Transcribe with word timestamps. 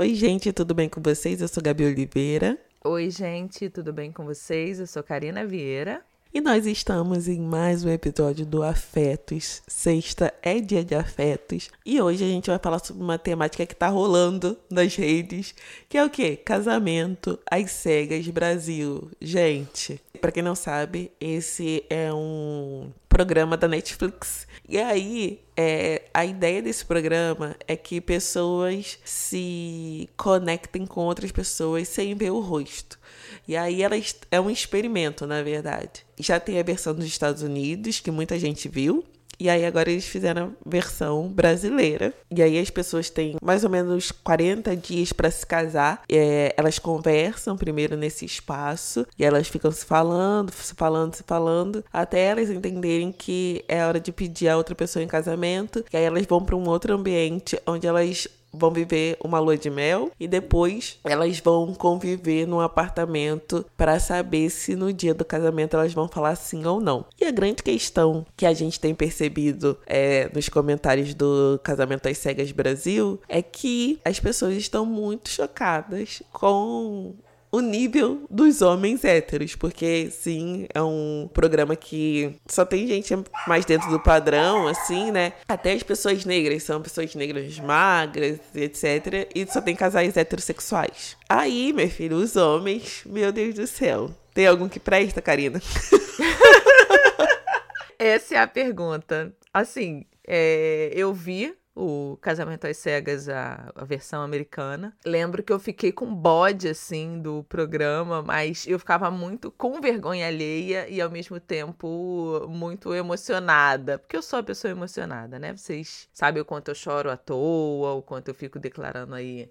Oi, 0.00 0.14
gente, 0.14 0.50
tudo 0.50 0.74
bem 0.74 0.88
com 0.88 1.02
vocês? 1.02 1.42
Eu 1.42 1.46
sou 1.46 1.62
Gabi 1.62 1.84
Oliveira. 1.84 2.58
Oi, 2.82 3.10
gente, 3.10 3.68
tudo 3.68 3.92
bem 3.92 4.10
com 4.10 4.24
vocês? 4.24 4.80
Eu 4.80 4.86
sou 4.86 5.02
Karina 5.02 5.44
Vieira. 5.44 6.02
E 6.32 6.40
nós 6.40 6.64
estamos 6.64 7.26
em 7.26 7.40
mais 7.40 7.84
um 7.84 7.88
episódio 7.88 8.46
do 8.46 8.62
Afetos. 8.62 9.62
Sexta 9.66 10.32
é 10.40 10.60
dia 10.60 10.84
de 10.84 10.94
afetos. 10.94 11.68
E 11.84 12.00
hoje 12.00 12.22
a 12.22 12.28
gente 12.28 12.48
vai 12.48 12.58
falar 12.60 12.78
sobre 12.78 13.02
uma 13.02 13.18
temática 13.18 13.66
que 13.66 13.74
tá 13.74 13.88
rolando 13.88 14.56
nas 14.70 14.94
redes, 14.94 15.52
que 15.88 15.98
é 15.98 16.04
o 16.04 16.08
quê? 16.08 16.36
Casamento 16.36 17.36
às 17.50 17.72
cegas 17.72 18.28
Brasil. 18.28 19.10
Gente, 19.20 20.00
para 20.20 20.30
quem 20.30 20.40
não 20.40 20.54
sabe, 20.54 21.10
esse 21.20 21.84
é 21.90 22.14
um 22.14 22.92
programa 23.08 23.56
da 23.56 23.66
Netflix. 23.66 24.46
E 24.68 24.78
aí, 24.78 25.40
é, 25.56 26.02
a 26.14 26.24
ideia 26.24 26.62
desse 26.62 26.86
programa 26.86 27.56
é 27.66 27.74
que 27.74 28.00
pessoas 28.00 29.00
se 29.04 30.08
conectem 30.16 30.86
com 30.86 31.00
outras 31.06 31.32
pessoas 31.32 31.88
sem 31.88 32.14
ver 32.14 32.30
o 32.30 32.38
rosto. 32.38 32.99
E 33.46 33.56
aí 33.56 33.82
ela 33.82 33.96
é 34.30 34.40
um 34.40 34.50
experimento, 34.50 35.26
na 35.26 35.42
verdade. 35.42 36.04
Já 36.18 36.38
tem 36.38 36.58
a 36.58 36.62
versão 36.62 36.94
dos 36.94 37.04
Estados 37.04 37.42
Unidos, 37.42 38.00
que 38.00 38.10
muita 38.10 38.38
gente 38.38 38.68
viu. 38.68 39.04
E 39.40 39.48
aí 39.48 39.64
agora 39.64 39.90
eles 39.90 40.04
fizeram 40.04 40.54
a 40.66 40.68
versão 40.68 41.26
brasileira. 41.26 42.12
E 42.30 42.42
aí 42.42 42.58
as 42.58 42.68
pessoas 42.68 43.08
têm 43.08 43.36
mais 43.42 43.64
ou 43.64 43.70
menos 43.70 44.12
40 44.12 44.76
dias 44.76 45.14
para 45.14 45.30
se 45.30 45.46
casar. 45.46 46.02
É, 46.12 46.54
elas 46.58 46.78
conversam 46.78 47.56
primeiro 47.56 47.96
nesse 47.96 48.26
espaço 48.26 49.06
e 49.18 49.24
elas 49.24 49.48
ficam 49.48 49.72
se 49.72 49.86
falando, 49.86 50.52
se 50.52 50.74
falando, 50.74 51.14
se 51.14 51.22
falando, 51.26 51.82
até 51.90 52.26
elas 52.26 52.50
entenderem 52.50 53.10
que 53.10 53.64
é 53.66 53.82
hora 53.86 53.98
de 53.98 54.12
pedir 54.12 54.48
a 54.48 54.58
outra 54.58 54.74
pessoa 54.74 55.02
em 55.02 55.08
casamento. 55.08 55.82
E 55.90 55.96
aí 55.96 56.04
elas 56.04 56.26
vão 56.26 56.44
para 56.44 56.54
um 56.54 56.68
outro 56.68 56.92
ambiente 56.92 57.58
onde 57.66 57.86
elas 57.86 58.28
vão 58.52 58.70
viver 58.70 59.16
uma 59.22 59.38
lua 59.38 59.56
de 59.56 59.70
mel 59.70 60.10
e 60.18 60.26
depois 60.26 60.98
elas 61.04 61.38
vão 61.40 61.74
conviver 61.74 62.46
num 62.46 62.60
apartamento 62.60 63.64
para 63.76 63.98
saber 63.98 64.50
se 64.50 64.74
no 64.74 64.92
dia 64.92 65.14
do 65.14 65.24
casamento 65.24 65.74
elas 65.74 65.92
vão 65.92 66.08
falar 66.08 66.34
sim 66.36 66.64
ou 66.64 66.80
não. 66.80 67.04
E 67.20 67.24
a 67.24 67.30
grande 67.30 67.62
questão 67.62 68.26
que 68.36 68.46
a 68.46 68.52
gente 68.52 68.80
tem 68.80 68.94
percebido 68.94 69.78
é, 69.86 70.30
nos 70.34 70.48
comentários 70.48 71.14
do 71.14 71.60
Casamento 71.62 72.08
às 72.08 72.18
Cegas 72.18 72.52
Brasil 72.52 73.20
é 73.28 73.42
que 73.42 74.00
as 74.04 74.18
pessoas 74.20 74.56
estão 74.56 74.84
muito 74.84 75.28
chocadas 75.28 76.22
com 76.32 77.14
o 77.52 77.60
nível 77.60 78.24
dos 78.30 78.62
homens 78.62 79.04
héteros, 79.04 79.56
porque 79.56 80.08
sim, 80.10 80.66
é 80.72 80.82
um 80.82 81.28
programa 81.32 81.74
que 81.74 82.36
só 82.46 82.64
tem 82.64 82.86
gente 82.86 83.12
mais 83.46 83.64
dentro 83.64 83.90
do 83.90 83.98
padrão, 83.98 84.68
assim, 84.68 85.10
né? 85.10 85.32
Até 85.48 85.72
as 85.72 85.82
pessoas 85.82 86.24
negras 86.24 86.62
são 86.62 86.80
pessoas 86.80 87.14
negras 87.14 87.58
magras, 87.58 88.38
etc. 88.54 89.28
E 89.34 89.46
só 89.46 89.60
tem 89.60 89.74
casais 89.74 90.16
heterossexuais. 90.16 91.16
Aí, 91.28 91.72
meu 91.72 91.88
filho, 91.88 92.16
os 92.16 92.36
homens, 92.36 93.02
meu 93.04 93.32
Deus 93.32 93.54
do 93.54 93.66
céu. 93.66 94.10
Tem 94.32 94.46
algum 94.46 94.68
que 94.68 94.78
presta, 94.78 95.20
Karina? 95.20 95.60
Essa 97.98 98.36
é 98.36 98.38
a 98.38 98.46
pergunta. 98.46 99.34
Assim, 99.52 100.06
é, 100.26 100.90
eu 100.94 101.12
vi 101.12 101.52
o 101.74 102.16
Casamento 102.20 102.66
às 102.66 102.76
Cegas, 102.76 103.28
a, 103.28 103.72
a, 103.74 103.84
versão 103.84 104.22
americana. 104.22 104.96
Lembro 105.04 105.42
que 105.42 105.52
eu 105.52 105.58
fiquei 105.58 105.92
com 105.92 106.14
bode, 106.14 106.68
assim, 106.68 107.20
do 107.20 107.44
programa, 107.44 108.22
mas 108.22 108.66
eu 108.66 108.78
ficava 108.78 109.10
muito 109.10 109.50
com 109.52 109.80
vergonha 109.80 110.26
alheia 110.26 110.88
e, 110.88 111.00
ao 111.00 111.10
mesmo 111.10 111.38
tempo, 111.40 112.46
muito 112.48 112.94
emocionada. 112.94 113.98
Porque 113.98 114.16
eu 114.16 114.22
sou 114.22 114.38
a 114.38 114.42
pessoa 114.42 114.70
emocionada, 114.70 115.38
né? 115.38 115.56
Vocês 115.56 116.08
sabem 116.12 116.42
o 116.42 116.44
quanto 116.44 116.70
eu 116.70 116.74
choro 116.74 117.10
à 117.10 117.16
toa, 117.16 117.92
o 117.92 118.02
quanto 118.02 118.28
eu 118.28 118.34
fico 118.34 118.58
declarando 118.58 119.14
aí 119.14 119.50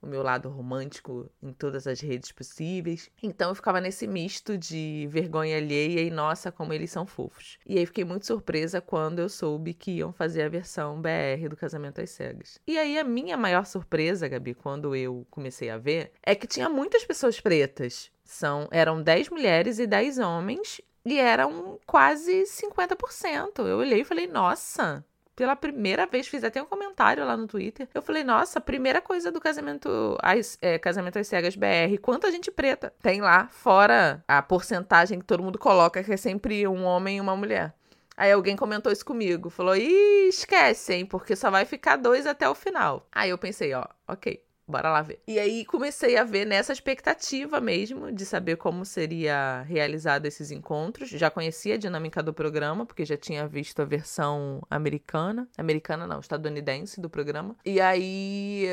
o 0.00 0.06
meu 0.06 0.22
lado 0.22 0.48
romântico 0.48 1.30
em 1.42 1.52
todas 1.52 1.86
as 1.86 2.00
redes 2.00 2.32
possíveis. 2.32 3.10
Então 3.22 3.50
eu 3.50 3.54
ficava 3.54 3.80
nesse 3.80 4.06
misto 4.06 4.56
de 4.56 5.06
vergonha 5.10 5.56
alheia 5.56 6.00
e 6.00 6.10
nossa, 6.10 6.52
como 6.52 6.72
eles 6.72 6.90
são 6.90 7.06
fofos. 7.06 7.58
E 7.66 7.78
aí 7.78 7.86
fiquei 7.86 8.04
muito 8.04 8.26
surpresa 8.26 8.80
quando 8.80 9.18
eu 9.18 9.28
soube 9.28 9.74
que 9.74 9.92
iam 9.92 10.12
fazer 10.12 10.42
a 10.42 10.48
versão 10.48 11.00
BR 11.00 11.48
do 11.48 11.56
Casamento 11.56 12.00
às 12.00 12.10
Cegas. 12.10 12.58
E 12.66 12.78
aí 12.78 12.98
a 12.98 13.04
minha 13.04 13.36
maior 13.36 13.66
surpresa, 13.66 14.28
Gabi, 14.28 14.54
quando 14.54 14.94
eu 14.94 15.26
comecei 15.30 15.70
a 15.70 15.78
ver, 15.78 16.12
é 16.22 16.34
que 16.34 16.46
tinha 16.46 16.68
muitas 16.68 17.04
pessoas 17.04 17.40
pretas. 17.40 18.10
São, 18.24 18.68
eram 18.70 19.02
10 19.02 19.30
mulheres 19.30 19.78
e 19.78 19.86
10 19.86 20.18
homens 20.18 20.80
e 21.04 21.18
eram 21.18 21.78
quase 21.86 22.42
50%. 22.42 23.66
Eu 23.66 23.78
olhei 23.78 24.02
e 24.02 24.04
falei, 24.04 24.26
nossa, 24.26 25.04
pela 25.38 25.54
primeira 25.54 26.04
vez, 26.04 26.26
fiz 26.26 26.42
até 26.42 26.60
um 26.60 26.66
comentário 26.66 27.24
lá 27.24 27.36
no 27.36 27.46
Twitter. 27.46 27.88
Eu 27.94 28.02
falei, 28.02 28.24
nossa, 28.24 28.60
primeira 28.60 29.00
coisa 29.00 29.30
do 29.30 29.40
casamento 29.40 30.18
às, 30.20 30.58
é, 30.60 30.80
casamento 30.80 31.16
às 31.16 31.28
cegas 31.28 31.54
BR, 31.54 31.96
quanta 32.02 32.28
gente 32.32 32.50
preta 32.50 32.92
tem 33.00 33.20
lá, 33.20 33.46
fora 33.46 34.20
a 34.26 34.42
porcentagem 34.42 35.20
que 35.20 35.24
todo 35.24 35.40
mundo 35.40 35.56
coloca, 35.56 36.02
que 36.02 36.12
é 36.12 36.16
sempre 36.16 36.66
um 36.66 36.82
homem 36.82 37.18
e 37.18 37.20
uma 37.20 37.36
mulher. 37.36 37.72
Aí 38.16 38.32
alguém 38.32 38.56
comentou 38.56 38.90
isso 38.90 39.04
comigo, 39.04 39.48
falou, 39.48 39.76
ih, 39.76 40.26
esquece, 40.28 40.92
hein, 40.92 41.06
porque 41.06 41.36
só 41.36 41.52
vai 41.52 41.64
ficar 41.64 41.94
dois 41.94 42.26
até 42.26 42.48
o 42.48 42.54
final. 42.54 43.06
Aí 43.12 43.30
eu 43.30 43.38
pensei, 43.38 43.72
ó, 43.74 43.84
ok, 44.08 44.42
Bora 44.68 44.90
lá 44.90 45.00
ver. 45.00 45.22
E 45.26 45.38
aí 45.38 45.64
comecei 45.64 46.18
a 46.18 46.24
ver 46.24 46.44
nessa 46.44 46.74
expectativa 46.74 47.58
mesmo 47.58 48.12
de 48.12 48.26
saber 48.26 48.56
como 48.56 48.84
seria 48.84 49.62
realizado 49.62 50.26
esses 50.26 50.50
encontros. 50.50 51.08
Já 51.08 51.30
conhecia 51.30 51.74
a 51.74 51.78
dinâmica 51.78 52.22
do 52.22 52.34
programa, 52.34 52.84
porque 52.84 53.06
já 53.06 53.16
tinha 53.16 53.48
visto 53.48 53.80
a 53.80 53.86
versão 53.86 54.60
americana. 54.68 55.48
Americana 55.56 56.06
não, 56.06 56.20
estadunidense 56.20 57.00
do 57.00 57.08
programa. 57.08 57.56
E 57.64 57.80
aí 57.80 58.68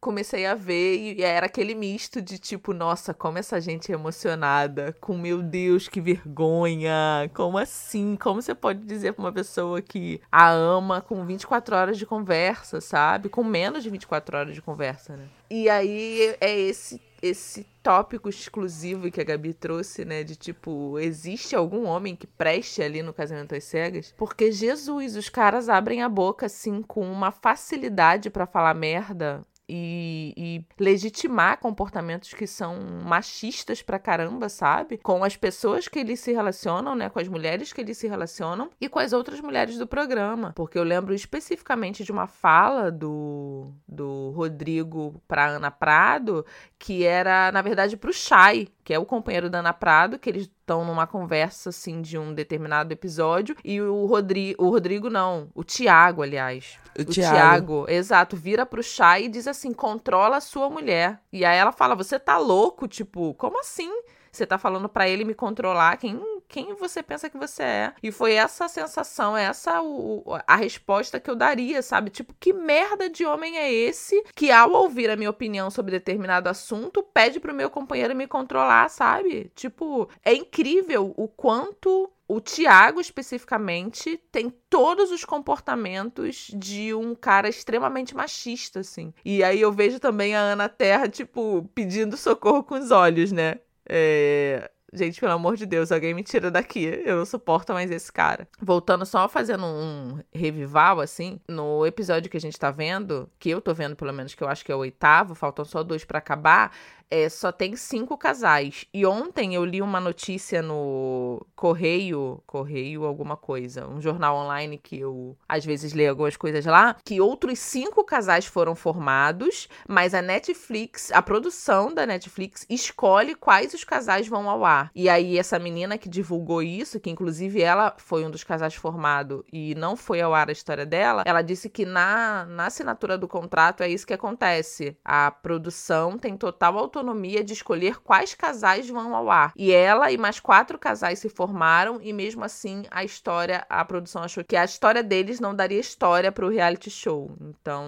comecei 0.00 0.46
a 0.46 0.54
ver 0.54 0.96
e 0.96 1.22
era 1.22 1.46
aquele 1.46 1.74
misto 1.74 2.22
de 2.22 2.38
tipo, 2.38 2.72
nossa, 2.72 3.12
como 3.12 3.38
essa 3.38 3.60
gente 3.60 3.90
é 3.90 3.94
emocionada, 3.94 4.96
com 5.00 5.16
meu 5.16 5.42
Deus, 5.42 5.88
que 5.88 6.00
vergonha, 6.00 7.30
como 7.34 7.58
assim? 7.58 8.16
Como 8.16 8.40
você 8.40 8.54
pode 8.54 8.84
dizer 8.84 9.12
pra 9.12 9.24
uma 9.24 9.32
pessoa 9.32 9.82
que 9.82 10.20
a 10.30 10.50
ama 10.50 11.00
com 11.00 11.24
24 11.24 11.74
horas 11.74 11.98
de 11.98 12.06
conversa, 12.06 12.80
sabe? 12.80 13.28
Com 13.28 13.42
menos 13.42 13.82
de 13.82 13.90
24 13.90 14.36
horas 14.36 14.54
de 14.54 14.62
conversa, 14.62 15.16
né? 15.16 15.26
E 15.50 15.68
aí 15.68 16.36
é 16.40 16.58
esse 16.58 17.00
esse 17.22 17.66
tópico 17.82 18.28
exclusivo 18.28 19.10
que 19.10 19.20
a 19.20 19.24
Gabi 19.24 19.54
trouxe, 19.54 20.04
né? 20.04 20.22
De 20.22 20.36
tipo, 20.36 20.98
existe 20.98 21.56
algum 21.56 21.86
homem 21.86 22.14
que 22.14 22.26
preste 22.26 22.82
ali 22.82 23.02
no 23.02 23.12
casamento 23.12 23.54
às 23.54 23.64
cegas? 23.64 24.14
Porque 24.16 24.52
Jesus, 24.52 25.16
os 25.16 25.28
caras 25.28 25.68
abrem 25.68 26.02
a 26.02 26.08
boca 26.08 26.46
assim 26.46 26.82
com 26.82 27.10
uma 27.10 27.30
facilidade 27.32 28.30
para 28.30 28.46
falar 28.46 28.74
merda 28.74 29.44
e, 29.68 30.32
e, 30.36 30.64
legitimar 30.82 31.58
comportamentos 31.58 32.32
que 32.32 32.46
são 32.46 32.76
machistas 33.04 33.82
pra 33.82 33.98
caramba, 33.98 34.48
sabe? 34.48 34.98
Com 34.98 35.24
as 35.24 35.36
pessoas 35.36 35.88
que 35.88 35.98
eles 35.98 36.20
se 36.20 36.32
relacionam, 36.32 36.94
né? 36.94 37.08
Com 37.08 37.18
as 37.18 37.28
mulheres 37.28 37.72
que 37.72 37.80
eles 37.80 37.98
se 37.98 38.06
relacionam 38.06 38.70
e 38.80 38.88
com 38.88 38.98
as 38.98 39.12
outras 39.12 39.40
mulheres 39.40 39.78
do 39.78 39.86
programa. 39.86 40.52
Porque 40.54 40.78
eu 40.78 40.84
lembro 40.84 41.14
especificamente 41.14 42.04
de 42.04 42.12
uma 42.12 42.26
fala 42.26 42.90
do, 42.90 43.72
do 43.88 44.30
Rodrigo 44.30 45.20
pra 45.26 45.46
Ana 45.46 45.70
Prado, 45.70 46.44
que 46.86 47.04
era, 47.04 47.50
na 47.50 47.62
verdade, 47.62 47.96
pro 47.96 48.12
Chay, 48.12 48.68
que 48.84 48.94
é 48.94 48.98
o 48.98 49.04
companheiro 49.04 49.50
da 49.50 49.58
Ana 49.58 49.72
Prado, 49.72 50.20
que 50.20 50.30
eles 50.30 50.44
estão 50.44 50.84
numa 50.84 51.04
conversa, 51.04 51.70
assim, 51.70 52.00
de 52.00 52.16
um 52.16 52.32
determinado 52.32 52.92
episódio, 52.92 53.56
e 53.64 53.80
o, 53.80 54.06
Rodri 54.06 54.54
o 54.56 54.70
Rodrigo 54.70 55.10
não, 55.10 55.48
o 55.52 55.64
Tiago, 55.64 56.22
aliás. 56.22 56.78
O, 56.96 57.02
o 57.02 57.04
Tiago. 57.04 57.86
exato, 57.88 58.36
vira 58.36 58.64
pro 58.64 58.84
Chay 58.84 59.24
e 59.24 59.28
diz 59.28 59.48
assim, 59.48 59.72
controla 59.72 60.36
a 60.36 60.40
sua 60.40 60.70
mulher. 60.70 61.20
E 61.32 61.44
aí 61.44 61.58
ela 61.58 61.72
fala, 61.72 61.96
você 61.96 62.20
tá 62.20 62.38
louco? 62.38 62.86
Tipo, 62.86 63.34
como 63.34 63.58
assim? 63.58 63.90
Você 64.30 64.46
tá 64.46 64.56
falando 64.56 64.88
para 64.88 65.08
ele 65.08 65.24
me 65.24 65.34
controlar? 65.34 65.96
Quem 65.96 66.20
quem 66.48 66.74
você 66.74 67.02
pensa 67.02 67.28
que 67.28 67.38
você 67.38 67.62
é. 67.62 67.92
E 68.02 68.10
foi 68.10 68.34
essa 68.34 68.68
sensação, 68.68 69.36
essa 69.36 69.82
o, 69.82 70.22
a 70.46 70.56
resposta 70.56 71.20
que 71.20 71.30
eu 71.30 71.36
daria, 71.36 71.82
sabe? 71.82 72.10
Tipo, 72.10 72.34
que 72.38 72.52
merda 72.52 73.08
de 73.08 73.24
homem 73.24 73.56
é 73.56 73.72
esse 73.72 74.22
que, 74.34 74.50
ao 74.50 74.72
ouvir 74.72 75.10
a 75.10 75.16
minha 75.16 75.30
opinião 75.30 75.70
sobre 75.70 75.92
determinado 75.92 76.48
assunto, 76.48 77.02
pede 77.02 77.40
pro 77.40 77.54
meu 77.54 77.70
companheiro 77.70 78.14
me 78.14 78.26
controlar, 78.26 78.88
sabe? 78.88 79.50
Tipo, 79.54 80.08
é 80.24 80.34
incrível 80.34 81.12
o 81.16 81.28
quanto 81.28 82.10
o 82.28 82.40
Tiago, 82.40 83.00
especificamente, 83.00 84.20
tem 84.32 84.52
todos 84.68 85.12
os 85.12 85.24
comportamentos 85.24 86.50
de 86.52 86.92
um 86.92 87.14
cara 87.14 87.48
extremamente 87.48 88.16
machista, 88.16 88.80
assim. 88.80 89.14
E 89.24 89.44
aí 89.44 89.60
eu 89.60 89.72
vejo 89.72 90.00
também 90.00 90.34
a 90.34 90.40
Ana 90.40 90.68
Terra, 90.68 91.08
tipo, 91.08 91.70
pedindo 91.74 92.16
socorro 92.16 92.64
com 92.64 92.74
os 92.74 92.90
olhos, 92.90 93.30
né? 93.30 93.60
É, 93.88 94.68
Gente, 94.92 95.20
pelo 95.20 95.32
amor 95.32 95.56
de 95.56 95.66
Deus, 95.66 95.90
alguém 95.90 96.14
me 96.14 96.22
tira 96.22 96.50
daqui. 96.50 96.84
Eu 97.04 97.16
não 97.16 97.24
suporto 97.26 97.72
mais 97.72 97.90
esse 97.90 98.10
cara. 98.12 98.48
Voltando 98.60 99.04
só 99.04 99.28
fazendo 99.28 99.64
um 99.66 100.20
revival, 100.32 101.00
assim, 101.00 101.40
no 101.48 101.84
episódio 101.84 102.30
que 102.30 102.36
a 102.36 102.40
gente 102.40 102.58
tá 102.58 102.70
vendo, 102.70 103.28
que 103.38 103.50
eu 103.50 103.60
tô 103.60 103.74
vendo 103.74 103.96
pelo 103.96 104.12
menos, 104.12 104.34
que 104.34 104.42
eu 104.42 104.48
acho 104.48 104.64
que 104.64 104.70
é 104.70 104.74
o 104.74 104.78
oitavo, 104.78 105.34
faltam 105.34 105.64
só 105.64 105.82
dois 105.82 106.04
para 106.04 106.18
acabar, 106.18 106.72
é, 107.10 107.28
só 107.28 107.52
tem 107.52 107.76
cinco 107.76 108.16
casais. 108.16 108.84
E 108.92 109.06
ontem 109.06 109.54
eu 109.54 109.64
li 109.64 109.80
uma 109.80 110.00
notícia 110.00 110.60
no 110.60 111.44
Correio, 111.54 112.42
Correio 112.46 113.04
alguma 113.04 113.36
coisa, 113.36 113.86
um 113.86 114.00
jornal 114.00 114.36
online 114.36 114.78
que 114.78 114.98
eu 114.98 115.36
às 115.48 115.64
vezes 115.64 115.92
leio 115.92 116.10
algumas 116.10 116.36
coisas 116.36 116.64
lá, 116.64 116.96
que 117.04 117.20
outros 117.20 117.58
cinco 117.58 118.04
casais 118.04 118.46
foram 118.46 118.74
formados, 118.74 119.68
mas 119.88 120.14
a 120.14 120.22
Netflix, 120.22 121.10
a 121.12 121.22
produção 121.22 121.92
da 121.92 122.06
Netflix 122.06 122.66
escolhe 122.68 123.34
quais 123.34 123.72
os 123.74 123.84
casais 123.84 124.26
vão 124.26 124.50
ao 124.50 124.64
ar. 124.64 124.90
E 124.94 125.08
aí 125.08 125.38
essa 125.38 125.58
menina 125.58 125.98
que 125.98 126.08
divulgou 126.08 126.62
isso, 126.62 127.00
que 127.00 127.10
inclusive 127.10 127.60
ela 127.62 127.94
foi 127.98 128.24
um 128.24 128.30
dos 128.30 128.44
casais 128.44 128.74
formado 128.74 129.44
e 129.52 129.74
não 129.74 129.96
foi 129.96 130.20
ao 130.20 130.34
ar 130.34 130.48
a 130.48 130.52
história 130.52 130.84
dela, 130.84 131.22
ela 131.24 131.42
disse 131.42 131.68
que 131.68 131.84
na, 131.84 132.44
na 132.46 132.66
assinatura 132.66 133.16
do 133.16 133.28
contrato 133.28 133.82
é 133.82 133.88
isso 133.88 134.06
que 134.06 134.14
acontece. 134.14 134.96
A 135.04 135.30
produção 135.30 136.18
tem 136.18 136.36
total 136.36 136.78
autonomia 136.78 136.95
de 137.44 137.52
escolher 137.52 138.00
quais 138.00 138.34
casais 138.34 138.88
vão 138.88 139.14
ao 139.14 139.30
ar. 139.30 139.52
E 139.56 139.72
ela 139.72 140.10
e 140.10 140.18
mais 140.18 140.40
quatro 140.40 140.78
casais 140.78 141.18
se 141.18 141.28
formaram 141.28 141.98
e 142.02 142.12
mesmo 142.12 142.44
assim 142.44 142.84
a 142.90 143.04
história, 143.04 143.64
a 143.68 143.84
produção 143.84 144.22
achou 144.22 144.44
que 144.44 144.56
a 144.56 144.64
história 144.64 145.02
deles 145.02 145.40
não 145.40 145.54
daria 145.54 145.80
história 145.80 146.32
para 146.32 146.46
o 146.46 146.50
reality 146.50 146.90
show. 146.90 147.30
Então, 147.40 147.86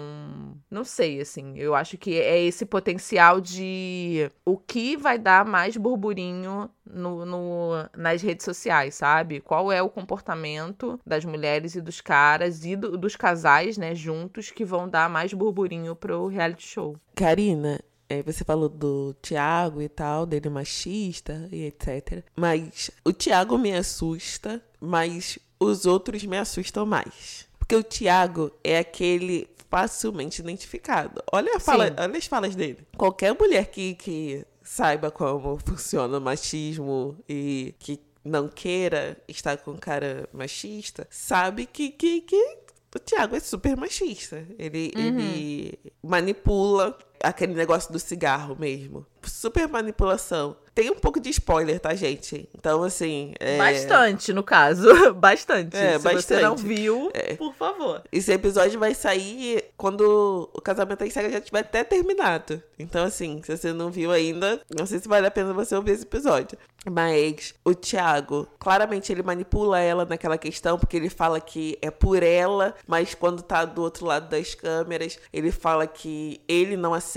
não 0.71 0.85
sei, 0.85 1.21
assim, 1.21 1.55
eu 1.57 1.75
acho 1.75 1.97
que 1.97 2.19
é 2.19 2.43
esse 2.43 2.65
potencial 2.65 3.41
de 3.41 4.31
o 4.45 4.57
que 4.57 4.97
vai 4.97 5.19
dar 5.19 5.45
mais 5.45 5.77
burburinho 5.77 6.71
no, 6.85 7.25
no, 7.25 7.71
nas 7.97 8.23
redes 8.23 8.45
sociais, 8.45 8.95
sabe? 8.95 9.41
Qual 9.41 9.71
é 9.71 9.83
o 9.83 9.91
comportamento 9.91 10.99
das 11.07 11.25
mulheres 11.25 11.75
e 11.75 11.81
dos 11.81 12.01
caras 12.01 12.65
e 12.65 12.77
do, 12.77 12.97
dos 12.97 13.17
casais, 13.17 13.77
né, 13.77 13.95
juntos, 13.95 14.51
que 14.51 14.65
vão 14.65 14.89
dar 14.89 15.09
mais 15.09 15.33
burburinho 15.33 15.95
pro 15.95 16.27
reality 16.27 16.67
show. 16.67 16.97
Karina, 17.15 17.81
é, 18.09 18.23
você 18.23 18.45
falou 18.45 18.69
do 18.69 19.15
Tiago 19.21 19.83
e 19.83 19.89
tal, 19.89 20.25
dele 20.25 20.49
machista 20.49 21.49
e 21.53 21.65
etc. 21.65 22.25
Mas 22.35 22.91
o 23.05 23.13
Tiago 23.13 23.59
me 23.59 23.73
assusta, 23.73 24.63
mas 24.81 25.39
os 25.61 25.85
outros 25.85 26.25
me 26.25 26.39
assustam 26.39 26.87
mais. 26.87 27.47
Porque 27.59 27.77
o 27.77 27.83
Tiago 27.83 28.51
é 28.65 28.79
aquele 28.79 29.49
facilmente 29.69 30.41
identificado. 30.41 31.23
Olha, 31.31 31.61
fala, 31.61 31.95
olha 31.99 32.17
as 32.17 32.27
falas 32.27 32.55
dele. 32.55 32.79
Qualquer 32.97 33.37
mulher 33.39 33.67
que, 33.67 33.95
que 33.95 34.47
saiba 34.63 35.11
como 35.11 35.59
funciona 35.65 36.17
o 36.17 36.21
machismo 36.21 37.19
e 37.29 37.75
que 37.79 38.01
não 38.25 38.49
queira 38.49 39.17
estar 39.29 39.59
com 39.59 39.77
cara 39.77 40.29
machista, 40.33 41.07
sabe 41.11 41.67
que, 41.67 41.91
que, 41.91 42.23
que 42.23 42.59
o 42.95 42.99
Thiago 42.99 43.37
é 43.37 43.41
super 43.41 43.77
machista. 43.77 44.47
Ele, 44.59 44.93
uhum. 44.97 45.03
ele 45.03 45.79
manipula 46.03 46.99
aquele 47.23 47.55
negócio 47.55 47.93
do 47.93 47.99
cigarro 47.99 48.57
mesmo. 48.59 49.07
Super 49.23 49.69
manipulação. 49.69 50.57
Tem 50.75 50.91
um 50.91 50.95
pouco 50.95 51.19
de 51.19 51.29
spoiler, 51.31 51.81
tá, 51.81 51.93
gente? 51.95 52.49
Então, 52.55 52.85
assim. 52.85 53.35
É... 53.41 53.59
Bastante, 53.59 54.33
no 54.33 54.45
caso. 54.45 54.89
bastante. 55.15 55.77
É, 55.77 55.99
Se 55.99 56.05
bastante. 56.05 56.25
você 56.25 56.41
não 56.41 56.57
viu, 56.57 57.11
é. 57.13 57.35
por 57.35 57.53
favor. 57.55 58.03
Esse 58.13 58.33
episódio 58.33 58.79
vai 58.79 58.95
sair 58.95 59.65
quando 59.77 60.49
o 60.55 60.61
casamento 60.61 61.03
em 61.03 61.11
série 61.11 61.33
já 61.33 61.41
tiver 61.41 61.61
até 61.61 61.83
terminado. 61.83 62.63
Então, 62.79 63.05
assim, 63.05 63.43
se 63.45 63.57
você 63.57 63.73
não 63.73 63.91
viu 63.91 64.13
ainda, 64.13 64.61
não 64.71 64.87
sei 64.87 65.01
se 65.01 65.09
vale 65.09 65.27
a 65.27 65.33
pena 65.33 65.53
você 65.53 65.75
ouvir 65.75 65.93
esse 65.93 66.05
episódio. 66.05 66.57
Mas 66.89 67.55
o 67.65 67.75
Thiago, 67.75 68.47
claramente 68.59 69.11
ele 69.11 69.23
manipula 69.23 69.81
ela 69.81 70.05
naquela 70.05 70.39
questão, 70.39 70.79
porque 70.79 70.97
ele 70.97 71.11
fala 71.11 71.41
que 71.41 71.77
é 71.83 71.91
por 71.91 72.23
ela, 72.23 72.73
mas 72.87 73.15
quando 73.15 73.43
tá 73.43 73.65
do 73.65 73.83
outro 73.83 74.07
lado 74.07 74.29
das 74.29 74.55
câmeras, 74.55 75.19
ele 75.33 75.51
fala 75.51 75.89
que 75.89 76.41
ele 76.47 76.77
não 76.77 76.95
aceita. 76.95 77.08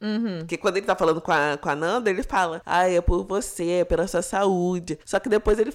Uhum. 0.00 0.40
Porque 0.40 0.56
quando 0.56 0.76
ele 0.76 0.86
tá 0.86 0.94
falando 0.94 1.20
com 1.20 1.32
a, 1.32 1.56
com 1.56 1.68
a 1.68 1.74
Nanda, 1.74 2.10
ele 2.10 2.22
fala, 2.22 2.60
ah, 2.64 2.88
é 2.88 3.00
por 3.00 3.24
você, 3.24 3.80
é 3.80 3.84
pela 3.84 4.06
sua 4.06 4.22
saúde. 4.22 4.98
Só 5.04 5.18
que 5.18 5.28
depois 5.28 5.58
ele, 5.58 5.72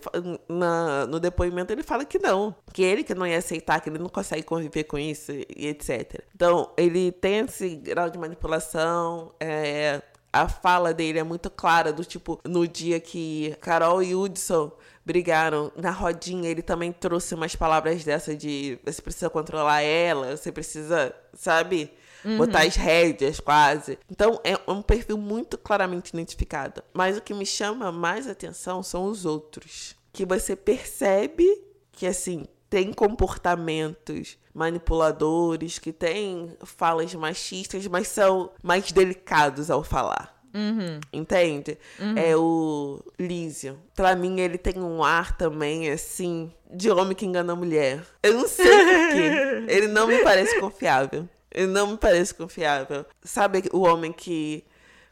na, 0.48 1.06
no 1.08 1.20
depoimento, 1.20 1.74
ele 1.74 1.84
fala 1.84 2.06
que 2.06 2.20
não. 2.20 2.56
Que 2.74 2.84
ele 2.84 3.04
que 3.04 3.16
não 3.16 3.26
ia 3.26 3.38
aceitar, 3.38 3.80
que 3.82 3.90
ele 3.90 4.00
não 4.00 4.10
consegue 4.10 4.44
conviver 4.44 4.84
com 4.84 4.98
isso 4.98 5.32
e 5.32 5.68
etc. 5.68 6.22
Então, 6.36 6.72
ele 6.78 7.12
tem 7.12 7.40
esse 7.40 7.76
grau 7.76 8.10
de 8.10 8.18
manipulação, 8.18 9.34
é, 9.40 10.02
a 10.32 10.48
fala 10.48 10.94
dele 10.94 11.20
é 11.20 11.24
muito 11.24 11.50
clara, 11.50 11.92
do 11.92 12.06
tipo, 12.06 12.40
no 12.46 12.68
dia 12.68 13.00
que 13.00 13.56
Carol 13.62 14.02
e 14.04 14.16
Hudson 14.16 14.72
brigaram 15.04 15.72
na 15.76 15.90
rodinha, 15.90 16.50
ele 16.50 16.62
também 16.62 16.92
trouxe 16.92 17.34
umas 17.34 17.56
palavras 17.56 18.04
dessa 18.04 18.36
de 18.36 18.78
você 18.86 19.02
precisa 19.02 19.30
controlar 19.30 19.82
ela, 19.82 20.38
você 20.38 20.52
precisa, 20.52 21.16
sabe? 21.34 21.92
Uhum. 22.24 22.38
Botar 22.38 22.64
as 22.64 22.76
rédeas 22.76 23.40
quase. 23.40 23.98
Então 24.10 24.40
é 24.44 24.60
um 24.70 24.82
perfil 24.82 25.18
muito 25.18 25.58
claramente 25.58 26.10
identificado. 26.10 26.84
Mas 26.94 27.18
o 27.18 27.22
que 27.22 27.34
me 27.34 27.46
chama 27.46 27.92
mais 27.92 28.28
atenção 28.28 28.84
são 28.84 29.06
os 29.06 29.26
outros. 29.26 29.96
Que 30.12 30.26
você 30.26 30.56
percebe 30.56 31.46
que 31.92 32.08
assim, 32.08 32.46
tem 32.70 32.94
comportamentos 32.94 34.38
manipuladores, 34.54 35.80
que 35.80 35.92
tem 35.92 36.56
falas 36.64 37.14
machistas, 37.16 37.86
mas 37.88 38.08
são 38.08 38.52
mais 38.64 38.92
delicados 38.92 39.72
ao 39.72 39.84
falar. 39.84 40.38
Uhum. 40.54 41.00
Entende? 41.14 41.78
Uhum. 42.00 42.18
É 42.18 42.36
o 42.36 43.00
Lísio. 43.20 43.80
Pra 43.96 44.16
mim, 44.16 44.40
ele 44.40 44.58
tem 44.58 44.82
um 44.82 45.04
ar 45.04 45.38
também, 45.38 45.90
assim, 45.90 46.52
de 46.74 46.90
homem 46.90 47.16
que 47.16 47.26
engana 47.26 47.54
a 47.54 47.56
mulher. 47.56 48.02
Eu 48.24 48.34
não 48.34 48.48
sei 48.48 48.66
porquê. 48.66 49.66
ele 49.70 49.88
não 49.88 50.08
me 50.08 50.20
parece 50.24 50.60
confiável. 50.60 51.28
Não 51.70 51.88
me 51.88 51.98
parece 51.98 52.34
confiável. 52.34 53.06
Sabe 53.24 53.64
o 53.72 53.82
homem 53.82 54.12
que 54.12 54.64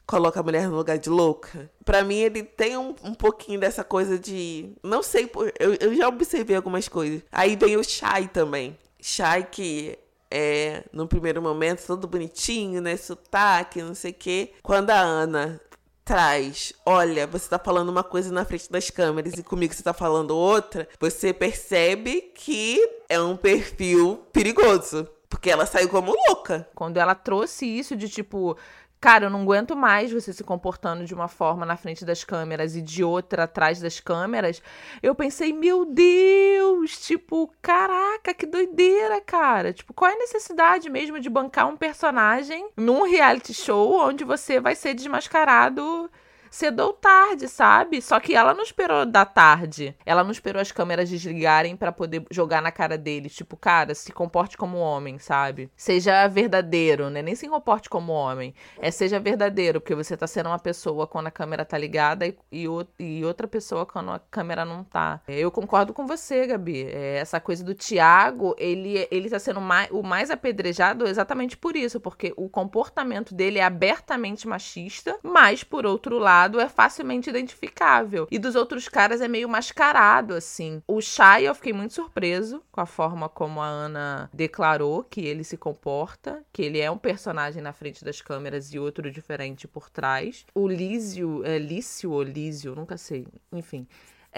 coloca 0.05 0.39
a 0.39 0.43
mulher 0.43 0.69
no 0.69 0.77
lugar 0.77 0.97
de 0.97 1.09
louca. 1.09 1.69
Para 1.83 2.03
mim, 2.03 2.15
ele 2.15 2.43
tem 2.43 2.77
um, 2.77 2.95
um 3.03 3.13
pouquinho 3.13 3.59
dessa 3.59 3.83
coisa 3.83 4.17
de. 4.17 4.71
Não 4.81 5.03
sei, 5.03 5.29
eu, 5.59 5.73
eu 5.75 5.95
já 5.95 6.07
observei 6.07 6.55
algumas 6.55 6.87
coisas. 6.87 7.21
Aí 7.31 7.55
vem 7.55 7.75
o 7.75 7.83
Shai 7.83 8.27
também. 8.27 8.77
Shai 9.01 9.43
que 9.43 9.97
é, 10.31 10.83
no 10.91 11.07
primeiro 11.07 11.41
momento, 11.41 11.85
todo 11.85 12.07
bonitinho, 12.07 12.81
né? 12.81 12.95
Sotaque, 12.95 13.81
não 13.81 13.93
sei 13.93 14.11
o 14.11 14.15
quê. 14.15 14.53
Quando 14.63 14.91
a 14.91 14.99
Ana 14.99 15.59
traz, 16.03 16.71
olha, 16.85 17.27
você 17.27 17.49
tá 17.49 17.59
falando 17.59 17.89
uma 17.89 18.03
coisa 18.03 18.31
na 18.31 18.45
frente 18.45 18.71
das 18.71 18.89
câmeras 18.89 19.33
e 19.33 19.43
comigo 19.43 19.73
você 19.73 19.83
tá 19.83 19.93
falando 19.93 20.31
outra, 20.31 20.87
você 20.97 21.33
percebe 21.33 22.31
que 22.33 22.79
é 23.09 23.19
um 23.19 23.35
perfil 23.35 24.23
perigoso. 24.31 25.05
Porque 25.29 25.49
ela 25.49 25.65
saiu 25.65 25.89
como 25.89 26.13
louca. 26.27 26.67
Quando 26.73 26.97
ela 26.97 27.13
trouxe 27.13 27.65
isso 27.65 27.95
de 27.95 28.07
tipo, 28.07 28.57
Cara, 28.99 29.25
eu 29.25 29.29
não 29.29 29.43
aguento 29.43 29.75
mais 29.75 30.11
você 30.11 30.33
se 30.33 30.43
comportando 30.43 31.05
de 31.05 31.13
uma 31.13 31.27
forma 31.27 31.67
na 31.67 31.77
frente 31.77 32.03
das 32.03 32.23
câmeras 32.23 32.75
e 32.75 32.81
de 32.81 33.03
outra 33.03 33.43
atrás 33.43 33.79
das 33.79 33.99
câmeras. 33.99 34.61
Eu 35.03 35.13
pensei, 35.13 35.53
meu 35.53 35.85
Deus, 35.85 36.97
tipo, 37.05 37.53
caraca, 37.61 38.33
que 38.33 38.47
doideira, 38.47 39.21
cara. 39.21 39.71
Tipo, 39.71 39.93
qual 39.93 40.09
é 40.09 40.15
a 40.15 40.17
necessidade 40.17 40.89
mesmo 40.89 41.19
de 41.19 41.29
bancar 41.29 41.67
um 41.67 41.77
personagem 41.77 42.69
num 42.75 43.03
reality 43.03 43.53
show 43.53 43.99
onde 43.99 44.23
você 44.23 44.59
vai 44.59 44.73
ser 44.73 44.95
desmascarado 44.95 46.09
cedo 46.57 46.79
ou 46.79 46.93
tarde, 46.93 47.47
sabe? 47.47 48.01
Só 48.01 48.19
que 48.19 48.35
ela 48.35 48.53
não 48.53 48.63
esperou 48.63 49.05
da 49.05 49.25
tarde. 49.25 49.95
Ela 50.03 50.23
não 50.23 50.31
esperou 50.31 50.59
as 50.59 50.71
câmeras 50.71 51.07
desligarem 51.07 51.75
para 51.75 51.91
poder 51.91 52.25
jogar 52.31 52.61
na 52.63 52.71
cara 52.71 52.97
dele. 52.97 53.29
Tipo, 53.29 53.55
cara, 53.55 53.93
se 53.93 54.11
comporte 54.11 54.57
como 54.57 54.77
homem, 54.77 55.19
sabe? 55.19 55.69
Seja 55.75 56.27
verdadeiro, 56.27 57.11
né? 57.11 57.21
Nem 57.21 57.35
se 57.35 57.47
comporte 57.47 57.87
como 57.87 58.11
homem. 58.11 58.55
É 58.79 58.89
seja 58.89 59.19
verdadeiro, 59.19 59.79
porque 59.79 59.93
você 59.93 60.17
tá 60.17 60.25
sendo 60.25 60.49
uma 60.49 60.57
pessoa 60.57 61.05
quando 61.05 61.27
a 61.27 61.31
câmera 61.31 61.63
tá 61.63 61.77
ligada 61.77 62.25
e, 62.25 62.35
e, 62.51 62.65
e 62.99 63.23
outra 63.23 63.47
pessoa 63.47 63.85
quando 63.85 64.11
a 64.11 64.19
câmera 64.19 64.65
não 64.65 64.83
tá. 64.83 65.21
Eu 65.27 65.51
concordo 65.51 65.93
com 65.93 66.07
você, 66.07 66.47
Gabi. 66.47 66.87
É, 66.87 67.17
essa 67.17 67.39
coisa 67.39 67.63
do 67.63 67.75
Tiago, 67.75 68.55
ele, 68.57 69.07
ele 69.11 69.29
tá 69.29 69.37
sendo 69.37 69.61
mais, 69.61 69.89
o 69.91 70.01
mais 70.01 70.31
apedrejado 70.31 71.07
exatamente 71.07 71.55
por 71.55 71.75
isso, 71.75 71.99
porque 71.99 72.33
o 72.35 72.49
comportamento 72.49 73.35
dele 73.35 73.59
é 73.59 73.63
abertamente 73.63 74.47
machista, 74.47 75.19
mas 75.21 75.63
por 75.63 75.85
outro 75.85 76.17
lado, 76.17 76.46
é 76.59 76.69
facilmente 76.69 77.29
identificável. 77.29 78.27
E 78.31 78.39
dos 78.39 78.55
outros 78.55 78.87
caras 78.87 79.21
é 79.21 79.27
meio 79.27 79.49
mascarado, 79.49 80.33
assim. 80.33 80.81
O 80.87 81.01
Shai, 81.01 81.47
eu 81.47 81.55
fiquei 81.55 81.73
muito 81.73 81.93
surpreso 81.93 82.63
com 82.71 82.81
a 82.81 82.85
forma 82.85 83.27
como 83.27 83.61
a 83.61 83.67
Ana 83.67 84.29
declarou 84.33 85.03
que 85.03 85.21
ele 85.21 85.43
se 85.43 85.57
comporta, 85.57 86.43
que 86.51 86.61
ele 86.61 86.79
é 86.79 86.89
um 86.89 86.97
personagem 86.97 87.61
na 87.61 87.73
frente 87.73 88.03
das 88.03 88.21
câmeras 88.21 88.73
e 88.73 88.79
outro 88.79 89.11
diferente 89.11 89.67
por 89.67 89.89
trás. 89.89 90.45
O 90.53 90.67
Lísio, 90.67 91.43
é 91.45 91.57
Lício 91.57 92.11
ou 92.11 92.23
Lísio, 92.23 92.75
nunca 92.75 92.97
sei, 92.97 93.27
enfim. 93.51 93.87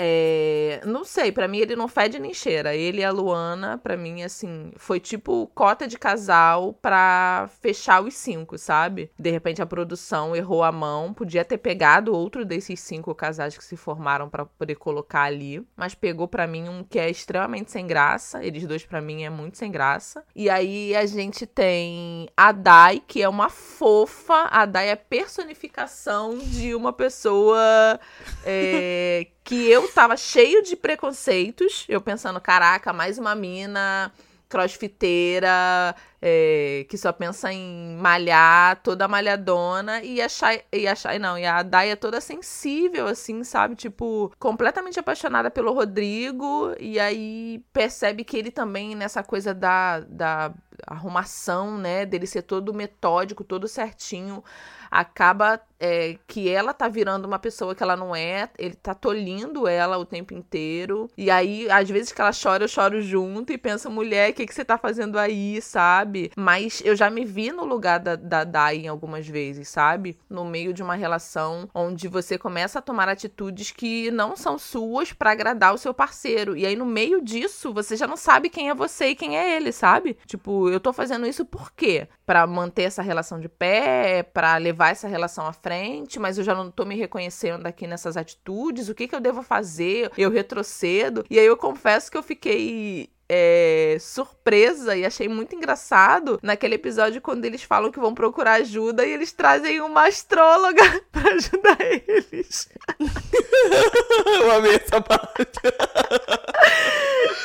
É, 0.01 0.79
não 0.86 1.03
sei, 1.03 1.29
para 1.29 1.46
mim 1.46 1.58
ele 1.58 1.75
não 1.75 1.89
fede 1.89 2.20
nem 2.20 2.34
cheira. 2.34 2.74
Ele 2.74 3.01
e 3.01 3.03
a 3.03 3.12
Luana, 3.12 3.77
para 3.77 3.98
mim, 3.98 4.24
assim, 4.24 4.72
foi 4.77 4.98
tipo 4.98 5.51
cota 5.53 5.86
de 5.86 5.98
casal 5.98 6.72
pra 6.72 7.50
fechar 7.62 8.01
os 8.01 8.13
cinco, 8.13 8.58
sabe? 8.58 9.12
De 9.20 9.29
repente 9.29 9.62
a 9.62 9.65
produção 9.65 10.34
errou 10.34 10.63
a 10.63 10.72
mão, 10.72 11.13
podia 11.13 11.44
ter 11.44 11.58
pegado 11.58 12.15
outro 12.15 12.46
desses 12.46 12.79
cinco 12.79 13.13
casais 13.13 13.58
que 13.58 13.63
se 13.63 13.75
formaram 13.75 14.29
para 14.29 14.46
poder 14.46 14.75
colocar 14.75 15.24
ali, 15.24 15.68
mas 15.75 15.94
pegou 15.94 16.29
para 16.29 16.48
mim 16.48 16.70
um 16.70 16.82
que 16.82 16.98
é 16.98 17.10
extremamente 17.10 17.70
sem 17.70 17.86
graça. 17.86 18.41
Eles 18.41 18.65
dois 18.65 18.86
para 18.86 19.01
mim 19.01 19.24
é 19.24 19.29
muito 19.29 19.58
sem 19.58 19.70
graça. 19.70 20.24
E 20.34 20.50
aí 20.50 20.96
a 20.96 21.06
gente 21.06 21.46
tem 21.46 22.29
a 22.38 22.53
Dai, 22.53 23.03
que 23.06 23.22
é 23.22 23.27
uma 23.27 23.50
fofa. 23.50 24.48
A 24.50 24.65
Dai 24.65 24.91
é 24.91 24.96
personificação 24.96 26.38
de 26.38 26.74
uma 26.74 26.94
pessoa 26.94 28.00
é, 28.46 29.27
que 29.50 29.68
eu 29.68 29.88
tava 29.88 30.15
cheio 30.15 30.62
de 30.62 30.75
preconceitos. 30.75 31.84
Eu 31.89 32.00
pensando, 32.00 32.39
caraca, 32.39 32.94
mais 32.94 33.18
uma 33.18 33.34
mina 33.34 34.12
crossfiteira, 34.48 35.96
é, 36.22 36.86
que 36.88 36.96
só 36.98 37.12
pensa 37.12 37.51
em 37.51 37.96
malhar, 37.98 38.79
toda 38.84 39.08
malhadona, 39.08 40.03
e 40.03 40.22
a 40.22 40.27
e 40.72 40.88
a 40.88 40.96
Shai 40.96 41.20
não, 41.20 41.38
e 41.38 41.46
a 41.46 41.62
Dai 41.63 41.91
é 41.91 41.96
toda 41.96 42.20
sensível, 42.20 43.08
assim, 43.08 43.44
sabe? 43.44 43.75
Tipo, 43.75 44.32
completamente 44.39 45.00
apaixonada 45.00 45.51
pelo 45.51 45.74
Rodrigo, 45.74 46.74
e 46.79 47.00
aí 47.00 47.63
percebe 47.72 48.24
que 48.24 48.38
ele 48.38 48.50
também, 48.50 48.96
nessa 48.96 49.24
coisa 49.24 49.53
da, 49.53 50.00
da 50.01 50.51
arrumação, 50.86 51.77
né, 51.77 52.06
dele 52.06 52.25
ser 52.25 52.41
todo 52.41 52.74
metódico, 52.74 53.44
todo 53.44 53.68
certinho, 53.68 54.44
acaba 54.89 55.62
é, 55.79 56.17
que 56.27 56.50
ela 56.50 56.74
tá 56.74 56.88
virando 56.88 57.25
uma 57.25 57.39
pessoa 57.39 57.74
que 57.74 57.81
ela 57.81 57.95
não 57.95 58.15
é, 58.15 58.50
ele 58.57 58.75
tá 58.75 58.93
tolindo 58.93 59.67
ela 59.67 59.98
o 59.98 60.05
tempo 60.05 60.33
inteiro. 60.33 61.09
E 61.17 61.31
aí, 61.31 61.69
às 61.69 61.89
vezes 61.89 62.12
que 62.12 62.19
ela 62.19 62.31
chora, 62.31 62.65
eu 62.65 62.67
choro 62.67 63.01
junto 63.01 63.53
e 63.53 63.57
penso, 63.57 63.89
mulher, 63.89 64.31
o 64.31 64.33
que, 64.33 64.45
que 64.45 64.53
você 64.53 64.65
tá 64.65 64.77
fazendo 64.77 65.17
aí, 65.17 65.62
sabe? 65.62 66.31
Mas 66.36 66.81
eu 66.83 66.95
já 66.95 67.09
me 67.09 67.24
vi 67.24 67.51
no 67.51 67.63
lugar 67.63 68.00
da, 68.00 68.15
da 68.15 68.43
Dai 68.43 68.88
algumas 68.88 69.27
vezes, 69.27 69.69
sabe? 69.69 70.17
No 70.29 70.43
meio 70.43 70.74
de 70.74 70.83
uma 70.83 70.95
relação 70.95 71.69
onde 71.74 72.07
você 72.07 72.38
começa 72.38 72.79
a 72.79 72.81
tomar 72.81 73.07
atitudes 73.07 73.71
que 73.71 74.12
não 74.12 74.36
são 74.36 74.57
suas 74.57 75.13
para 75.13 75.31
agradar 75.31 75.74
o 75.74 75.77
seu 75.77 75.93
parceiro. 75.93 76.57
E 76.57 76.65
aí, 76.65 76.75
no 76.75 76.86
meio 76.86 77.21
disso, 77.21 77.74
você 77.74 77.95
já 77.95 78.07
não 78.07 78.17
sabe 78.17 78.50
quem 78.50 78.69
é 78.69 78.75
você 78.75 79.09
e 79.09 79.15
quem 79.15 79.38
é 79.38 79.55
ele, 79.55 79.71
sabe? 79.71 80.17
Tipo, 80.25 80.69
eu 80.69 80.79
tô 80.79 80.91
fazendo 80.91 81.25
isso 81.25 81.45
por 81.45 81.71
quê? 81.71 82.07
Pra 82.25 82.45
manter 82.45 82.83
essa 82.83 83.01
relação 83.01 83.39
de 83.39 83.48
pé, 83.48 84.24
pra 84.24 84.57
levar 84.57 84.89
essa 84.89 85.07
relação 85.07 85.48
à 85.48 85.53
frente 85.53 85.68
frente, 85.69 86.19
mas 86.19 86.39
eu 86.39 86.43
já 86.43 86.55
não 86.55 86.71
tô 86.71 86.83
me 86.83 86.95
reconhecendo 86.95 87.67
aqui 87.67 87.85
nessas 87.85 88.17
atitudes, 88.17 88.89
o 88.89 88.95
que 88.95 89.07
que 89.07 89.13
eu 89.13 89.19
devo 89.19 89.43
fazer? 89.43 90.11
Eu 90.17 90.31
retrocedo. 90.31 91.23
E 91.29 91.38
aí 91.38 91.45
eu 91.45 91.55
confesso 91.55 92.09
que 92.09 92.17
eu 92.17 92.23
fiquei 92.23 93.11
é, 93.29 93.95
surpresa 93.99 94.97
e 94.97 95.05
achei 95.05 95.29
muito 95.29 95.55
engraçado 95.55 96.39
naquele 96.41 96.73
episódio 96.73 97.21
quando 97.21 97.45
eles 97.45 97.61
falam 97.61 97.91
que 97.91 97.99
vão 97.99 98.15
procurar 98.15 98.53
ajuda 98.53 99.05
e 99.05 99.11
eles 99.11 99.31
trazem 99.31 99.79
uma 99.79 100.07
astróloga 100.07 100.81
para 101.13 101.35
ajudar 101.35 101.77
eles. 101.79 102.67
Eu 104.25 104.51
amei 104.53 104.75
essa 104.75 104.99
parte. 104.99 105.61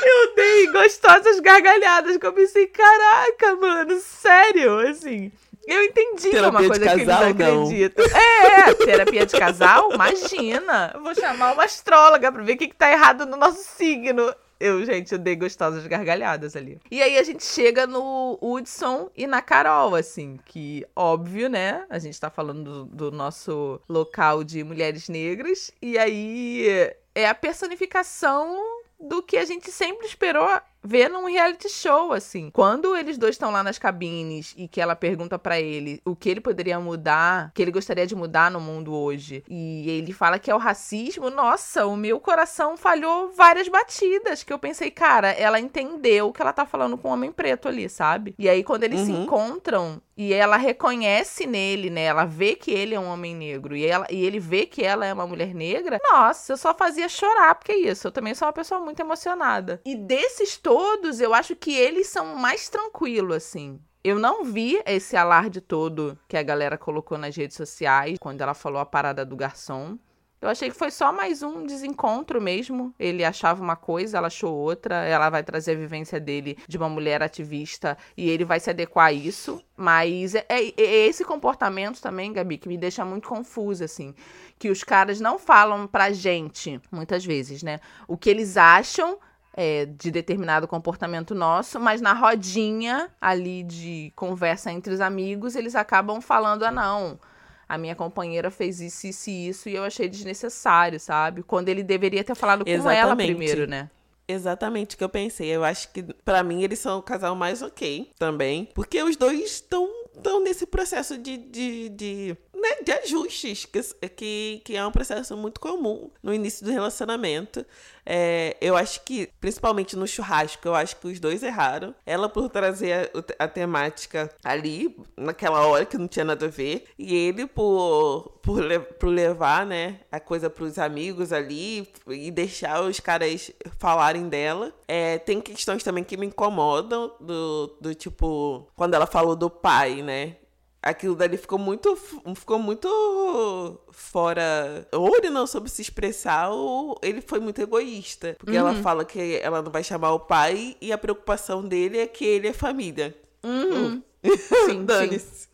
Eu 0.06 0.34
dei 0.34 0.72
gostosas 0.72 1.40
gargalhadas, 1.40 2.16
que 2.16 2.26
eu 2.26 2.32
pensei, 2.32 2.66
caraca, 2.66 3.56
mano, 3.56 3.98
sério, 4.00 4.78
assim. 4.80 5.32
Eu 5.66 5.84
entendi 5.84 6.30
terapia 6.30 6.30
que 6.30 6.36
é 6.36 6.48
uma 6.48 6.66
coisa 6.66 6.84
casal, 6.84 6.96
que 6.96 7.00
eles 7.00 7.06
não 7.06 7.62
acreditam. 7.62 8.04
É, 8.06 8.70
é, 8.70 8.74
terapia 8.74 9.26
de 9.26 9.38
casal? 9.38 9.92
Imagina. 9.92 10.92
Eu 10.94 11.02
vou 11.02 11.14
chamar 11.14 11.52
uma 11.52 11.64
astróloga 11.64 12.30
pra 12.30 12.42
ver 12.42 12.52
o 12.52 12.56
que, 12.56 12.68
que 12.68 12.76
tá 12.76 12.90
errado 12.90 13.26
no 13.26 13.36
nosso 13.36 13.62
signo. 13.62 14.34
Eu, 14.60 14.84
gente, 14.84 15.12
eu 15.12 15.18
dei 15.18 15.36
gostosas 15.36 15.86
gargalhadas 15.86 16.54
ali. 16.56 16.78
E 16.90 17.02
aí 17.02 17.18
a 17.18 17.22
gente 17.22 17.44
chega 17.44 17.86
no 17.86 18.38
Hudson 18.40 19.10
e 19.16 19.26
na 19.26 19.42
Carol, 19.42 19.94
assim, 19.94 20.38
que 20.46 20.86
óbvio, 20.94 21.48
né? 21.48 21.84
A 21.90 21.98
gente 21.98 22.18
tá 22.18 22.30
falando 22.30 22.84
do, 22.86 23.10
do 23.10 23.10
nosso 23.10 23.80
local 23.88 24.44
de 24.44 24.62
mulheres 24.62 25.08
negras. 25.08 25.70
E 25.82 25.98
aí 25.98 26.66
é 27.14 27.28
a 27.28 27.34
personificação 27.34 28.56
do 28.98 29.22
que 29.22 29.36
a 29.36 29.44
gente 29.44 29.70
sempre 29.70 30.06
esperou 30.06 30.48
ver 30.84 31.08
num 31.08 31.26
reality 31.26 31.68
show, 31.68 32.12
assim. 32.12 32.50
Quando 32.50 32.94
eles 32.94 33.16
dois 33.16 33.34
estão 33.34 33.50
lá 33.50 33.62
nas 33.62 33.78
cabines 33.78 34.54
e 34.56 34.68
que 34.68 34.80
ela 34.80 34.94
pergunta 34.94 35.38
para 35.38 35.58
ele 35.58 36.00
o 36.04 36.14
que 36.14 36.28
ele 36.28 36.40
poderia 36.40 36.78
mudar, 36.78 37.50
que 37.54 37.62
ele 37.62 37.70
gostaria 37.70 38.06
de 38.06 38.14
mudar 38.14 38.50
no 38.50 38.60
mundo 38.60 38.94
hoje, 38.94 39.42
e 39.48 39.88
ele 39.88 40.12
fala 40.12 40.38
que 40.38 40.50
é 40.50 40.54
o 40.54 40.58
racismo, 40.58 41.30
nossa, 41.30 41.86
o 41.86 41.96
meu 41.96 42.20
coração 42.20 42.76
falhou 42.76 43.32
várias 43.34 43.68
batidas, 43.68 44.42
que 44.42 44.52
eu 44.52 44.58
pensei, 44.58 44.90
cara, 44.90 45.30
ela 45.30 45.58
entendeu 45.58 46.32
que 46.32 46.42
ela 46.42 46.52
tá 46.52 46.66
falando 46.66 46.98
com 46.98 47.08
um 47.08 47.12
homem 47.12 47.32
preto 47.32 47.68
ali, 47.68 47.88
sabe? 47.88 48.34
E 48.38 48.48
aí 48.48 48.62
quando 48.62 48.84
eles 48.84 49.00
uhum. 49.00 49.06
se 49.06 49.12
encontram 49.12 50.02
e 50.16 50.32
ela 50.32 50.56
reconhece 50.56 51.46
nele, 51.46 51.90
né? 51.90 52.04
Ela 52.04 52.24
vê 52.24 52.54
que 52.54 52.70
ele 52.70 52.94
é 52.94 53.00
um 53.00 53.08
homem 53.08 53.34
negro 53.34 53.76
e, 53.76 53.84
ela, 53.84 54.06
e 54.10 54.24
ele 54.24 54.38
vê 54.38 54.66
que 54.66 54.82
ela 54.82 55.04
é 55.04 55.12
uma 55.12 55.26
mulher 55.26 55.54
negra. 55.54 56.00
Nossa, 56.10 56.52
eu 56.52 56.56
só 56.56 56.72
fazia 56.74 57.08
chorar, 57.08 57.54
porque 57.54 57.72
é 57.72 57.78
isso. 57.78 58.06
Eu 58.06 58.12
também 58.12 58.34
sou 58.34 58.46
uma 58.46 58.52
pessoa 58.52 58.80
muito 58.80 59.00
emocionada. 59.00 59.80
E 59.84 59.96
desses 59.96 60.56
todos, 60.56 61.20
eu 61.20 61.34
acho 61.34 61.56
que 61.56 61.74
eles 61.74 62.06
são 62.06 62.36
mais 62.36 62.68
tranquilos, 62.68 63.36
assim. 63.36 63.80
Eu 64.04 64.18
não 64.18 64.44
vi 64.44 64.80
esse 64.84 65.16
alarde 65.16 65.62
todo 65.62 66.18
que 66.28 66.36
a 66.36 66.42
galera 66.42 66.76
colocou 66.76 67.16
nas 67.16 67.34
redes 67.34 67.56
sociais 67.56 68.18
quando 68.20 68.42
ela 68.42 68.52
falou 68.52 68.78
a 68.78 68.86
parada 68.86 69.24
do 69.24 69.34
garçom. 69.34 69.98
Eu 70.44 70.50
achei 70.50 70.68
que 70.68 70.76
foi 70.76 70.90
só 70.90 71.10
mais 71.10 71.42
um 71.42 71.64
desencontro 71.64 72.38
mesmo. 72.38 72.94
Ele 72.98 73.24
achava 73.24 73.62
uma 73.62 73.76
coisa, 73.76 74.18
ela 74.18 74.26
achou 74.26 74.54
outra. 74.54 74.96
Ela 74.96 75.30
vai 75.30 75.42
trazer 75.42 75.72
a 75.72 75.74
vivência 75.74 76.20
dele 76.20 76.58
de 76.68 76.76
uma 76.76 76.86
mulher 76.86 77.22
ativista 77.22 77.96
e 78.14 78.28
ele 78.28 78.44
vai 78.44 78.60
se 78.60 78.68
adequar 78.68 79.06
a 79.06 79.12
isso. 79.12 79.64
Mas 79.74 80.34
é, 80.34 80.44
é, 80.50 80.66
é 80.76 81.06
esse 81.06 81.24
comportamento 81.24 81.98
também, 81.98 82.30
Gabi, 82.30 82.58
que 82.58 82.68
me 82.68 82.76
deixa 82.76 83.06
muito 83.06 83.26
confusa, 83.26 83.86
assim. 83.86 84.14
Que 84.58 84.68
os 84.68 84.84
caras 84.84 85.18
não 85.18 85.38
falam 85.38 85.86
pra 85.86 86.12
gente, 86.12 86.78
muitas 86.92 87.24
vezes, 87.24 87.62
né? 87.62 87.80
O 88.06 88.14
que 88.14 88.28
eles 88.28 88.58
acham 88.58 89.18
é, 89.56 89.86
de 89.86 90.10
determinado 90.10 90.68
comportamento 90.68 91.34
nosso, 91.34 91.80
mas 91.80 92.02
na 92.02 92.12
rodinha 92.12 93.08
ali 93.18 93.62
de 93.62 94.12
conversa 94.14 94.70
entre 94.70 94.92
os 94.92 95.00
amigos, 95.00 95.56
eles 95.56 95.74
acabam 95.74 96.20
falando: 96.20 96.64
ah, 96.64 96.70
não, 96.70 97.18
a 97.68 97.78
minha 97.78 97.94
companheira 97.94 98.50
fez 98.50 98.80
isso, 98.80 99.06
isso 99.06 99.30
e 99.30 99.48
isso, 99.48 99.68
e 99.68 99.74
eu 99.74 99.84
achei 99.84 100.08
desnecessário, 100.08 101.00
sabe? 101.00 101.42
Quando 101.42 101.68
ele 101.68 101.82
deveria 101.82 102.24
ter 102.24 102.34
falado 102.34 102.64
Exatamente. 102.66 102.82
com 102.82 102.90
ela 102.90 103.16
primeiro, 103.16 103.66
né? 103.66 103.90
Exatamente 104.26 104.94
o 104.94 104.98
que 104.98 105.04
eu 105.04 105.08
pensei. 105.08 105.48
Eu 105.48 105.64
acho 105.64 105.92
que, 105.92 106.02
para 106.02 106.42
mim, 106.42 106.62
eles 106.62 106.78
são 106.78 106.98
o 106.98 107.02
casal 107.02 107.36
mais 107.36 107.60
ok 107.60 108.10
também. 108.18 108.68
Porque 108.74 109.02
os 109.02 109.16
dois 109.16 109.40
estão 109.40 109.86
estão 110.16 110.42
nesse 110.42 110.66
processo 110.66 111.18
de, 111.18 111.36
de, 111.36 111.88
de 111.90 112.36
né, 112.64 112.82
de 112.82 112.92
ajustes, 112.92 113.66
que, 113.66 113.82
que, 114.08 114.62
que 114.64 114.76
é 114.76 114.86
um 114.86 114.90
processo 114.90 115.36
muito 115.36 115.60
comum 115.60 116.10
no 116.22 116.32
início 116.32 116.64
do 116.64 116.72
relacionamento. 116.72 117.64
É, 118.06 118.56
eu 118.60 118.76
acho 118.76 119.02
que, 119.02 119.30
principalmente 119.40 119.96
no 119.96 120.06
churrasco, 120.06 120.66
eu 120.66 120.74
acho 120.74 120.96
que 120.96 121.06
os 121.06 121.20
dois 121.20 121.42
erraram. 121.42 121.94
Ela 122.06 122.28
por 122.28 122.48
trazer 122.48 123.10
a, 123.38 123.44
a 123.44 123.48
temática 123.48 124.30
ali, 124.42 124.96
naquela 125.16 125.66
hora 125.66 125.84
que 125.84 125.98
não 125.98 126.08
tinha 126.08 126.24
nada 126.24 126.46
a 126.46 126.48
ver, 126.48 126.86
e 126.98 127.14
ele 127.14 127.46
por, 127.46 128.38
por, 128.42 128.62
por 128.98 129.08
levar 129.08 129.66
né, 129.66 130.00
a 130.10 130.18
coisa 130.18 130.48
para 130.48 130.64
os 130.64 130.78
amigos 130.78 131.32
ali 131.32 131.86
e 132.08 132.30
deixar 132.30 132.82
os 132.82 132.98
caras 132.98 133.50
falarem 133.78 134.28
dela. 134.28 134.72
É, 134.88 135.18
tem 135.18 135.40
questões 135.40 135.82
também 135.82 136.02
que 136.02 136.16
me 136.16 136.26
incomodam, 136.26 137.12
do, 137.20 137.76
do 137.80 137.94
tipo, 137.94 138.66
quando 138.74 138.94
ela 138.94 139.06
falou 139.06 139.36
do 139.36 139.50
pai, 139.50 140.02
né? 140.02 140.36
Aquilo 140.84 141.16
dali 141.16 141.38
ficou 141.38 141.58
muito 141.58 141.96
ficou 142.36 142.58
muito 142.58 143.80
fora 143.90 144.86
ou 144.92 145.16
ele 145.16 145.30
não 145.30 145.46
soube 145.46 145.70
se 145.70 145.80
expressar 145.80 146.50
ou 146.50 146.98
ele 147.02 147.22
foi 147.22 147.40
muito 147.40 147.60
egoísta 147.60 148.36
porque 148.38 148.52
uhum. 148.52 148.68
ela 148.68 148.74
fala 148.82 149.04
que 149.04 149.40
ela 149.42 149.62
não 149.62 149.72
vai 149.72 149.82
chamar 149.82 150.12
o 150.12 150.20
pai 150.20 150.76
e 150.80 150.92
a 150.92 150.98
preocupação 150.98 151.66
dele 151.66 151.98
é 151.98 152.06
que 152.06 152.24
ele 152.24 152.48
é 152.48 152.52
família 152.52 153.16
uhum. 153.42 154.02
sim 154.66 154.84
dane-se 154.84 155.48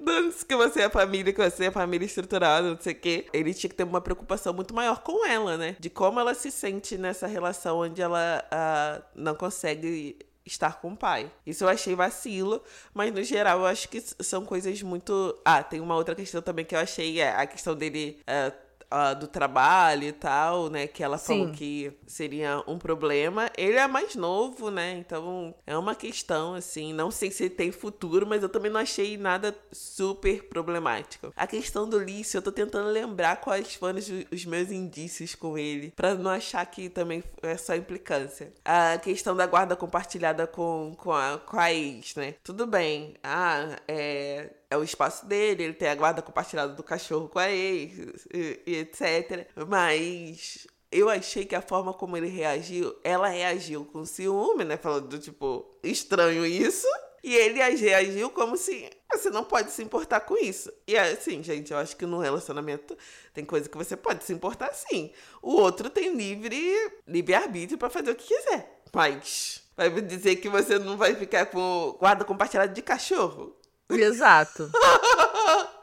Dane-se 0.00 0.46
que 0.46 0.54
você 0.54 0.82
é 0.82 0.88
família, 0.88 1.32
que 1.32 1.42
você 1.42 1.66
é 1.66 1.70
família 1.70 2.06
estruturada, 2.06 2.70
não 2.70 2.80
sei 2.80 2.92
o 2.92 2.96
quê. 2.96 3.26
Ele 3.32 3.52
tinha 3.52 3.68
que 3.68 3.74
ter 3.74 3.82
uma 3.82 4.00
preocupação 4.00 4.52
muito 4.52 4.72
maior 4.72 5.02
com 5.02 5.26
ela, 5.26 5.56
né? 5.56 5.76
De 5.80 5.90
como 5.90 6.20
ela 6.20 6.34
se 6.34 6.50
sente 6.50 6.96
nessa 6.96 7.26
relação 7.26 7.78
onde 7.78 8.00
ela 8.00 8.44
uh, 8.44 9.02
não 9.14 9.34
consegue 9.34 10.16
estar 10.44 10.80
com 10.80 10.92
o 10.92 10.96
pai. 10.96 11.30
Isso 11.46 11.64
eu 11.64 11.68
achei 11.68 11.94
vacilo, 11.94 12.62
mas 12.92 13.12
no 13.12 13.22
geral 13.22 13.60
eu 13.60 13.66
acho 13.66 13.88
que 13.88 14.00
são 14.00 14.44
coisas 14.44 14.82
muito. 14.82 15.38
Ah, 15.44 15.62
tem 15.62 15.80
uma 15.80 15.94
outra 15.94 16.14
questão 16.14 16.42
também 16.42 16.64
que 16.64 16.74
eu 16.74 16.78
achei, 16.78 17.20
é 17.20 17.34
a 17.34 17.46
questão 17.46 17.74
dele. 17.74 18.20
É, 18.26 18.52
uh, 18.94 19.18
do 19.18 19.26
trabalho 19.26 20.04
e 20.04 20.12
tal, 20.12 20.70
né? 20.70 20.86
Que 20.86 21.02
ela 21.02 21.18
Sim. 21.18 21.26
falou 21.26 21.52
que 21.52 21.92
seria 22.06 22.62
um 22.66 22.78
problema. 22.78 23.50
Ele 23.56 23.76
é 23.76 23.86
mais 23.86 24.14
novo, 24.14 24.70
né? 24.70 24.92
Então 24.98 25.54
é 25.66 25.76
uma 25.76 25.94
questão, 25.94 26.54
assim. 26.54 26.92
Não 26.92 27.10
sei 27.10 27.30
se 27.30 27.50
tem 27.50 27.72
futuro, 27.72 28.26
mas 28.26 28.42
eu 28.42 28.48
também 28.48 28.70
não 28.70 28.80
achei 28.80 29.16
nada 29.16 29.56
super 29.72 30.44
problemático. 30.44 31.32
A 31.36 31.46
questão 31.46 31.88
do 31.88 31.98
Lício, 31.98 32.38
eu 32.38 32.42
tô 32.42 32.52
tentando 32.52 32.88
lembrar 32.88 33.40
quais 33.40 33.74
foram 33.74 33.98
os, 33.98 34.08
os 34.30 34.44
meus 34.44 34.70
indícios 34.70 35.34
com 35.34 35.58
ele, 35.58 35.92
pra 35.96 36.14
não 36.14 36.30
achar 36.30 36.64
que 36.66 36.88
também 36.88 37.22
é 37.42 37.56
só 37.56 37.74
implicância. 37.74 38.52
A 38.64 38.98
questão 38.98 39.34
da 39.34 39.46
guarda 39.46 39.74
compartilhada 39.74 40.46
com, 40.46 40.94
com, 40.96 41.12
a, 41.12 41.38
com 41.38 41.58
a 41.58 41.72
ex, 41.72 42.14
né? 42.14 42.34
Tudo 42.44 42.66
bem. 42.66 43.14
Ah, 43.22 43.76
é 43.88 44.50
é 44.74 44.76
o 44.76 44.82
espaço 44.82 45.26
dele, 45.26 45.62
ele 45.62 45.72
tem 45.72 45.88
a 45.88 45.94
guarda 45.94 46.20
compartilhada 46.20 46.72
do 46.74 46.82
cachorro 46.82 47.28
com 47.28 47.38
a 47.38 47.50
ex, 47.50 48.26
e, 48.32 48.60
e 48.66 48.83
etc. 48.84 49.48
Mas 49.68 50.66
eu 50.94 51.08
achei 51.08 51.44
que 51.44 51.56
a 51.56 51.60
forma 51.60 51.92
como 51.92 52.16
ele 52.16 52.28
reagiu, 52.28 52.94
ela 53.02 53.28
reagiu 53.28 53.84
com 53.84 54.04
ciúme, 54.04 54.64
né? 54.64 54.76
Falando 54.76 55.08
do 55.08 55.18
tipo, 55.18 55.66
estranho 55.82 56.46
isso. 56.46 56.86
E 57.24 57.34
ele 57.34 57.58
reagiu 57.58 58.30
como 58.30 58.56
se 58.56 58.90
você 59.10 59.30
não 59.30 59.44
pode 59.44 59.72
se 59.72 59.82
importar 59.82 60.20
com 60.20 60.36
isso. 60.36 60.70
E 60.86 60.96
assim, 60.96 61.42
gente, 61.42 61.72
eu 61.72 61.78
acho 61.78 61.96
que 61.96 62.04
no 62.04 62.18
relacionamento 62.18 62.96
tem 63.32 63.44
coisa 63.44 63.68
que 63.68 63.76
você 63.76 63.96
pode 63.96 64.24
se 64.24 64.32
importar 64.32 64.72
sim. 64.74 65.10
O 65.40 65.54
outro 65.54 65.88
tem 65.88 66.14
livre 66.14 66.92
livre-arbítrio 67.08 67.78
para 67.78 67.90
fazer 67.90 68.10
o 68.10 68.14
que 68.14 68.26
quiser. 68.26 68.82
Mas 68.92 69.62
vai 69.76 69.88
me 69.88 70.02
dizer 70.02 70.36
que 70.36 70.48
você 70.48 70.78
não 70.78 70.96
vai 70.96 71.14
ficar 71.14 71.46
com 71.46 71.96
guarda 71.98 72.24
compartilhada 72.24 72.72
de 72.72 72.82
cachorro? 72.82 73.56
Exato. 73.88 74.70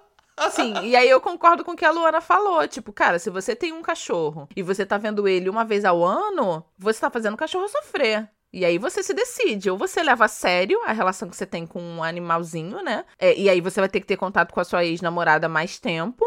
Sim, 0.49 0.73
e 0.83 0.95
aí 0.95 1.09
eu 1.09 1.21
concordo 1.21 1.63
com 1.63 1.71
o 1.71 1.75
que 1.75 1.85
a 1.85 1.91
Luana 1.91 2.21
falou. 2.21 2.67
Tipo, 2.67 2.91
cara, 2.91 3.19
se 3.19 3.29
você 3.29 3.55
tem 3.55 3.71
um 3.71 3.81
cachorro 3.81 4.47
e 4.55 4.63
você 4.63 4.85
tá 4.85 4.97
vendo 4.97 5.27
ele 5.27 5.49
uma 5.49 5.63
vez 5.63 5.85
ao 5.85 6.03
ano, 6.03 6.63
você 6.77 6.99
tá 6.99 7.09
fazendo 7.09 7.33
o 7.35 7.37
cachorro 7.37 7.67
sofrer. 7.67 8.29
E 8.53 8.65
aí 8.65 8.77
você 8.77 9.01
se 9.01 9.13
decide, 9.13 9.69
ou 9.69 9.77
você 9.77 10.03
leva 10.03 10.25
a 10.25 10.27
sério 10.27 10.77
a 10.85 10.91
relação 10.91 11.29
que 11.29 11.37
você 11.37 11.45
tem 11.45 11.65
com 11.65 11.81
um 11.81 12.03
animalzinho, 12.03 12.83
né? 12.83 13.05
É, 13.17 13.33
e 13.37 13.49
aí 13.49 13.61
você 13.61 13.79
vai 13.79 13.87
ter 13.87 14.01
que 14.01 14.05
ter 14.05 14.17
contato 14.17 14.53
com 14.53 14.59
a 14.59 14.65
sua 14.65 14.83
ex-namorada 14.83 15.47
mais 15.47 15.79
tempo. 15.79 16.25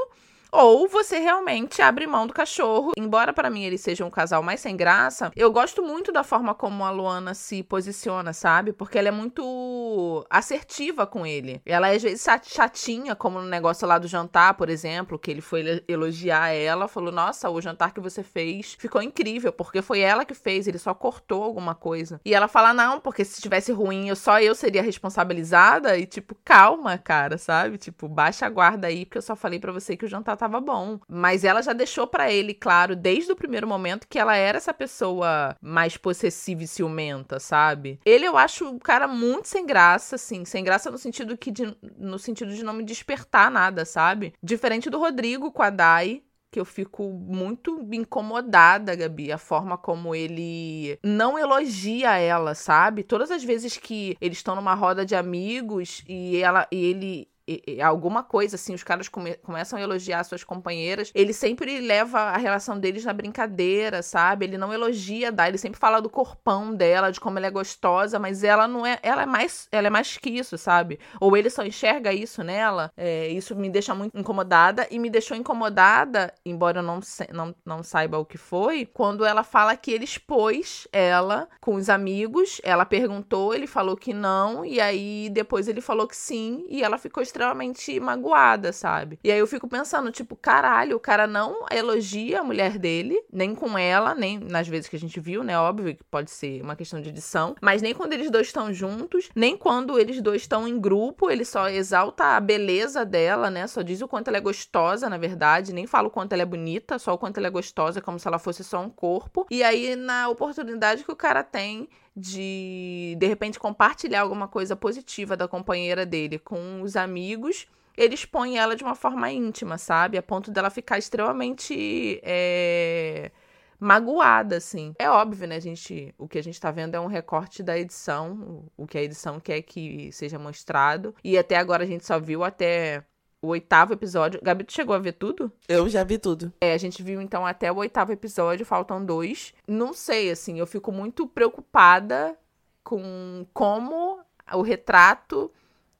Ou 0.56 0.86
você 0.86 1.18
realmente 1.18 1.82
abre 1.82 2.06
mão 2.06 2.28
do 2.28 2.32
cachorro. 2.32 2.92
Embora 2.96 3.32
para 3.32 3.50
mim 3.50 3.64
ele 3.64 3.76
seja 3.76 4.04
um 4.04 4.10
casal 4.10 4.40
mais 4.40 4.60
sem 4.60 4.76
graça, 4.76 5.32
eu 5.34 5.50
gosto 5.50 5.82
muito 5.82 6.12
da 6.12 6.22
forma 6.22 6.54
como 6.54 6.84
a 6.84 6.92
Luana 6.92 7.34
se 7.34 7.64
posiciona, 7.64 8.32
sabe? 8.32 8.72
Porque 8.72 8.96
ela 8.96 9.08
é 9.08 9.10
muito 9.10 10.24
assertiva 10.30 11.08
com 11.08 11.26
ele. 11.26 11.60
Ela 11.66 11.88
é 11.88 11.96
às 11.96 12.02
vezes 12.04 12.24
chatinha, 12.44 13.16
como 13.16 13.40
no 13.40 13.48
negócio 13.48 13.84
lá 13.84 13.98
do 13.98 14.06
jantar, 14.06 14.54
por 14.54 14.68
exemplo, 14.68 15.18
que 15.18 15.28
ele 15.28 15.40
foi 15.40 15.82
elogiar 15.88 16.50
ela, 16.50 16.86
falou: 16.86 17.10
"Nossa, 17.10 17.50
o 17.50 17.60
jantar 17.60 17.92
que 17.92 17.98
você 17.98 18.22
fez 18.22 18.74
ficou 18.78 19.02
incrível, 19.02 19.52
porque 19.52 19.82
foi 19.82 20.00
ela 20.00 20.24
que 20.24 20.34
fez, 20.34 20.68
ele 20.68 20.78
só 20.78 20.94
cortou 20.94 21.42
alguma 21.42 21.74
coisa". 21.74 22.20
E 22.24 22.32
ela 22.32 22.46
fala: 22.46 22.72
"Não, 22.72 23.00
porque 23.00 23.24
se 23.24 23.34
estivesse 23.38 23.72
ruim, 23.72 24.08
eu 24.08 24.14
só 24.14 24.38
eu 24.40 24.54
seria 24.54 24.82
responsabilizada". 24.82 25.98
E 25.98 26.06
tipo, 26.06 26.36
calma, 26.44 26.96
cara, 26.96 27.38
sabe? 27.38 27.76
Tipo, 27.76 28.06
baixa 28.08 28.46
a 28.46 28.50
guarda 28.50 28.86
aí, 28.86 29.04
porque 29.04 29.18
eu 29.18 29.22
só 29.22 29.34
falei 29.34 29.58
para 29.58 29.72
você 29.72 29.96
que 29.96 30.04
o 30.04 30.08
jantar 30.08 30.43
tava 30.44 30.60
bom. 30.60 31.00
Mas 31.08 31.44
ela 31.44 31.62
já 31.62 31.72
deixou 31.72 32.06
para 32.06 32.30
ele 32.30 32.54
claro 32.54 32.94
desde 32.94 33.32
o 33.32 33.36
primeiro 33.36 33.66
momento 33.66 34.06
que 34.08 34.18
ela 34.18 34.36
era 34.36 34.58
essa 34.58 34.74
pessoa 34.74 35.56
mais 35.60 35.96
possessiva 35.96 36.62
e 36.62 36.68
ciumenta, 36.68 37.40
sabe? 37.40 37.98
Ele 38.04 38.26
eu 38.26 38.36
acho 38.36 38.68
um 38.68 38.78
cara 38.78 39.08
muito 39.08 39.48
sem 39.48 39.64
graça, 39.66 40.16
assim, 40.16 40.44
sem 40.44 40.62
graça 40.62 40.90
no 40.90 40.98
sentido 40.98 41.36
que 41.36 41.50
de, 41.50 41.76
no 41.98 42.18
sentido 42.18 42.54
de 42.54 42.64
não 42.64 42.72
me 42.72 42.84
despertar 42.84 43.50
nada, 43.50 43.84
sabe? 43.84 44.34
Diferente 44.42 44.90
do 44.90 44.98
Rodrigo 44.98 45.50
com 45.50 45.62
a 45.62 45.70
Dai, 45.70 46.22
que 46.54 46.60
eu 46.60 46.64
fico 46.64 47.10
muito 47.10 47.84
incomodada, 47.92 48.94
Gabi, 48.94 49.32
a 49.32 49.38
forma 49.38 49.76
como 49.76 50.14
ele 50.14 50.96
não 51.02 51.36
elogia 51.36 52.16
ela, 52.16 52.54
sabe? 52.54 53.02
Todas 53.02 53.30
as 53.32 53.42
vezes 53.42 53.76
que 53.76 54.16
eles 54.20 54.38
estão 54.38 54.54
numa 54.54 54.74
roda 54.74 55.04
de 55.04 55.16
amigos 55.16 56.04
e 56.08 56.36
ela 56.36 56.68
e 56.70 56.84
ele 56.84 57.28
e, 57.46 57.62
e, 57.66 57.82
alguma 57.82 58.22
coisa, 58.22 58.56
assim, 58.56 58.74
os 58.74 58.82
caras 58.82 59.08
come, 59.08 59.34
começam 59.36 59.78
a 59.78 59.82
elogiar 59.82 60.24
suas 60.24 60.42
companheiras, 60.42 61.10
ele 61.14 61.32
sempre 61.32 61.80
leva 61.80 62.18
a 62.18 62.36
relação 62.36 62.78
deles 62.78 63.04
na 63.04 63.12
brincadeira, 63.12 64.02
sabe? 64.02 64.46
Ele 64.46 64.58
não 64.58 64.72
elogia 64.72 65.32
a 65.36 65.48
ele 65.48 65.58
sempre 65.58 65.78
fala 65.78 66.00
do 66.00 66.08
corpão 66.08 66.74
dela, 66.74 67.10
de 67.10 67.20
como 67.20 67.38
ela 67.38 67.46
é 67.46 67.50
gostosa, 67.50 68.18
mas 68.18 68.42
ela 68.42 68.66
não 68.66 68.86
é, 68.86 68.98
ela 69.02 69.22
é 69.22 69.26
mais, 69.26 69.68
ela 69.70 69.86
é 69.86 69.90
mais 69.90 70.16
que 70.16 70.30
isso, 70.30 70.56
sabe? 70.56 70.98
Ou 71.20 71.36
ele 71.36 71.50
só 71.50 71.64
enxerga 71.64 72.12
isso 72.12 72.42
nela, 72.42 72.90
é, 72.96 73.28
isso 73.28 73.54
me 73.54 73.68
deixa 73.68 73.94
muito 73.94 74.18
incomodada 74.18 74.86
e 74.90 74.98
me 74.98 75.10
deixou 75.10 75.36
incomodada, 75.36 76.32
embora 76.44 76.78
eu 76.78 76.82
não, 76.82 77.00
não, 77.32 77.54
não 77.64 77.82
saiba 77.82 78.18
o 78.18 78.24
que 78.24 78.38
foi, 78.38 78.86
quando 78.86 79.24
ela 79.24 79.42
fala 79.42 79.76
que 79.76 79.90
ele 79.90 80.04
expôs 80.04 80.88
ela 80.92 81.48
com 81.60 81.74
os 81.74 81.88
amigos, 81.88 82.60
ela 82.64 82.84
perguntou, 82.84 83.54
ele 83.54 83.66
falou 83.66 83.96
que 83.96 84.14
não, 84.14 84.64
e 84.64 84.80
aí 84.80 85.28
depois 85.30 85.68
ele 85.68 85.80
falou 85.80 86.06
que 86.06 86.16
sim, 86.16 86.64
e 86.68 86.82
ela 86.82 86.98
ficou 86.98 87.22
extremamente 87.34 87.98
magoada, 87.98 88.72
sabe? 88.72 89.18
E 89.24 89.30
aí 89.30 89.38
eu 89.38 89.46
fico 89.46 89.66
pensando, 89.66 90.12
tipo, 90.12 90.36
caralho, 90.36 90.96
o 90.96 91.00
cara 91.00 91.26
não 91.26 91.66
elogia 91.70 92.40
a 92.40 92.44
mulher 92.44 92.78
dele, 92.78 93.20
nem 93.32 93.54
com 93.54 93.76
ela, 93.76 94.14
nem 94.14 94.38
nas 94.38 94.68
vezes 94.68 94.88
que 94.88 94.94
a 94.94 94.98
gente 94.98 95.18
viu, 95.18 95.42
né? 95.42 95.58
Óbvio 95.58 95.96
que 95.96 96.04
pode 96.04 96.30
ser 96.30 96.62
uma 96.62 96.76
questão 96.76 97.00
de 97.00 97.08
edição, 97.08 97.56
mas 97.60 97.82
nem 97.82 97.92
quando 97.92 98.12
eles 98.12 98.30
dois 98.30 98.46
estão 98.46 98.72
juntos, 98.72 99.28
nem 99.34 99.56
quando 99.56 99.98
eles 99.98 100.20
dois 100.22 100.42
estão 100.42 100.68
em 100.68 100.78
grupo, 100.80 101.28
ele 101.28 101.44
só 101.44 101.68
exalta 101.68 102.36
a 102.36 102.40
beleza 102.40 103.04
dela, 103.04 103.50
né? 103.50 103.66
Só 103.66 103.82
diz 103.82 104.00
o 104.00 104.06
quanto 104.06 104.28
ela 104.28 104.36
é 104.36 104.40
gostosa, 104.40 105.10
na 105.10 105.18
verdade, 105.18 105.72
nem 105.72 105.86
fala 105.86 106.06
o 106.06 106.10
quanto 106.10 106.34
ela 106.34 106.42
é 106.42 106.46
bonita, 106.46 107.00
só 107.00 107.14
o 107.14 107.18
quanto 107.18 107.38
ela 107.38 107.48
é 107.48 107.50
gostosa, 107.50 108.00
como 108.00 108.18
se 108.18 108.28
ela 108.28 108.38
fosse 108.38 108.62
só 108.62 108.80
um 108.80 108.90
corpo. 108.90 109.44
E 109.50 109.64
aí, 109.64 109.96
na 109.96 110.28
oportunidade 110.28 111.02
que 111.02 111.10
o 111.10 111.16
cara 111.16 111.42
tem 111.42 111.88
de 112.16 113.16
de 113.18 113.26
repente 113.26 113.58
compartilhar 113.58 114.20
alguma 114.22 114.46
coisa 114.48 114.76
positiva 114.76 115.36
da 115.36 115.48
companheira 115.48 116.06
dele 116.06 116.38
com 116.38 116.82
os 116.82 116.96
amigos, 116.96 117.66
ele 117.96 118.14
expõe 118.14 118.56
ela 118.56 118.76
de 118.76 118.84
uma 118.84 118.94
forma 118.94 119.30
íntima, 119.30 119.78
sabe? 119.78 120.18
A 120.18 120.22
ponto 120.22 120.50
dela 120.50 120.70
ficar 120.70 120.98
extremamente 120.98 122.20
é, 122.22 123.30
magoada, 123.78 124.56
assim. 124.56 124.94
É 124.98 125.08
óbvio, 125.10 125.46
né, 125.46 125.60
gente? 125.60 126.14
O 126.18 126.26
que 126.28 126.38
a 126.38 126.42
gente 126.42 126.60
tá 126.60 126.70
vendo 126.70 126.94
é 126.94 127.00
um 127.00 127.06
recorte 127.06 127.62
da 127.62 127.78
edição, 127.78 128.64
o 128.76 128.86
que 128.86 128.98
a 128.98 129.02
edição 129.02 129.38
quer 129.40 129.62
que 129.62 130.10
seja 130.12 130.38
mostrado. 130.38 131.14
E 131.22 131.38
até 131.38 131.56
agora 131.56 131.84
a 131.84 131.86
gente 131.86 132.04
só 132.04 132.18
viu 132.18 132.42
até 132.44 133.04
o 133.44 133.48
oitavo 133.48 133.92
episódio. 133.92 134.40
Gabi, 134.42 134.64
tu 134.64 134.72
chegou 134.72 134.94
a 134.94 134.98
ver 134.98 135.12
tudo? 135.12 135.52
Eu 135.68 135.88
já 135.88 136.02
vi 136.02 136.18
tudo. 136.18 136.52
É, 136.60 136.72
a 136.72 136.78
gente 136.78 137.02
viu 137.02 137.20
então 137.20 137.46
até 137.46 137.70
o 137.70 137.76
oitavo 137.76 138.12
episódio, 138.12 138.64
faltam 138.64 139.04
dois. 139.04 139.54
Não 139.68 139.92
sei, 139.92 140.30
assim, 140.30 140.58
eu 140.58 140.66
fico 140.66 140.90
muito 140.90 141.26
preocupada 141.26 142.36
com 142.82 143.46
como 143.52 144.20
o 144.52 144.62
retrato 144.62 145.50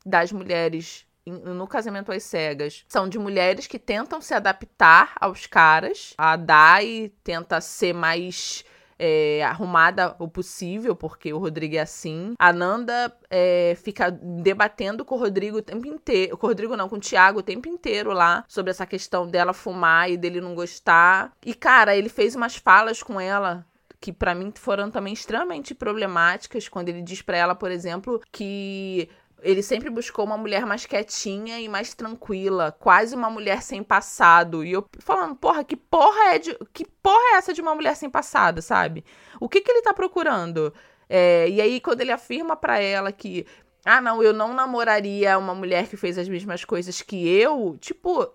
das 0.05 0.33
mulheres 0.33 1.07
no 1.27 1.67
casamento 1.67 2.13
às 2.13 2.23
cegas 2.23 2.85
são 2.87 3.09
de 3.09 3.19
mulheres 3.19 3.67
que 3.67 3.79
tentam 3.79 4.21
se 4.21 4.35
adaptar 4.35 5.15
aos 5.19 5.47
caras. 5.47 6.13
A 6.19 6.37
Dai 6.37 7.13
tenta 7.23 7.63
ser 7.63 7.95
mais 7.95 8.63
é, 8.99 9.43
arrumada 9.45 10.15
o 10.19 10.29
possível, 10.29 10.95
porque 10.95 11.33
o 11.33 11.39
Rodrigo 11.39 11.77
é 11.77 11.81
assim. 11.81 12.35
A 12.39 12.53
Nanda 12.53 13.15
é, 13.31 13.77
fica 13.83 14.11
debatendo 14.11 15.05
com 15.05 15.15
o 15.15 15.19
Rodrigo 15.19 15.59
o 15.59 15.63
tempo 15.63 15.87
inteiro. 15.87 16.37
Com 16.37 16.47
o 16.47 16.51
Rodrigo 16.51 16.77
não, 16.77 16.89
com 16.89 16.97
o 16.97 17.01
Thiago 17.01 17.41
o 17.41 17.43
tempo 17.43 17.69
inteiro 17.69 18.13
lá 18.13 18.45
sobre 18.49 18.71
essa 18.71 18.87
questão 18.87 19.27
dela 19.27 19.53
fumar 19.53 20.11
e 20.11 20.17
dele 20.17 20.41
não 20.41 20.55
gostar. 20.55 21.33
E, 21.45 21.55
cara, 21.55 21.97
ele 21.97 22.09
fez 22.09 22.35
umas 22.35 22.57
falas 22.57 23.03
com 23.03 23.21
ela 23.21 23.67
que 24.05 24.13
para 24.13 24.35
mim 24.35 24.53
foram 24.55 24.91
também 24.91 25.15
extremamente 25.15 25.75
problemáticas 25.75 26.69
quando 26.69 26.91
ele 26.91 27.01
diz 27.01 27.23
para 27.23 27.39
ela, 27.39 27.55
por 27.55 27.71
exemplo, 27.71 28.21
que 28.31 29.09
ele 29.45 29.63
sempre 29.63 29.91
buscou 29.91 30.25
uma 30.25 30.39
mulher 30.39 30.65
mais 30.65 30.87
quietinha 30.87 31.61
e 31.61 31.69
mais 31.69 31.93
tranquila, 31.95 32.73
quase 32.73 33.15
uma 33.15 33.29
mulher 33.29 33.63
sem 33.63 33.83
passado. 33.83 34.65
E 34.65 34.73
eu 34.73 34.85
falando, 35.01 35.37
porra, 35.37 35.63
que 35.63 35.77
porra 35.77 36.35
é 36.35 36.39
de. 36.39 36.59
Que 36.73 36.85
porra 37.03 37.35
é 37.35 37.37
essa 37.37 37.53
de 37.53 37.61
uma 37.61 37.75
mulher 37.75 37.95
sem 37.95 38.09
passado, 38.09 38.63
sabe? 38.63 39.05
O 39.39 39.49
que 39.49 39.61
que 39.61 39.71
ele 39.71 39.83
tá 39.83 39.93
procurando? 39.93 40.73
É, 41.09 41.49
e 41.51 41.61
aí, 41.61 41.81
quando 41.81 42.01
ele 42.01 42.11
afirma 42.11 42.57
para 42.57 42.79
ela 42.79 43.13
que. 43.13 43.47
Ah, 43.85 44.01
não, 44.01 44.23
eu 44.23 44.33
não 44.33 44.55
namoraria 44.55 45.39
uma 45.39 45.55
mulher 45.55 45.89
que 45.89 45.97
fez 45.97 46.17
as 46.17 46.29
mesmas 46.29 46.65
coisas 46.65 47.03
que 47.03 47.29
eu. 47.29 47.77
Tipo, 47.79 48.33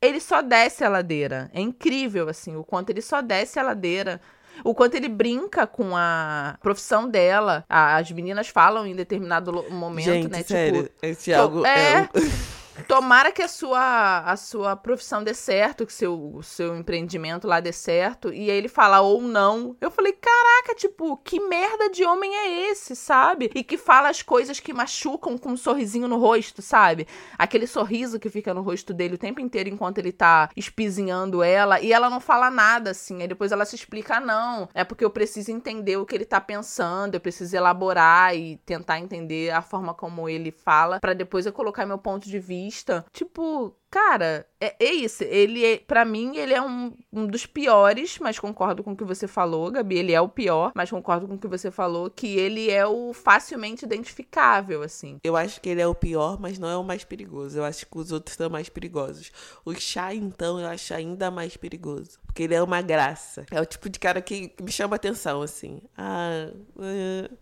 ele 0.00 0.20
só 0.20 0.42
desce 0.42 0.84
a 0.84 0.90
ladeira. 0.90 1.50
É 1.54 1.60
incrível, 1.60 2.28
assim, 2.28 2.54
o 2.54 2.62
quanto 2.62 2.90
ele 2.90 3.00
só 3.00 3.22
desce 3.22 3.58
a 3.58 3.62
ladeira 3.62 4.20
o 4.64 4.74
quanto 4.74 4.94
ele 4.94 5.08
brinca 5.08 5.66
com 5.66 5.96
a 5.96 6.56
profissão 6.60 7.08
dela. 7.08 7.64
As 7.68 8.10
meninas 8.10 8.48
falam 8.48 8.86
em 8.86 8.94
determinado 8.94 9.52
momento, 9.70 10.06
Gente, 10.06 10.28
né? 10.28 10.42
Sério, 10.42 10.82
tipo, 10.84 10.94
esse 11.02 11.32
algo 11.32 11.64
é... 11.66 12.02
é... 12.02 12.08
Tomara 12.86 13.32
que 13.32 13.42
a 13.42 13.48
sua, 13.48 14.20
a 14.20 14.36
sua 14.36 14.76
profissão 14.76 15.22
dê 15.22 15.34
certo, 15.34 15.86
que 15.86 15.92
seu, 15.92 16.34
o 16.34 16.42
seu 16.42 16.76
empreendimento 16.76 17.46
lá 17.46 17.60
dê 17.60 17.72
certo. 17.72 18.32
E 18.32 18.50
aí 18.50 18.56
ele 18.56 18.68
fala 18.68 19.00
ou 19.00 19.20
não. 19.22 19.76
Eu 19.80 19.90
falei, 19.90 20.12
caraca, 20.12 20.74
tipo, 20.74 21.16
que 21.18 21.40
merda 21.40 21.90
de 21.90 22.04
homem 22.04 22.34
é 22.34 22.70
esse, 22.70 22.94
sabe? 22.94 23.50
E 23.54 23.62
que 23.64 23.76
fala 23.76 24.08
as 24.08 24.22
coisas 24.22 24.60
que 24.60 24.72
machucam 24.72 25.36
com 25.36 25.50
um 25.50 25.56
sorrisinho 25.56 26.08
no 26.08 26.18
rosto, 26.18 26.62
sabe? 26.62 27.06
Aquele 27.36 27.66
sorriso 27.66 28.18
que 28.18 28.30
fica 28.30 28.54
no 28.54 28.62
rosto 28.62 28.94
dele 28.94 29.14
o 29.14 29.18
tempo 29.18 29.40
inteiro 29.40 29.68
enquanto 29.68 29.98
ele 29.98 30.12
tá 30.12 30.50
espizinhando 30.56 31.42
ela. 31.42 31.80
E 31.80 31.92
ela 31.92 32.08
não 32.08 32.20
fala 32.20 32.50
nada, 32.50 32.90
assim. 32.90 33.20
Aí 33.20 33.28
depois 33.28 33.52
ela 33.52 33.64
se 33.64 33.76
explica, 33.76 34.16
ah, 34.16 34.20
não. 34.20 34.68
É 34.74 34.84
porque 34.84 35.04
eu 35.04 35.10
preciso 35.10 35.50
entender 35.50 35.96
o 35.96 36.06
que 36.06 36.14
ele 36.14 36.24
tá 36.24 36.40
pensando. 36.40 37.14
Eu 37.14 37.20
preciso 37.20 37.56
elaborar 37.56 38.34
e 38.36 38.56
tentar 38.58 38.98
entender 38.98 39.50
a 39.50 39.62
forma 39.62 39.92
como 39.92 40.28
ele 40.28 40.50
fala. 40.50 41.00
para 41.00 41.14
depois 41.14 41.46
eu 41.46 41.52
colocar 41.52 41.84
meu 41.84 41.98
ponto 41.98 42.28
de 42.28 42.38
vista 42.38 42.69
vista, 42.70 43.04
tipo, 43.12 43.76
cara, 43.90 44.46
é, 44.60 44.76
é 44.78 44.92
isso. 44.92 45.24
Ele, 45.24 45.64
é, 45.64 45.78
para 45.78 46.04
mim, 46.04 46.36
ele 46.36 46.54
é 46.54 46.62
um, 46.62 46.94
um 47.12 47.26
dos 47.26 47.44
piores, 47.44 48.18
mas 48.20 48.38
concordo 48.38 48.84
com 48.84 48.92
o 48.92 48.96
que 48.96 49.02
você 49.02 49.26
falou, 49.26 49.70
Gabi. 49.70 49.98
Ele 49.98 50.12
é 50.12 50.20
o 50.20 50.28
pior, 50.28 50.70
mas 50.74 50.88
concordo 50.88 51.26
com 51.26 51.34
o 51.34 51.38
que 51.38 51.48
você 51.48 51.70
falou, 51.70 52.08
que 52.08 52.28
ele 52.38 52.70
é 52.70 52.86
o 52.86 53.12
facilmente 53.12 53.84
identificável, 53.84 54.82
assim. 54.82 55.18
Eu 55.24 55.36
acho 55.36 55.60
que 55.60 55.68
ele 55.68 55.82
é 55.82 55.86
o 55.86 55.94
pior, 55.94 56.38
mas 56.40 56.58
não 56.58 56.68
é 56.68 56.76
o 56.76 56.84
mais 56.84 57.02
perigoso. 57.02 57.58
Eu 57.58 57.64
acho 57.64 57.84
que 57.84 57.98
os 57.98 58.12
outros 58.12 58.36
são 58.36 58.48
mais 58.48 58.68
perigosos. 58.68 59.32
O 59.64 59.74
chá, 59.74 60.14
então, 60.14 60.60
eu 60.60 60.68
acho 60.68 60.94
ainda 60.94 61.30
mais 61.30 61.56
perigoso. 61.56 62.20
Porque 62.24 62.44
ele 62.44 62.54
é 62.54 62.62
uma 62.62 62.80
graça. 62.80 63.44
É 63.50 63.60
o 63.60 63.66
tipo 63.66 63.88
de 63.90 63.98
cara 63.98 64.22
que, 64.22 64.54
me 64.62 64.70
chama 64.70 64.94
atenção, 64.94 65.42
assim. 65.42 65.82
Ah. 65.98 66.52
Uh, 66.76 67.36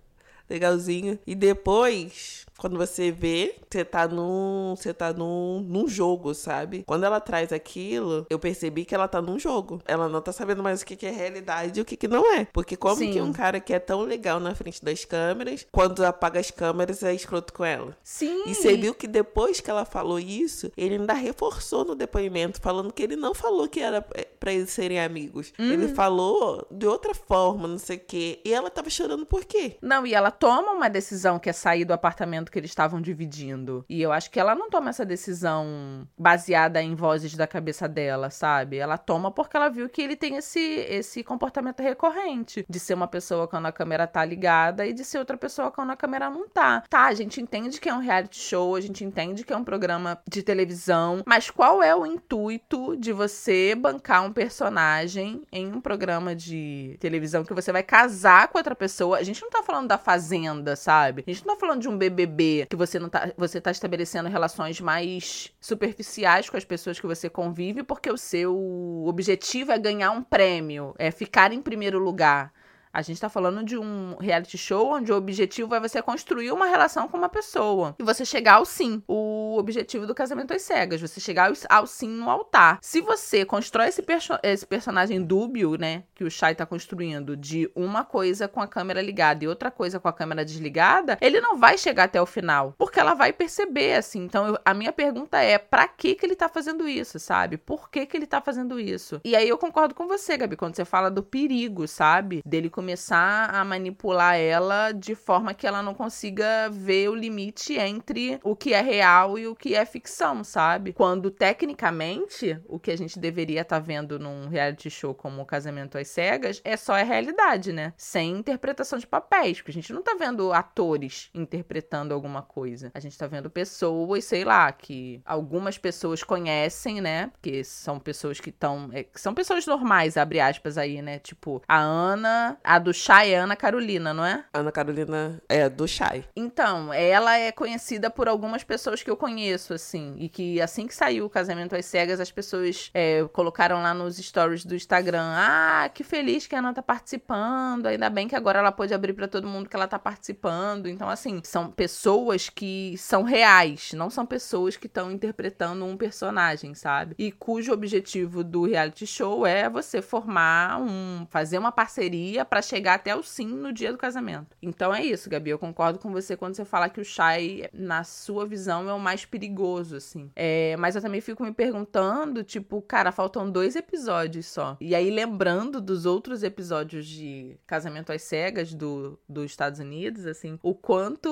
legalzinho. 0.49 1.19
E 1.27 1.35
depois 1.35 2.47
quando 2.59 2.77
você 2.77 3.13
vê, 3.13 3.55
você 3.71 3.85
tá 3.85 4.09
num. 4.09 4.75
Você 4.77 4.93
tá 4.93 5.13
num, 5.13 5.61
num 5.61 5.89
jogo, 5.89 6.35
sabe? 6.35 6.83
Quando 6.87 7.05
ela 7.05 7.21
traz 7.21 7.53
aquilo, 7.53 8.27
eu 8.29 8.39
percebi 8.39 8.85
que 8.85 8.95
ela 8.95 9.07
tá 9.07 9.23
num 9.23 9.39
jogo. 9.39 9.81
Ela 9.87 10.09
não 10.09 10.21
tá 10.21 10.33
sabendo 10.33 10.63
mais 10.63 10.83
o 10.83 10.87
que, 10.87 10.97
que 10.97 11.07
é 11.07 11.11
realidade 11.11 11.79
e 11.79 11.83
o 11.83 11.85
que, 11.85 11.97
que 11.97 12.09
não 12.09 12.35
é. 12.35 12.47
Porque 12.47 12.77
como 12.77 12.97
Sim. 12.97 13.13
que 13.13 13.21
um 13.21 13.33
cara 13.33 13.61
que 13.61 13.73
é 13.73 13.79
tão 13.79 14.03
legal 14.03 14.41
na 14.41 14.55
frente 14.57 14.85
das 14.85 15.05
câmeras, 15.05 15.67
quando 15.71 16.05
apaga 16.05 16.41
as 16.41 16.51
câmeras, 16.51 17.03
é 17.05 17.15
escroto 17.15 17.53
com 17.53 17.65
ela. 17.65 17.97
Sim. 18.03 18.43
E 18.47 18.55
você 18.55 18.77
viu 18.77 18.93
que 18.93 19.07
depois 19.07 19.61
que 19.61 19.71
ela 19.71 19.85
falou 19.85 20.19
isso, 20.19 20.73
ele 20.77 20.97
ainda 20.97 21.13
reforçou 21.13 21.85
no 21.85 21.95
depoimento, 21.95 22.61
falando 22.61 22.93
que 22.93 23.03
ele 23.05 23.15
não 23.15 23.35
falou 23.35 23.69
que 23.69 23.79
era 23.81 24.03
para 24.03 24.53
eles 24.53 24.71
serem 24.71 25.01
amigos. 25.01 25.53
Uhum. 25.59 25.73
Ele 25.73 25.89
falou 25.89 26.67
de 26.71 26.87
outra 26.87 27.15
forma, 27.15 27.69
não 27.69 27.79
sei 27.79 27.99
o 27.99 28.01
quê. 28.01 28.41
E 28.45 28.53
ela 28.53 28.69
tava 28.69 28.91
chorando 28.91 29.25
por 29.25 29.45
quê? 29.45 29.77
Não, 29.81 30.05
e 30.05 30.13
ela 30.13 30.33
toma 30.33 30.73
uma 30.73 30.89
decisão 30.89 31.39
que 31.39 31.49
é 31.49 31.53
sair 31.53 31.85
do 31.85 31.93
apartamento 31.93 32.48
que 32.49 32.59
eles 32.59 32.71
estavam 32.71 33.01
dividindo. 33.01 33.85
E 33.89 34.01
eu 34.01 34.13
acho 34.13 34.31
que 34.31 34.41
ela 34.41 34.55
não 34.55 34.71
toma 34.71 34.91
essa 34.91 35.05
decisão 35.05 36.07
baseada 36.17 36.83
em 36.83 36.95
vozes 36.95 37.35
da 37.35 37.47
cabeça 37.47 37.89
dela, 37.89 38.31
sabe? 38.31 38.77
Ela 38.77 38.99
toma 38.99 39.31
porque 39.31 39.57
ela 39.57 39.69
viu 39.69 39.89
que 39.89 40.03
ele 40.03 40.17
tem 40.17 40.37
esse, 40.37 40.61
esse 40.61 41.23
comportamento 41.23 41.83
recorrente 41.83 42.65
de 42.69 42.81
ser 42.81 42.95
uma 42.95 43.09
pessoa 43.09 43.49
quando 43.49 43.67
a 43.67 43.73
câmera 43.73 44.07
tá 44.07 44.25
ligada 44.25 44.87
e 44.87 44.93
de 44.93 45.05
ser 45.05 45.19
outra 45.19 45.37
pessoa 45.37 45.71
quando 45.71 45.91
a 45.91 45.97
câmera 45.97 46.31
não 46.31 46.49
tá. 46.49 46.83
Tá, 46.89 47.07
a 47.07 47.15
gente 47.15 47.41
entende 47.41 47.81
que 47.81 47.89
é 47.89 47.95
um 47.95 48.01
reality 48.01 48.39
show, 48.39 48.75
a 48.75 48.81
gente 48.81 49.05
entende 49.05 49.45
que 49.45 49.53
é 49.53 49.57
um 49.57 49.65
programa 49.65 50.19
de 50.29 50.43
televisão, 50.43 51.23
mas 51.27 51.51
qual 51.51 51.83
é 51.83 51.95
o 51.95 52.07
intuito 52.07 52.97
de 52.97 53.13
você 53.13 53.75
bancar 53.75 54.25
um 54.25 54.33
personagem 54.33 55.43
em 55.53 55.73
um 55.73 55.81
programa 55.81 56.35
de 56.35 56.97
televisão 57.01 57.45
que 57.45 57.55
você 57.55 57.73
vai 57.73 57.83
casar 57.83 58.49
com 58.49 58.59
outra 58.59 58.75
pessoa? 58.75 59.19
A 59.19 59.23
gente 59.23 59.43
não 59.43 59.51
tá 59.51 59.63
falando 59.63 59.89
da 59.89 59.99
fazenda, 59.99 60.77
sabe? 60.77 61.25
A 61.27 61.31
gente 61.31 61.47
não 61.47 61.55
tá 61.55 61.61
falando 61.61 61.81
de 61.81 61.89
um 61.89 61.97
BBB 61.97 62.38
que 62.69 62.77
você 62.77 62.99
não 62.99 63.09
tá, 63.09 63.33
você 63.37 63.61
tá 63.61 63.71
estabelecendo 63.71 64.29
relações 64.29 64.81
mais 64.81 65.53
superficiais 65.61 66.49
com 66.49 66.57
as 66.57 66.65
pessoas 66.65 66.99
que 67.01 67.07
você 67.07 67.29
convive, 67.29 67.83
porque 67.83 68.11
o 68.11 68.17
seu 68.17 69.05
objetivo 69.07 69.73
é 69.73 69.79
ganhar 69.79 70.11
um 70.11 70.23
prêmio, 70.23 70.95
é 70.99 71.11
ficar 71.11 71.53
em 71.53 71.61
primeiro 71.63 71.99
lugar. 71.99 72.53
A 72.93 73.03
gente 73.03 73.21
tá 73.21 73.29
falando 73.29 73.63
de 73.63 73.77
um 73.77 74.17
reality 74.21 74.59
show 74.59 74.93
onde 74.93 75.13
o 75.13 75.17
objetivo 75.17 75.75
é 75.75 75.81
você 75.81 76.01
construir 76.03 76.51
uma 76.53 76.67
relação 76.67 77.09
com 77.09 77.17
uma 77.17 77.29
pessoa. 77.29 77.95
E 77.99 78.03
você 78.03 78.25
chegar 78.25 78.55
ao 78.55 78.65
sim. 78.65 79.03
O 79.07 79.57
objetivo 79.59 80.07
do 80.07 80.15
casamento 80.15 80.55
às 80.55 80.63
cegas. 80.63 81.01
Você 81.01 81.21
chegar 81.21 81.53
ao, 81.69 81.87
sim 81.87 82.09
no 82.09 82.31
altar. 82.31 82.79
Se 82.83 83.01
você 83.01 83.45
constrói 83.45 83.89
esse, 83.89 84.03
perso 84.03 84.39
esse 84.43 84.67
personagem 84.67 85.23
dúbio, 85.23 85.77
né? 85.77 86.05
Que 86.15 86.25
o 86.25 86.31
Shai 86.31 86.55
tá 86.55 86.67
construindo, 86.67 87.37
de 87.37 87.71
uma 87.75 88.05
coisa 88.05 88.49
com 88.49 88.61
a 88.61 88.67
câmera 88.67 89.03
ligada 89.03 89.45
e 89.45 89.49
outra 89.49 89.71
coisa 89.71 90.01
com 90.01 90.09
a 90.09 90.13
câmera 90.13 90.45
desligada, 90.45 91.19
ele 91.21 91.41
não 91.41 91.57
vai 91.57 91.79
chegar 91.79 92.05
até 92.05 92.21
o 92.21 92.27
final. 92.27 92.75
Porque 92.79 93.01
ela 93.01 93.15
vai 93.15 93.33
perceber, 93.33 93.95
assim. 93.95 94.25
Então, 94.25 94.49
eu, 94.49 94.59
a 94.65 94.75
minha 94.75 94.93
pergunta 94.93 95.39
é: 95.39 95.59
pra 95.59 95.87
que 95.89 96.15
que 96.15 96.25
ele 96.25 96.37
tá 96.37 96.49
fazendo 96.49 96.89
isso, 96.89 97.19
sabe? 97.19 97.57
Por 97.57 97.91
que 97.91 98.07
que 98.07 98.17
ele 98.17 98.27
tá 98.27 98.41
fazendo 98.41 98.79
isso? 98.79 99.21
E 99.25 99.37
aí 99.37 99.49
eu 99.49 99.59
concordo 99.59 99.95
com 99.95 100.07
você, 100.07 100.37
Gabi, 100.37 100.57
quando 100.57 100.75
você 100.75 100.85
fala 100.85 101.11
do 101.11 101.23
perigo, 101.23 101.87
sabe? 101.87 102.43
Dele 102.45 102.71
começar 102.79 103.51
a 103.53 103.65
manipular 103.65 104.37
ela 104.37 104.93
de 104.93 105.17
forma 105.17 105.53
que 105.53 105.67
ela 105.67 105.83
não 105.83 105.93
consiga 105.95 106.71
ver 106.71 107.09
o 107.09 107.15
limite 107.15 107.77
entre 107.77 108.39
o 108.45 108.55
que 108.55 108.73
é 108.73 108.81
real 108.81 109.37
e 109.37 109.49
o 109.49 109.57
que 109.57 109.75
é 109.75 109.85
ficção, 109.85 110.45
sabe? 110.45 110.93
Quando 110.93 111.29
tecnicamente 111.29 112.57
o 112.69 112.79
que 112.79 112.93
a 112.93 112.97
gente 112.97 113.19
deveria 113.19 113.63
estar 113.63 113.81
tá 113.81 113.85
vendo 113.85 114.17
num 114.17 114.47
reality 114.47 114.89
show 114.89 115.13
como 115.13 115.43
o 115.43 115.45
Casamento 115.45 115.99
às 115.99 116.07
Cegas 116.07 116.61
é 116.65 116.77
só 116.77 116.93
a 116.93 117.03
realidade, 117.03 117.73
né? 117.73 117.93
Sem 117.97 118.31
interpretação 118.31 118.97
de 118.97 119.09
papéis, 119.09 119.59
porque 119.59 119.73
a 119.73 119.75
gente 119.75 119.93
não 119.93 120.01
tá 120.01 120.15
vendo 120.17 120.53
atores 120.53 121.31
interpretando 121.35 122.15
alguma 122.15 122.43
coisa. 122.43 122.93
A 122.95 123.01
gente 123.01 123.19
tá 123.19 123.27
vendo 123.27 123.51
pessoas, 123.51 124.25
sei 124.25 124.45
lá, 124.45 124.71
que 124.71 125.21
algumas 125.25 125.77
pessoas 125.77 126.23
conhecem, 126.23 127.01
né? 127.01 127.27
Porque 127.33 127.65
são 127.65 127.99
pessoas 127.99 128.39
que 128.39 128.51
estão. 128.51 128.89
É, 128.93 129.05
são 129.17 129.35
pessoas 129.35 129.67
normais, 129.67 130.17
abre 130.17 130.39
aspas 130.39 130.79
aí, 130.79 131.03
né? 131.03 131.19
Tipo, 131.19 131.61
a 131.67 131.89
Ana, 131.89 132.57
a 132.69 132.79
do 132.79 132.93
Shai 132.93 133.33
é 133.33 133.39
Ana 133.39 133.57
Carolina, 133.57 134.13
não 134.13 134.23
é? 134.23 134.45
Ana 134.53 134.71
Carolina 134.71 135.41
é 135.49 135.71
do 135.71 135.89
Shai. 135.89 136.27
Então, 136.37 136.93
ela 136.93 137.35
é 137.39 137.51
conhecida 137.51 138.11
por 138.11 138.29
algumas 138.29 138.63
pessoas 138.63 139.03
que 139.03 139.11
eu 139.11 139.17
conheço, 139.17 139.73
assim. 139.73 140.15
E 140.19 140.29
que 140.29 140.61
assim 140.61 140.87
que 140.87 140.95
saiu 140.95 141.25
o 141.25 141.31
Casamento 141.31 141.75
às 141.75 141.87
Cegas, 141.87 142.21
as 142.21 142.31
pessoas 142.31 142.91
é, 142.93 143.27
colocaram 143.33 143.81
lá 143.81 143.95
nos 143.95 144.19
stories 144.19 144.67
do 144.67 144.75
Instagram: 144.75 145.33
Ah, 145.35 145.91
que 145.95 146.05
feliz 146.05 146.47
que 146.47 146.55
a 146.55 146.59
Ana 146.59 146.75
tá 146.75 146.83
participando. 146.83 147.87
Ainda 147.87 148.11
bem 148.11 148.29
que 148.29 148.37
agora 148.37 148.59
ela 148.59 148.71
pode 148.71 148.93
abrir 148.93 149.15
para 149.15 149.27
todo 149.27 149.49
mundo 149.49 149.67
que 149.67 149.75
ela 149.75 149.89
tá 149.89 149.99
participando. 149.99 150.89
Então, 150.89 151.09
assim, 151.09 151.41
são 151.45 151.71
pessoas 151.71 152.51
que 152.51 152.95
são 152.99 153.23
reais, 153.23 153.95
não 153.95 154.11
são 154.11 154.27
pessoas 154.27 154.77
que 154.77 154.87
estão 154.87 155.11
interpretando 155.11 155.87
um 155.87 155.97
personagem, 155.97 156.75
sabe? 156.75 157.15
E 157.19 157.33
cujo 157.33 157.73
objetivo 157.73 158.45
do 158.45 158.67
reality 158.67 159.07
show 159.07 159.47
é 159.47 159.71
você 159.71 160.03
formar 160.03 160.79
um. 160.83 161.27
fazer 161.31 161.57
uma 161.57 161.73
parceria 161.73 162.45
para 162.45 162.58
para 162.59 162.63
chegar 162.63 162.95
até 162.95 163.15
o 163.15 163.23
sim 163.23 163.47
no 163.47 163.73
dia 163.73 163.93
do 163.93 163.99
casamento. 163.99 164.57
Então 164.61 164.93
é 164.93 165.05
isso, 165.05 165.31
Gabi. 165.31 165.51
Eu 165.51 165.59
concordo 165.61 166.01
com 166.01 166.11
você 166.11 166.37
quando 166.37 166.57
você 166.57 166.65
fala 166.65 166.89
que 166.89 167.01
o 167.01 167.05
Shai, 167.05 167.69
na 167.73 168.03
sua 168.03 168.45
visão, 168.45 168.91
é 168.91 168.93
o 168.93 168.99
mais 168.99 169.25
perigoso, 169.25 169.95
assim. 169.95 170.29
É, 170.35 170.77
mas 170.77 170.97
eu 170.97 171.03
também 171.03 171.21
fico 171.21 171.45
me 171.45 171.53
perguntando, 171.53 172.43
tipo, 172.43 172.83
cara, 172.83 173.13
faltam 173.13 173.49
dois 173.49 173.77
episódios 173.77 174.47
só. 174.47 174.77
E 174.81 174.93
aí, 174.93 175.09
lembrando 175.09 175.81
dos 175.81 176.05
outros 176.05 176.43
episódios 176.43 177.07
de 177.07 177.57
Casamento 177.65 178.13
às 178.13 178.23
Cegas 178.23 178.75
do, 178.75 179.17
dos 179.29 179.45
Estados 179.45 179.79
Unidos, 179.79 180.27
assim, 180.27 180.59
o 180.61 180.75
quanto 180.75 181.29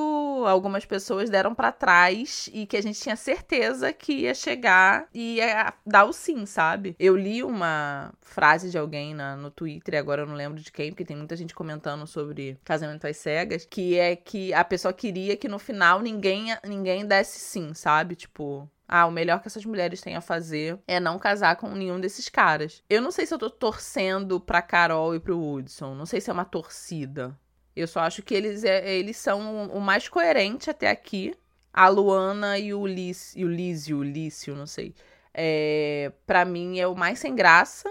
algumas 0.46 0.84
pessoas 0.84 1.28
deram 1.28 1.56
para 1.56 1.72
trás 1.72 2.48
e 2.52 2.66
que 2.66 2.76
a 2.76 2.82
gente 2.82 3.00
tinha 3.00 3.16
certeza 3.16 3.92
que 3.92 4.12
ia 4.12 4.34
chegar 4.34 5.08
e 5.12 5.38
ia 5.38 5.74
dar 5.84 6.04
o 6.04 6.12
sim, 6.12 6.46
sabe? 6.46 6.94
Eu 7.00 7.16
li 7.16 7.42
uma 7.42 8.12
frase 8.20 8.70
de 8.70 8.78
alguém 8.78 9.12
na, 9.12 9.34
no 9.34 9.50
Twitter, 9.50 9.98
agora 9.98 10.22
eu 10.22 10.26
não 10.26 10.36
lembro 10.36 10.60
de 10.60 10.70
quem, 10.70 10.90
porque 10.90 11.04
tem 11.04 11.15
tem 11.16 11.18
muita 11.18 11.36
gente 11.36 11.54
comentando 11.54 12.06
sobre 12.06 12.58
casamento 12.62 13.06
às 13.06 13.16
cegas, 13.16 13.64
que 13.64 13.98
é 13.98 14.14
que 14.14 14.52
a 14.52 14.62
pessoa 14.62 14.92
queria 14.92 15.36
que 15.36 15.48
no 15.48 15.58
final 15.58 16.00
ninguém, 16.00 16.56
ninguém 16.64 17.06
desse 17.06 17.38
sim, 17.38 17.72
sabe? 17.72 18.14
Tipo, 18.14 18.70
ah, 18.86 19.06
o 19.06 19.10
melhor 19.10 19.40
que 19.40 19.48
essas 19.48 19.64
mulheres 19.64 20.00
têm 20.00 20.14
a 20.14 20.20
fazer 20.20 20.78
é 20.86 21.00
não 21.00 21.18
casar 21.18 21.56
com 21.56 21.70
nenhum 21.70 21.98
desses 21.98 22.28
caras. 22.28 22.82
Eu 22.88 23.00
não 23.00 23.10
sei 23.10 23.26
se 23.26 23.34
eu 23.34 23.38
tô 23.38 23.48
torcendo 23.48 24.38
pra 24.38 24.62
Carol 24.62 25.14
e 25.14 25.20
pro 25.20 25.38
Woodson. 25.38 25.94
Não 25.94 26.06
sei 26.06 26.20
se 26.20 26.30
é 26.30 26.32
uma 26.32 26.44
torcida. 26.44 27.36
Eu 27.74 27.88
só 27.88 28.00
acho 28.00 28.22
que 28.22 28.34
eles, 28.34 28.64
é, 28.64 28.94
eles 28.94 29.16
são 29.16 29.68
o 29.68 29.80
mais 29.80 30.08
coerente 30.08 30.70
até 30.70 30.90
aqui. 30.90 31.34
A 31.72 31.88
Luana 31.88 32.58
e 32.58 32.72
o, 32.72 32.86
Liz, 32.86 33.34
o 33.36 33.46
Lísio, 33.46 33.98
o 33.98 34.02
Lício, 34.02 34.54
não 34.54 34.66
sei. 34.66 34.94
É, 35.34 36.10
para 36.26 36.44
mim 36.44 36.78
é 36.78 36.86
o 36.86 36.94
mais 36.94 37.18
sem 37.18 37.34
graça. 37.34 37.88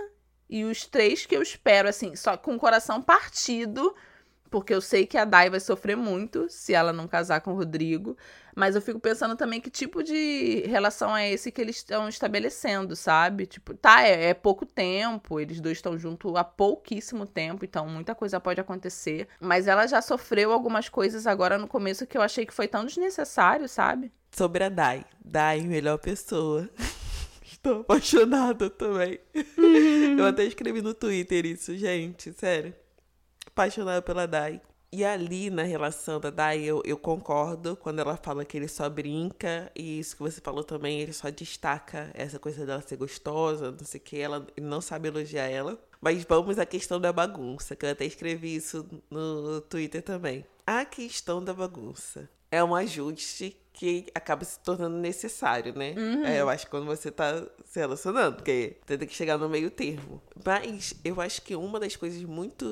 E 0.50 0.64
os 0.64 0.86
três 0.86 1.26
que 1.26 1.36
eu 1.36 1.42
espero, 1.42 1.90
assim, 1.90 2.16
só 2.16 2.38
com 2.38 2.56
o 2.56 2.60
coração 2.60 3.02
partido, 3.02 3.96
porque 4.50 4.74
eu 4.74 4.80
sei 4.80 5.06
que 5.06 5.18
a 5.18 5.26
Dai 5.26 5.50
vai 5.50 5.60
sofrer 5.60 5.98
muito 5.98 6.48
se 6.50 6.74
ela 6.74 6.94
não 6.94 7.08
casar 7.08 7.42
com 7.42 7.52
o 7.52 7.56
Rodrigo. 7.56 8.16
Mas 8.56 8.74
eu 8.74 8.82
fico 8.82 9.00
pensando 9.02 9.36
também 9.36 9.60
que 9.60 9.70
tipo 9.70 10.02
de 10.02 10.64
relação 10.66 11.16
é 11.16 11.30
esse 11.30 11.52
que 11.52 11.60
eles 11.60 11.76
estão 11.76 12.08
estabelecendo, 12.08 12.96
sabe? 12.96 13.46
Tipo, 13.46 13.74
tá, 13.74 14.04
é, 14.04 14.30
é 14.30 14.34
pouco 14.34 14.66
tempo, 14.66 15.42
eles 15.42 15.60
dois 15.60 15.78
estão 15.78 15.98
juntos 15.98 16.34
há 16.38 16.44
pouquíssimo 16.44 17.28
tempo, 17.28 17.66
então 17.66 17.86
muita 17.86 18.16
coisa 18.16 18.40
pode 18.40 18.62
acontecer. 18.62 19.28
Mas 19.42 19.68
ela 19.68 19.86
já 19.88 20.02
sofreu 20.02 20.54
algumas 20.54 20.88
coisas 20.88 21.28
agora 21.28 21.58
no 21.58 21.68
começo 21.68 22.08
que 22.08 22.18
eu 22.18 22.22
achei 22.22 22.46
que 22.46 22.54
foi 22.54 22.68
tão 22.68 22.86
desnecessário, 22.86 23.68
sabe? 23.68 24.10
Sobre 24.32 24.64
a 24.64 24.70
Dai. 24.70 25.04
Dai, 25.24 25.62
melhor 25.62 25.98
pessoa. 25.98 26.70
Estou 27.66 27.82
apaixonada 27.82 28.70
também. 28.70 29.20
eu 30.20 30.24
até 30.24 30.46
escrevi 30.46 30.84
no 30.84 30.94
Twitter 30.94 31.48
isso, 31.48 31.76
gente, 31.76 32.32
sério. 32.34 32.76
Apaixonada 33.48 34.04
pela 34.04 34.28
Dai. 34.28 34.62
E 34.92 35.04
ali 35.04 35.50
na 35.50 35.64
relação 35.64 36.20
da 36.20 36.30
Dai, 36.30 36.62
eu, 36.62 36.84
eu 36.86 36.96
concordo 36.96 37.76
quando 37.76 38.00
ela 38.00 38.16
fala 38.18 38.46
que 38.46 38.56
ele 38.56 38.68
só 38.68 38.88
brinca, 38.88 39.72
e 39.76 40.00
isso 40.00 40.16
que 40.16 40.22
você 40.22 40.40
falou 40.40 40.64
também, 40.64 41.02
ele 41.02 41.12
só 41.12 41.28
destaca 41.32 42.12
essa 42.14 42.38
coisa 42.38 42.68
dela 42.68 42.84
ser 42.86 42.98
gostosa, 42.98 43.72
não 43.72 43.84
sei 43.84 44.00
o 44.00 44.04
que, 44.04 44.20
ela 44.20 44.46
não 44.62 44.80
sabe 44.80 45.08
elogiar 45.08 45.48
ela. 45.48 45.82
Mas 46.00 46.24
vamos 46.24 46.60
à 46.60 46.68
questão 46.68 47.02
da 47.02 47.12
bagunça, 47.12 47.76
que 47.76 47.84
eu 47.84 47.90
até 47.90 48.06
escrevi 48.06 48.56
isso 48.56 48.88
no 49.10 49.60
Twitter 49.62 50.04
também. 50.04 50.46
A 50.68 50.86
questão 50.86 51.44
da 51.44 51.54
bagunça 51.54 52.30
é 52.52 52.64
um 52.64 52.76
ajuste 52.76 53.58
que 53.76 54.06
acaba 54.16 54.44
se 54.46 54.60
tornando 54.60 54.98
necessário, 54.98 55.74
né? 55.76 55.94
Uhum. 55.98 56.26
É, 56.26 56.42
eu 56.42 56.50
acho 56.50 56.66
que 56.66 56.72
quando 56.72 56.86
você 56.86 57.12
tá 57.12 57.46
se 57.66 57.80
relacionando, 57.80 58.38
porque 58.38 58.78
você 58.86 58.98
tem 58.98 59.08
que 59.08 59.14
chegar 59.14 59.38
no 59.38 59.50
meio 59.50 59.70
termo. 59.70 60.22
Mas 60.44 60.94
eu 61.04 61.20
acho 61.20 61.42
que 61.42 61.56
uma 61.56 61.80
das 61.80 61.96
coisas 61.96 62.24
muito 62.24 62.66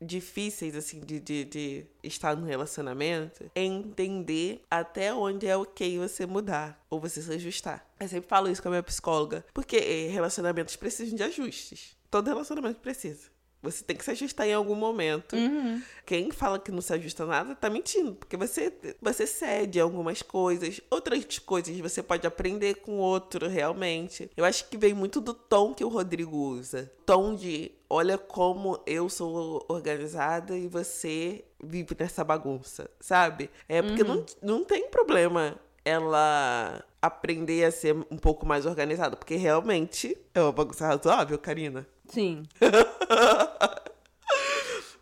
difíceis, 0.00 0.74
assim, 0.74 1.00
de, 1.00 1.20
de, 1.20 1.44
de, 1.44 1.86
estar 2.02 2.36
no 2.36 2.44
relacionamento 2.44 3.44
é 3.54 3.62
entender 3.62 4.62
até 4.68 5.14
onde 5.14 5.46
é 5.46 5.56
ok 5.56 5.98
você 5.98 6.26
mudar 6.26 6.84
ou 6.90 7.00
você 7.00 7.22
se 7.22 7.32
ajustar. 7.32 7.88
Eu 8.00 8.08
sempre 8.08 8.28
falo 8.28 8.50
isso 8.50 8.60
com 8.60 8.68
a 8.68 8.72
minha 8.72 8.82
psicóloga, 8.82 9.44
porque 9.54 9.78
relacionamentos 10.08 10.74
precisam 10.74 11.16
de 11.16 11.22
ajustes. 11.22 11.96
Todo 12.10 12.26
relacionamento 12.26 12.80
precisa. 12.80 13.31
Você 13.62 13.84
tem 13.84 13.96
que 13.96 14.04
se 14.04 14.10
ajustar 14.10 14.46
em 14.46 14.54
algum 14.54 14.74
momento. 14.74 15.36
Uhum. 15.36 15.80
Quem 16.04 16.30
fala 16.32 16.58
que 16.58 16.72
não 16.72 16.80
se 16.80 16.92
ajusta 16.92 17.24
nada 17.24 17.54
tá 17.54 17.70
mentindo, 17.70 18.14
porque 18.14 18.36
você, 18.36 18.72
você 19.00 19.26
cede 19.26 19.78
algumas 19.78 20.20
coisas, 20.20 20.80
outras 20.90 21.38
coisas 21.38 21.78
você 21.78 22.02
pode 22.02 22.26
aprender 22.26 22.76
com 22.76 22.92
o 22.92 22.98
outro 22.98 23.48
realmente. 23.48 24.30
Eu 24.36 24.44
acho 24.44 24.68
que 24.68 24.76
vem 24.76 24.92
muito 24.92 25.20
do 25.20 25.32
tom 25.32 25.72
que 25.72 25.84
o 25.84 25.88
Rodrigo 25.88 26.36
usa. 26.36 26.90
Tom 27.06 27.34
de 27.34 27.70
olha 27.88 28.18
como 28.18 28.80
eu 28.86 29.08
sou 29.08 29.64
organizada 29.68 30.56
e 30.56 30.66
você 30.66 31.44
vive 31.62 31.94
nessa 31.98 32.24
bagunça, 32.24 32.90
sabe? 32.98 33.48
É 33.68 33.80
porque 33.80 34.02
uhum. 34.02 34.24
não, 34.42 34.56
não 34.58 34.64
tem 34.64 34.88
problema 34.88 35.56
ela 35.84 36.84
aprender 37.00 37.64
a 37.64 37.70
ser 37.70 37.94
um 38.10 38.16
pouco 38.16 38.46
mais 38.46 38.66
organizada, 38.66 39.16
porque 39.16 39.34
realmente 39.34 40.16
é 40.34 40.40
uma 40.40 40.52
bagunça 40.52 40.86
razoável, 40.86 41.38
Karina. 41.38 41.86
Sim. 42.08 42.44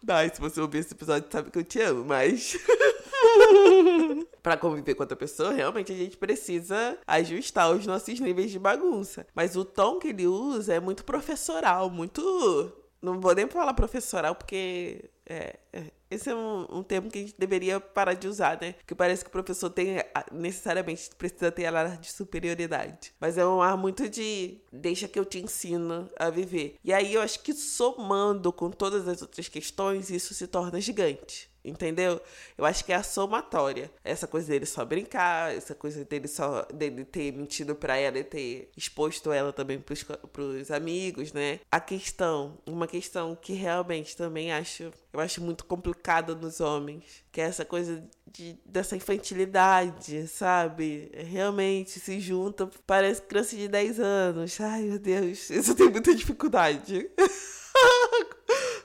Dai, 0.02 0.30
se 0.34 0.40
você 0.40 0.60
ouvir 0.60 0.78
esse 0.78 0.94
episódio, 0.94 1.28
sabe 1.30 1.50
que 1.50 1.58
eu 1.58 1.64
te 1.64 1.80
amo, 1.80 2.04
mas. 2.04 2.56
para 4.42 4.56
conviver 4.56 4.94
com 4.94 5.02
outra 5.02 5.16
pessoa, 5.16 5.52
realmente 5.52 5.92
a 5.92 5.96
gente 5.96 6.16
precisa 6.16 6.98
ajustar 7.06 7.70
os 7.70 7.86
nossos 7.86 8.18
níveis 8.18 8.50
de 8.50 8.58
bagunça. 8.58 9.26
Mas 9.34 9.56
o 9.56 9.64
tom 9.64 9.98
que 9.98 10.08
ele 10.08 10.26
usa 10.26 10.74
é 10.74 10.80
muito 10.80 11.04
professoral, 11.04 11.90
muito. 11.90 12.72
Não 13.02 13.20
vou 13.20 13.34
nem 13.34 13.46
falar 13.46 13.74
professoral, 13.74 14.34
porque 14.34 15.10
é, 15.30 15.60
é, 15.72 15.84
esse 16.10 16.28
é 16.28 16.34
um, 16.34 16.66
um, 16.78 16.82
termo 16.82 17.08
que 17.08 17.18
a 17.18 17.20
gente 17.22 17.36
deveria 17.38 17.78
parar 17.78 18.14
de 18.14 18.26
usar, 18.26 18.60
né? 18.60 18.72
Porque 18.72 18.96
parece 18.96 19.22
que 19.22 19.28
o 19.28 19.32
professor 19.32 19.70
tem 19.70 19.98
necessariamente 20.32 21.08
precisa 21.16 21.52
ter 21.52 21.66
ar 21.66 21.96
de 21.98 22.10
superioridade. 22.10 23.12
Mas 23.20 23.38
é 23.38 23.46
um 23.46 23.62
ar 23.62 23.76
muito 23.76 24.08
de 24.08 24.58
deixa 24.72 25.06
que 25.06 25.18
eu 25.18 25.24
te 25.24 25.38
ensino 25.38 26.10
a 26.18 26.30
viver. 26.30 26.74
E 26.82 26.92
aí 26.92 27.14
eu 27.14 27.22
acho 27.22 27.40
que 27.44 27.54
somando 27.54 28.52
com 28.52 28.70
todas 28.70 29.06
as 29.06 29.22
outras 29.22 29.48
questões, 29.48 30.10
isso 30.10 30.34
se 30.34 30.48
torna 30.48 30.80
gigante. 30.80 31.48
Entendeu? 31.64 32.20
Eu 32.56 32.64
acho 32.64 32.84
que 32.84 32.92
é 32.92 32.96
a 32.96 33.02
somatória. 33.02 33.90
Essa 34.02 34.26
coisa 34.26 34.48
dele 34.48 34.64
só 34.64 34.84
brincar, 34.84 35.54
essa 35.54 35.74
coisa 35.74 36.04
dele 36.04 36.26
só 36.26 36.62
dele 36.72 37.04
ter 37.04 37.32
mentido 37.32 37.74
para 37.74 37.96
ela 37.96 38.18
e 38.18 38.24
ter 38.24 38.70
exposto 38.76 39.30
ela 39.30 39.52
também 39.52 39.78
pros, 39.78 40.02
pros 40.32 40.70
amigos, 40.70 41.32
né? 41.32 41.60
A 41.70 41.78
questão, 41.78 42.58
uma 42.66 42.86
questão 42.86 43.36
que 43.36 43.52
realmente 43.52 44.16
também 44.16 44.52
acho, 44.52 44.90
eu 45.12 45.20
acho 45.20 45.42
muito 45.42 45.64
complicada 45.66 46.34
nos 46.34 46.60
homens, 46.60 47.24
que 47.30 47.40
é 47.40 47.44
essa 47.44 47.64
coisa 47.64 48.02
de, 48.26 48.58
dessa 48.64 48.96
infantilidade, 48.96 50.26
sabe? 50.28 51.10
Realmente 51.14 52.00
se 52.00 52.20
junta, 52.20 52.70
parece 52.86 53.20
criança 53.22 53.54
de 53.54 53.68
10 53.68 54.00
anos. 54.00 54.58
Ai, 54.60 54.82
meu 54.82 54.98
Deus, 54.98 55.50
isso 55.50 55.74
tem 55.74 55.90
muita 55.90 56.14
dificuldade. 56.14 57.10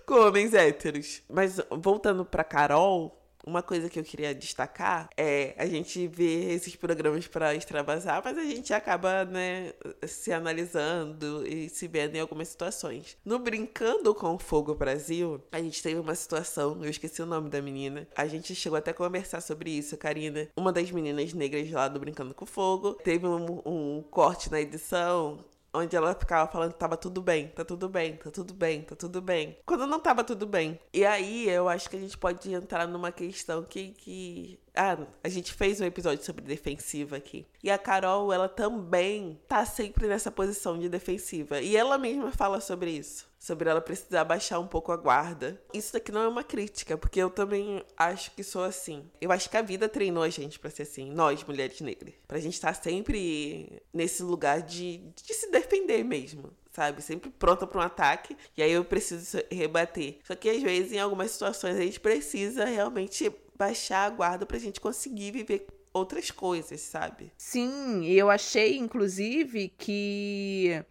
com 0.05 0.15
homens 0.15 0.53
héteros. 0.53 1.21
Mas 1.29 1.59
voltando 1.69 2.25
pra 2.25 2.43
Carol, 2.43 3.25
uma 3.45 3.61
coisa 3.61 3.89
que 3.89 3.99
eu 3.99 4.03
queria 4.03 4.33
destacar 4.33 5.07
é 5.15 5.53
a 5.57 5.67
gente 5.67 6.07
vê 6.07 6.53
esses 6.53 6.75
programas 6.75 7.27
para 7.27 7.53
extravasar, 7.53 8.21
mas 8.23 8.37
a 8.37 8.43
gente 8.43 8.73
acaba, 8.73 9.23
né, 9.23 9.71
se 10.07 10.33
analisando 10.33 11.45
e 11.45 11.69
se 11.69 11.87
vendo 11.87 12.15
em 12.15 12.19
algumas 12.19 12.47
situações. 12.47 13.15
No 13.23 13.37
Brincando 13.37 14.15
com 14.15 14.33
o 14.33 14.39
Fogo 14.39 14.73
Brasil, 14.73 15.41
a 15.51 15.59
gente 15.59 15.81
teve 15.81 15.99
uma 15.99 16.15
situação, 16.15 16.83
eu 16.83 16.89
esqueci 16.89 17.21
o 17.21 17.25
nome 17.25 17.49
da 17.49 17.61
menina. 17.61 18.07
A 18.15 18.25
gente 18.25 18.55
chegou 18.55 18.77
até 18.77 18.91
a 18.91 18.95
conversar 18.95 19.41
sobre 19.41 19.69
isso, 19.69 19.95
Karina. 19.95 20.47
Uma 20.57 20.73
das 20.73 20.89
meninas 20.89 21.33
negras 21.33 21.69
lá 21.69 21.87
do 21.87 21.99
Brincando 21.99 22.33
com 22.33 22.45
Fogo 22.45 22.93
teve 22.95 23.27
um, 23.27 23.61
um 23.65 24.03
corte 24.09 24.49
na 24.51 24.59
edição 24.59 25.39
onde 25.75 25.95
ela 25.95 26.13
ficava 26.15 26.51
falando 26.51 26.73
que 26.73 26.79
tava 26.79 26.97
tudo 26.97 27.21
bem, 27.21 27.47
tá 27.47 27.63
tudo 27.63 27.89
bem, 27.89 28.15
tá 28.17 28.31
tudo 28.31 28.53
bem, 28.53 28.81
tá 28.81 28.95
tudo 28.95 29.21
bem. 29.21 29.57
Quando 29.65 29.85
não 29.85 29.99
tava 29.99 30.23
tudo 30.23 30.45
bem. 30.45 30.79
E 30.93 31.05
aí 31.05 31.49
eu 31.49 31.67
acho 31.67 31.89
que 31.89 31.95
a 31.95 31.99
gente 31.99 32.17
pode 32.17 32.53
entrar 32.53 32.87
numa 32.87 33.11
questão 33.11 33.63
que, 33.63 33.89
que 33.89 34.59
ah, 34.75 34.97
a 35.23 35.29
gente 35.29 35.53
fez 35.53 35.79
um 35.79 35.85
episódio 35.85 36.23
sobre 36.23 36.43
defensiva 36.43 37.17
aqui. 37.17 37.45
E 37.63 37.69
a 37.71 37.77
Carol, 37.77 38.31
ela 38.31 38.49
também 38.49 39.39
tá 39.47 39.65
sempre 39.65 40.07
nessa 40.07 40.31
posição 40.31 40.77
de 40.77 40.89
defensiva. 40.89 41.61
E 41.61 41.75
ela 41.75 41.97
mesma 41.97 42.31
fala 42.31 42.59
sobre 42.59 42.91
isso. 42.91 43.27
Sobre 43.45 43.69
ela 43.69 43.79
precisar 43.79 44.23
baixar 44.23 44.57
um 44.57 44.65
pouco 44.65 44.91
a 44.91 44.97
guarda. 44.97 45.61
Isso 45.71 45.93
daqui 45.93 46.11
não 46.11 46.23
é 46.23 46.27
uma 46.27 46.43
crítica, 46.43 46.97
porque 46.97 47.19
eu 47.19 47.29
também 47.29 47.83
acho 47.95 48.31
que 48.31 48.43
sou 48.43 48.63
assim. 48.63 49.05
Eu 49.21 49.31
acho 49.31 49.47
que 49.51 49.55
a 49.55 49.61
vida 49.61 49.87
treinou 49.87 50.23
a 50.23 50.29
gente 50.29 50.57
para 50.57 50.71
ser 50.71 50.81
assim, 50.81 51.11
nós, 51.11 51.43
mulheres 51.43 51.79
negras. 51.79 52.15
Pra 52.27 52.39
gente 52.39 52.55
estar 52.55 52.73
tá 52.73 52.81
sempre 52.81 53.83
nesse 53.93 54.23
lugar 54.23 54.63
de, 54.63 54.97
de 55.23 55.33
se 55.35 55.51
defender 55.51 56.03
mesmo 56.03 56.51
sabe? 56.71 57.01
Sempre 57.03 57.29
pronta 57.29 57.67
para 57.67 57.79
um 57.79 57.83
ataque. 57.83 58.35
E 58.57 58.63
aí 58.63 58.71
eu 58.71 58.83
preciso 58.83 59.37
rebater. 59.49 60.17
Só 60.25 60.35
que 60.35 60.49
às 60.49 60.61
vezes, 60.61 60.91
em 60.91 60.99
algumas 60.99 61.31
situações, 61.31 61.77
a 61.77 61.81
gente 61.81 61.99
precisa 61.99 62.65
realmente 62.65 63.31
baixar 63.55 64.07
a 64.07 64.09
guarda 64.09 64.45
pra 64.45 64.57
gente 64.57 64.81
conseguir 64.81 65.31
viver 65.31 65.67
outras 65.93 66.29
coisas, 66.31 66.81
sabe? 66.81 67.31
Sim, 67.37 68.05
eu 68.05 68.29
achei, 68.29 68.77
inclusive, 68.77 69.69
que 69.69 70.83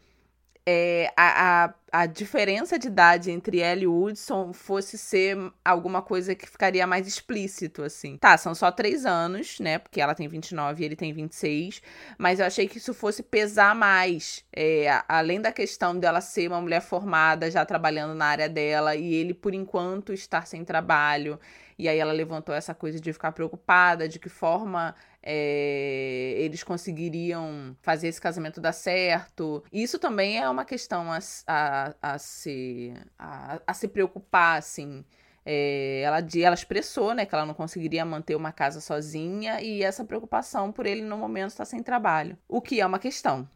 é, 0.67 1.13
a, 1.15 1.65
a, 1.65 1.75
a, 1.93 2.07
diferença 2.07 2.79
de 2.79 2.87
idade 2.87 3.31
entre 3.31 3.61
ela 3.61 3.83
e 3.83 3.87
o 3.87 4.03
Hudson 4.03 4.53
fosse 4.55 4.97
ser 4.97 5.37
alguma 5.63 6.01
coisa 6.01 6.35
que 6.35 6.49
ficaria 6.49 6.87
mais 6.87 7.07
explícito, 7.07 7.83
assim. 7.83 8.17
Tá, 8.17 8.39
são 8.39 8.55
só 8.55 8.73
três 8.73 9.05
anos, 9.05 9.61
né? 9.61 9.79
Porque 9.79 10.01
ela 10.01 10.15
tem 10.15 10.27
29 10.27 10.83
e 10.83 10.87
ele 10.87 10.97
tem 10.97 11.13
26. 11.13 11.83
Mas 12.17 12.41
eu 12.41 12.47
achei 12.47 12.67
que 12.67 12.79
isso 12.79 12.95
fosse 12.95 13.23
pesar 13.23 13.75
mais. 13.75 14.43
É, 14.57 15.03
além 15.07 15.39
da 15.41 15.53
questão 15.53 15.99
dela 15.99 16.23
ser 16.23 16.49
uma 16.49 16.61
mulher 16.63 16.81
formada, 16.81 17.51
já 17.51 17.65
trabalhando 17.67 18.15
na 18.15 18.27
área 18.27 18.49
dela, 18.49 18.97
e 18.97 19.13
ele, 19.13 19.35
por 19.35 19.53
enquanto, 19.53 20.15
estar 20.15 20.47
sem 20.47 20.65
trabalho. 20.65 21.39
E 21.79 21.89
aí 21.89 21.99
ela 21.99 22.13
levantou 22.13 22.55
essa 22.55 22.75
coisa 22.75 23.01
de 23.01 23.13
ficar 23.13 23.33
preocupada, 23.33 24.09
de 24.09 24.19
que 24.19 24.29
forma 24.29 24.95
é, 25.25 26.35
eles 26.37 26.63
conseguiriam 26.63 27.75
fazer 27.81 28.09
esse 28.09 28.21
casamento 28.21 28.61
dar 28.61 28.73
certo. 28.73 29.65
Isso 29.73 29.99
também 29.99 30.39
é 30.39 30.49
uma 30.49 30.65
questão 30.65 31.11
a, 31.11 31.19
a, 31.47 31.95
a 32.03 32.19
se, 32.19 32.93
a, 33.19 33.61
a 33.67 33.75
se 33.75 33.89
preocupar, 33.89 34.59
assim. 34.59 35.05
É, 35.47 36.03
ela, 36.03 36.19
ela 36.19 36.55
expressou 36.55 37.15
né, 37.15 37.27
que 37.27 37.35
ela 37.35 37.45
não 37.45 37.55
conseguiria 37.55 38.05
manter 38.05 38.35
uma 38.35 38.53
casa 38.53 38.81
sozinha 38.81 39.61
e 39.61 39.83
essa 39.83 40.05
preocupação 40.05 40.73
por 40.73 40.87
ele 40.87 41.03
no 41.03 41.19
momento 41.19 41.51
estar 41.51 41.65
sem 41.65 41.83
trabalho. 41.83 42.39
O 42.49 42.61
que 42.61 42.81
é 42.81 42.87
uma 42.87 42.99
questão 42.99 43.49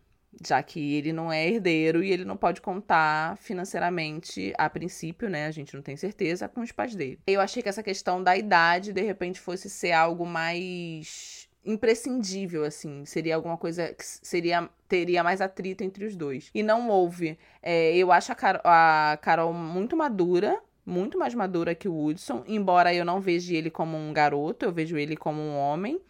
já 0.46 0.62
que 0.62 0.94
ele 0.94 1.12
não 1.12 1.32
é 1.32 1.48
herdeiro 1.48 2.02
e 2.02 2.12
ele 2.12 2.24
não 2.24 2.36
pode 2.36 2.60
contar 2.60 3.36
financeiramente, 3.38 4.52
a 4.56 4.68
princípio, 4.68 5.28
né? 5.28 5.46
A 5.46 5.50
gente 5.50 5.74
não 5.74 5.82
tem 5.82 5.96
certeza, 5.96 6.48
com 6.48 6.60
os 6.60 6.70
pais 6.70 6.94
dele. 6.94 7.18
Eu 7.26 7.40
achei 7.40 7.62
que 7.62 7.68
essa 7.68 7.82
questão 7.82 8.22
da 8.22 8.36
idade, 8.36 8.92
de 8.92 9.02
repente, 9.02 9.40
fosse 9.40 9.68
ser 9.68 9.92
algo 9.92 10.26
mais 10.26 11.47
imprescindível, 11.68 12.64
assim. 12.64 13.04
Seria 13.04 13.36
alguma 13.36 13.56
coisa 13.56 13.92
que 13.94 14.04
seria 14.04 14.68
teria 14.88 15.22
mais 15.22 15.40
atrito 15.40 15.84
entre 15.84 16.04
os 16.04 16.16
dois. 16.16 16.50
E 16.54 16.62
não 16.62 16.88
houve. 16.88 17.38
É, 17.62 17.94
eu 17.96 18.10
acho 18.10 18.32
a, 18.32 18.34
Car 18.34 18.60
a 18.64 19.18
Carol 19.20 19.52
muito 19.52 19.96
madura 19.96 20.60
muito 20.88 21.18
mais 21.18 21.34
madura 21.34 21.74
que 21.74 21.86
o 21.86 21.92
Woodson, 21.92 22.42
embora 22.46 22.94
eu 22.94 23.04
não 23.04 23.20
veja 23.20 23.54
ele 23.54 23.70
como 23.70 23.94
um 23.94 24.10
garoto, 24.10 24.64
eu 24.64 24.72
vejo 24.72 24.96
ele 24.96 25.16
como 25.16 25.38
um 25.38 25.54
homem. 25.54 26.00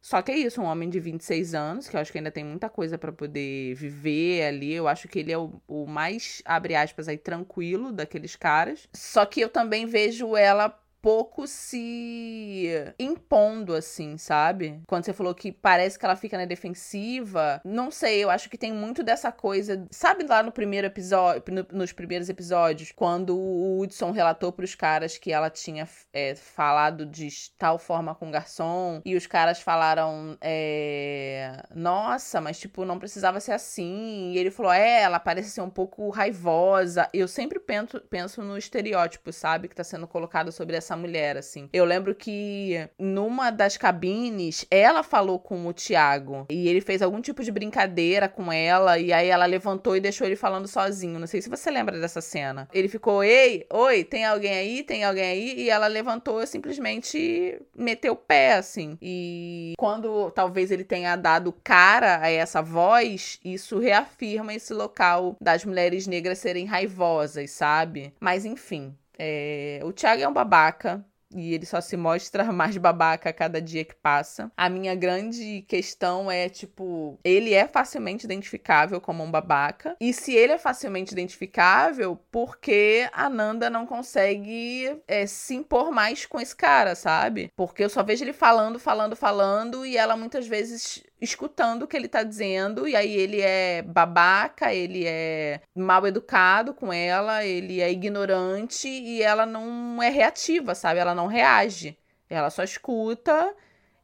Só 0.00 0.22
que 0.22 0.32
é 0.32 0.38
isso, 0.38 0.62
um 0.62 0.64
homem 0.64 0.88
de 0.88 0.98
26 0.98 1.54
anos, 1.54 1.88
que 1.88 1.94
eu 1.94 2.00
acho 2.00 2.10
que 2.10 2.16
ainda 2.16 2.30
tem 2.30 2.42
muita 2.44 2.70
coisa 2.70 2.96
para 2.96 3.12
poder 3.12 3.74
viver 3.74 4.44
ali. 4.46 4.72
Eu 4.72 4.88
acho 4.88 5.08
que 5.08 5.18
ele 5.18 5.30
é 5.30 5.36
o, 5.36 5.60
o 5.68 5.86
mais, 5.86 6.40
abre 6.44 6.74
aspas, 6.74 7.06
aí, 7.06 7.18
tranquilo 7.18 7.92
daqueles 7.92 8.34
caras. 8.34 8.88
Só 8.94 9.26
que 9.26 9.40
eu 9.40 9.48
também 9.48 9.84
vejo 9.84 10.36
ela 10.36 10.79
pouco 11.00 11.46
se 11.46 12.68
impondo, 12.98 13.74
assim, 13.74 14.16
sabe? 14.16 14.80
Quando 14.86 15.04
você 15.04 15.12
falou 15.12 15.34
que 15.34 15.50
parece 15.50 15.98
que 15.98 16.04
ela 16.04 16.16
fica 16.16 16.36
na 16.36 16.44
defensiva, 16.44 17.60
não 17.64 17.90
sei, 17.90 18.22
eu 18.22 18.30
acho 18.30 18.48
que 18.50 18.58
tem 18.58 18.72
muito 18.72 19.02
dessa 19.02 19.32
coisa. 19.32 19.86
Sabe 19.90 20.24
lá 20.24 20.42
no 20.42 20.52
primeiro 20.52 20.86
episódio, 20.86 21.42
no, 21.48 21.66
nos 21.72 21.92
primeiros 21.92 22.28
episódios, 22.28 22.92
quando 22.92 23.36
o 23.36 23.80
Hudson 23.80 24.10
relatou 24.10 24.52
pros 24.52 24.74
caras 24.74 25.18
que 25.18 25.32
ela 25.32 25.50
tinha 25.50 25.88
é, 26.12 26.34
falado 26.34 27.06
de 27.06 27.28
tal 27.58 27.78
forma 27.78 28.14
com 28.14 28.28
o 28.28 28.30
garçom, 28.30 29.00
e 29.04 29.16
os 29.16 29.26
caras 29.26 29.60
falaram, 29.60 30.36
é, 30.40 31.62
nossa, 31.74 32.40
mas 32.40 32.58
tipo, 32.58 32.84
não 32.84 32.98
precisava 32.98 33.40
ser 33.40 33.52
assim. 33.52 34.32
E 34.32 34.38
ele 34.38 34.50
falou, 34.50 34.72
é, 34.72 35.02
ela 35.02 35.18
parece 35.18 35.50
ser 35.50 35.62
um 35.62 35.70
pouco 35.70 36.08
raivosa. 36.10 37.08
Eu 37.12 37.26
sempre 37.28 37.58
penso, 37.58 38.00
penso 38.10 38.42
no 38.42 38.56
estereótipo, 38.58 39.32
sabe? 39.32 39.68
Que 39.68 39.74
tá 39.74 39.84
sendo 39.84 40.06
colocado 40.06 40.52
sobre 40.52 40.76
essa 40.76 40.89
essa 40.90 40.96
mulher, 40.96 41.36
assim. 41.36 41.68
Eu 41.72 41.84
lembro 41.84 42.14
que 42.14 42.88
numa 42.98 43.50
das 43.50 43.76
cabines, 43.76 44.66
ela 44.70 45.02
falou 45.04 45.38
com 45.38 45.66
o 45.66 45.72
Tiago 45.72 46.46
e 46.50 46.68
ele 46.68 46.80
fez 46.80 47.00
algum 47.00 47.20
tipo 47.20 47.44
de 47.44 47.52
brincadeira 47.52 48.28
com 48.28 48.52
ela 48.52 48.98
e 48.98 49.12
aí 49.12 49.28
ela 49.28 49.46
levantou 49.46 49.96
e 49.96 50.00
deixou 50.00 50.26
ele 50.26 50.34
falando 50.34 50.66
sozinho. 50.66 51.20
Não 51.20 51.26
sei 51.26 51.40
se 51.40 51.48
você 51.48 51.70
lembra 51.70 52.00
dessa 52.00 52.20
cena. 52.20 52.68
Ele 52.72 52.88
ficou, 52.88 53.22
ei, 53.22 53.66
oi, 53.72 54.02
tem 54.02 54.24
alguém 54.24 54.52
aí? 54.52 54.82
Tem 54.82 55.04
alguém 55.04 55.24
aí? 55.24 55.60
E 55.60 55.70
ela 55.70 55.86
levantou 55.86 56.44
simplesmente 56.46 57.60
meteu 57.76 58.14
o 58.14 58.16
pé, 58.16 58.54
assim. 58.54 58.98
E 59.00 59.74
quando 59.78 60.30
talvez 60.32 60.70
ele 60.70 60.84
tenha 60.84 61.14
dado 61.14 61.54
cara 61.62 62.20
a 62.20 62.30
essa 62.30 62.60
voz, 62.60 63.38
isso 63.44 63.78
reafirma 63.78 64.54
esse 64.54 64.72
local 64.72 65.36
das 65.40 65.64
mulheres 65.64 66.06
negras 66.06 66.38
serem 66.38 66.66
raivosas, 66.66 67.50
sabe? 67.52 68.12
Mas 68.18 68.44
enfim, 68.44 68.94
é, 69.22 69.80
o 69.84 69.92
Thiago 69.92 70.22
é 70.22 70.28
um 70.28 70.32
babaca. 70.32 71.04
E 71.32 71.54
ele 71.54 71.64
só 71.64 71.80
se 71.80 71.96
mostra 71.96 72.42
mais 72.52 72.76
babaca 72.76 73.30
a 73.30 73.32
cada 73.32 73.60
dia 73.60 73.84
que 73.84 73.94
passa. 73.94 74.50
A 74.56 74.68
minha 74.68 74.96
grande 74.96 75.62
questão 75.68 76.28
é, 76.28 76.48
tipo, 76.48 77.20
ele 77.22 77.54
é 77.54 77.68
facilmente 77.68 78.24
identificável 78.24 79.00
como 79.00 79.22
um 79.22 79.30
babaca. 79.30 79.96
E 80.00 80.12
se 80.12 80.34
ele 80.34 80.54
é 80.54 80.58
facilmente 80.58 81.12
identificável, 81.12 82.16
por 82.32 82.58
que 82.58 83.08
a 83.12 83.30
Nanda 83.30 83.70
não 83.70 83.86
consegue 83.86 85.00
é, 85.06 85.24
se 85.26 85.54
impor 85.54 85.92
mais 85.92 86.26
com 86.26 86.40
esse 86.40 86.56
cara, 86.56 86.96
sabe? 86.96 87.52
Porque 87.54 87.84
eu 87.84 87.90
só 87.90 88.02
vejo 88.02 88.24
ele 88.24 88.32
falando, 88.32 88.80
falando, 88.80 89.14
falando, 89.14 89.86
e 89.86 89.96
ela 89.96 90.16
muitas 90.16 90.48
vezes 90.48 91.04
escutando 91.20 91.82
o 91.82 91.86
que 91.86 91.96
ele 91.96 92.08
tá 92.08 92.22
dizendo, 92.22 92.88
e 92.88 92.96
aí 92.96 93.14
ele 93.14 93.40
é 93.40 93.82
babaca, 93.82 94.72
ele 94.72 95.04
é 95.06 95.60
mal 95.74 96.06
educado 96.06 96.72
com 96.72 96.92
ela, 96.92 97.44
ele 97.44 97.80
é 97.80 97.90
ignorante 97.90 98.88
e 98.88 99.22
ela 99.22 99.44
não 99.44 100.02
é 100.02 100.08
reativa, 100.08 100.74
sabe? 100.74 101.00
Ela 101.00 101.14
não 101.14 101.26
reage. 101.26 101.96
Ela 102.28 102.48
só 102.48 102.62
escuta 102.62 103.54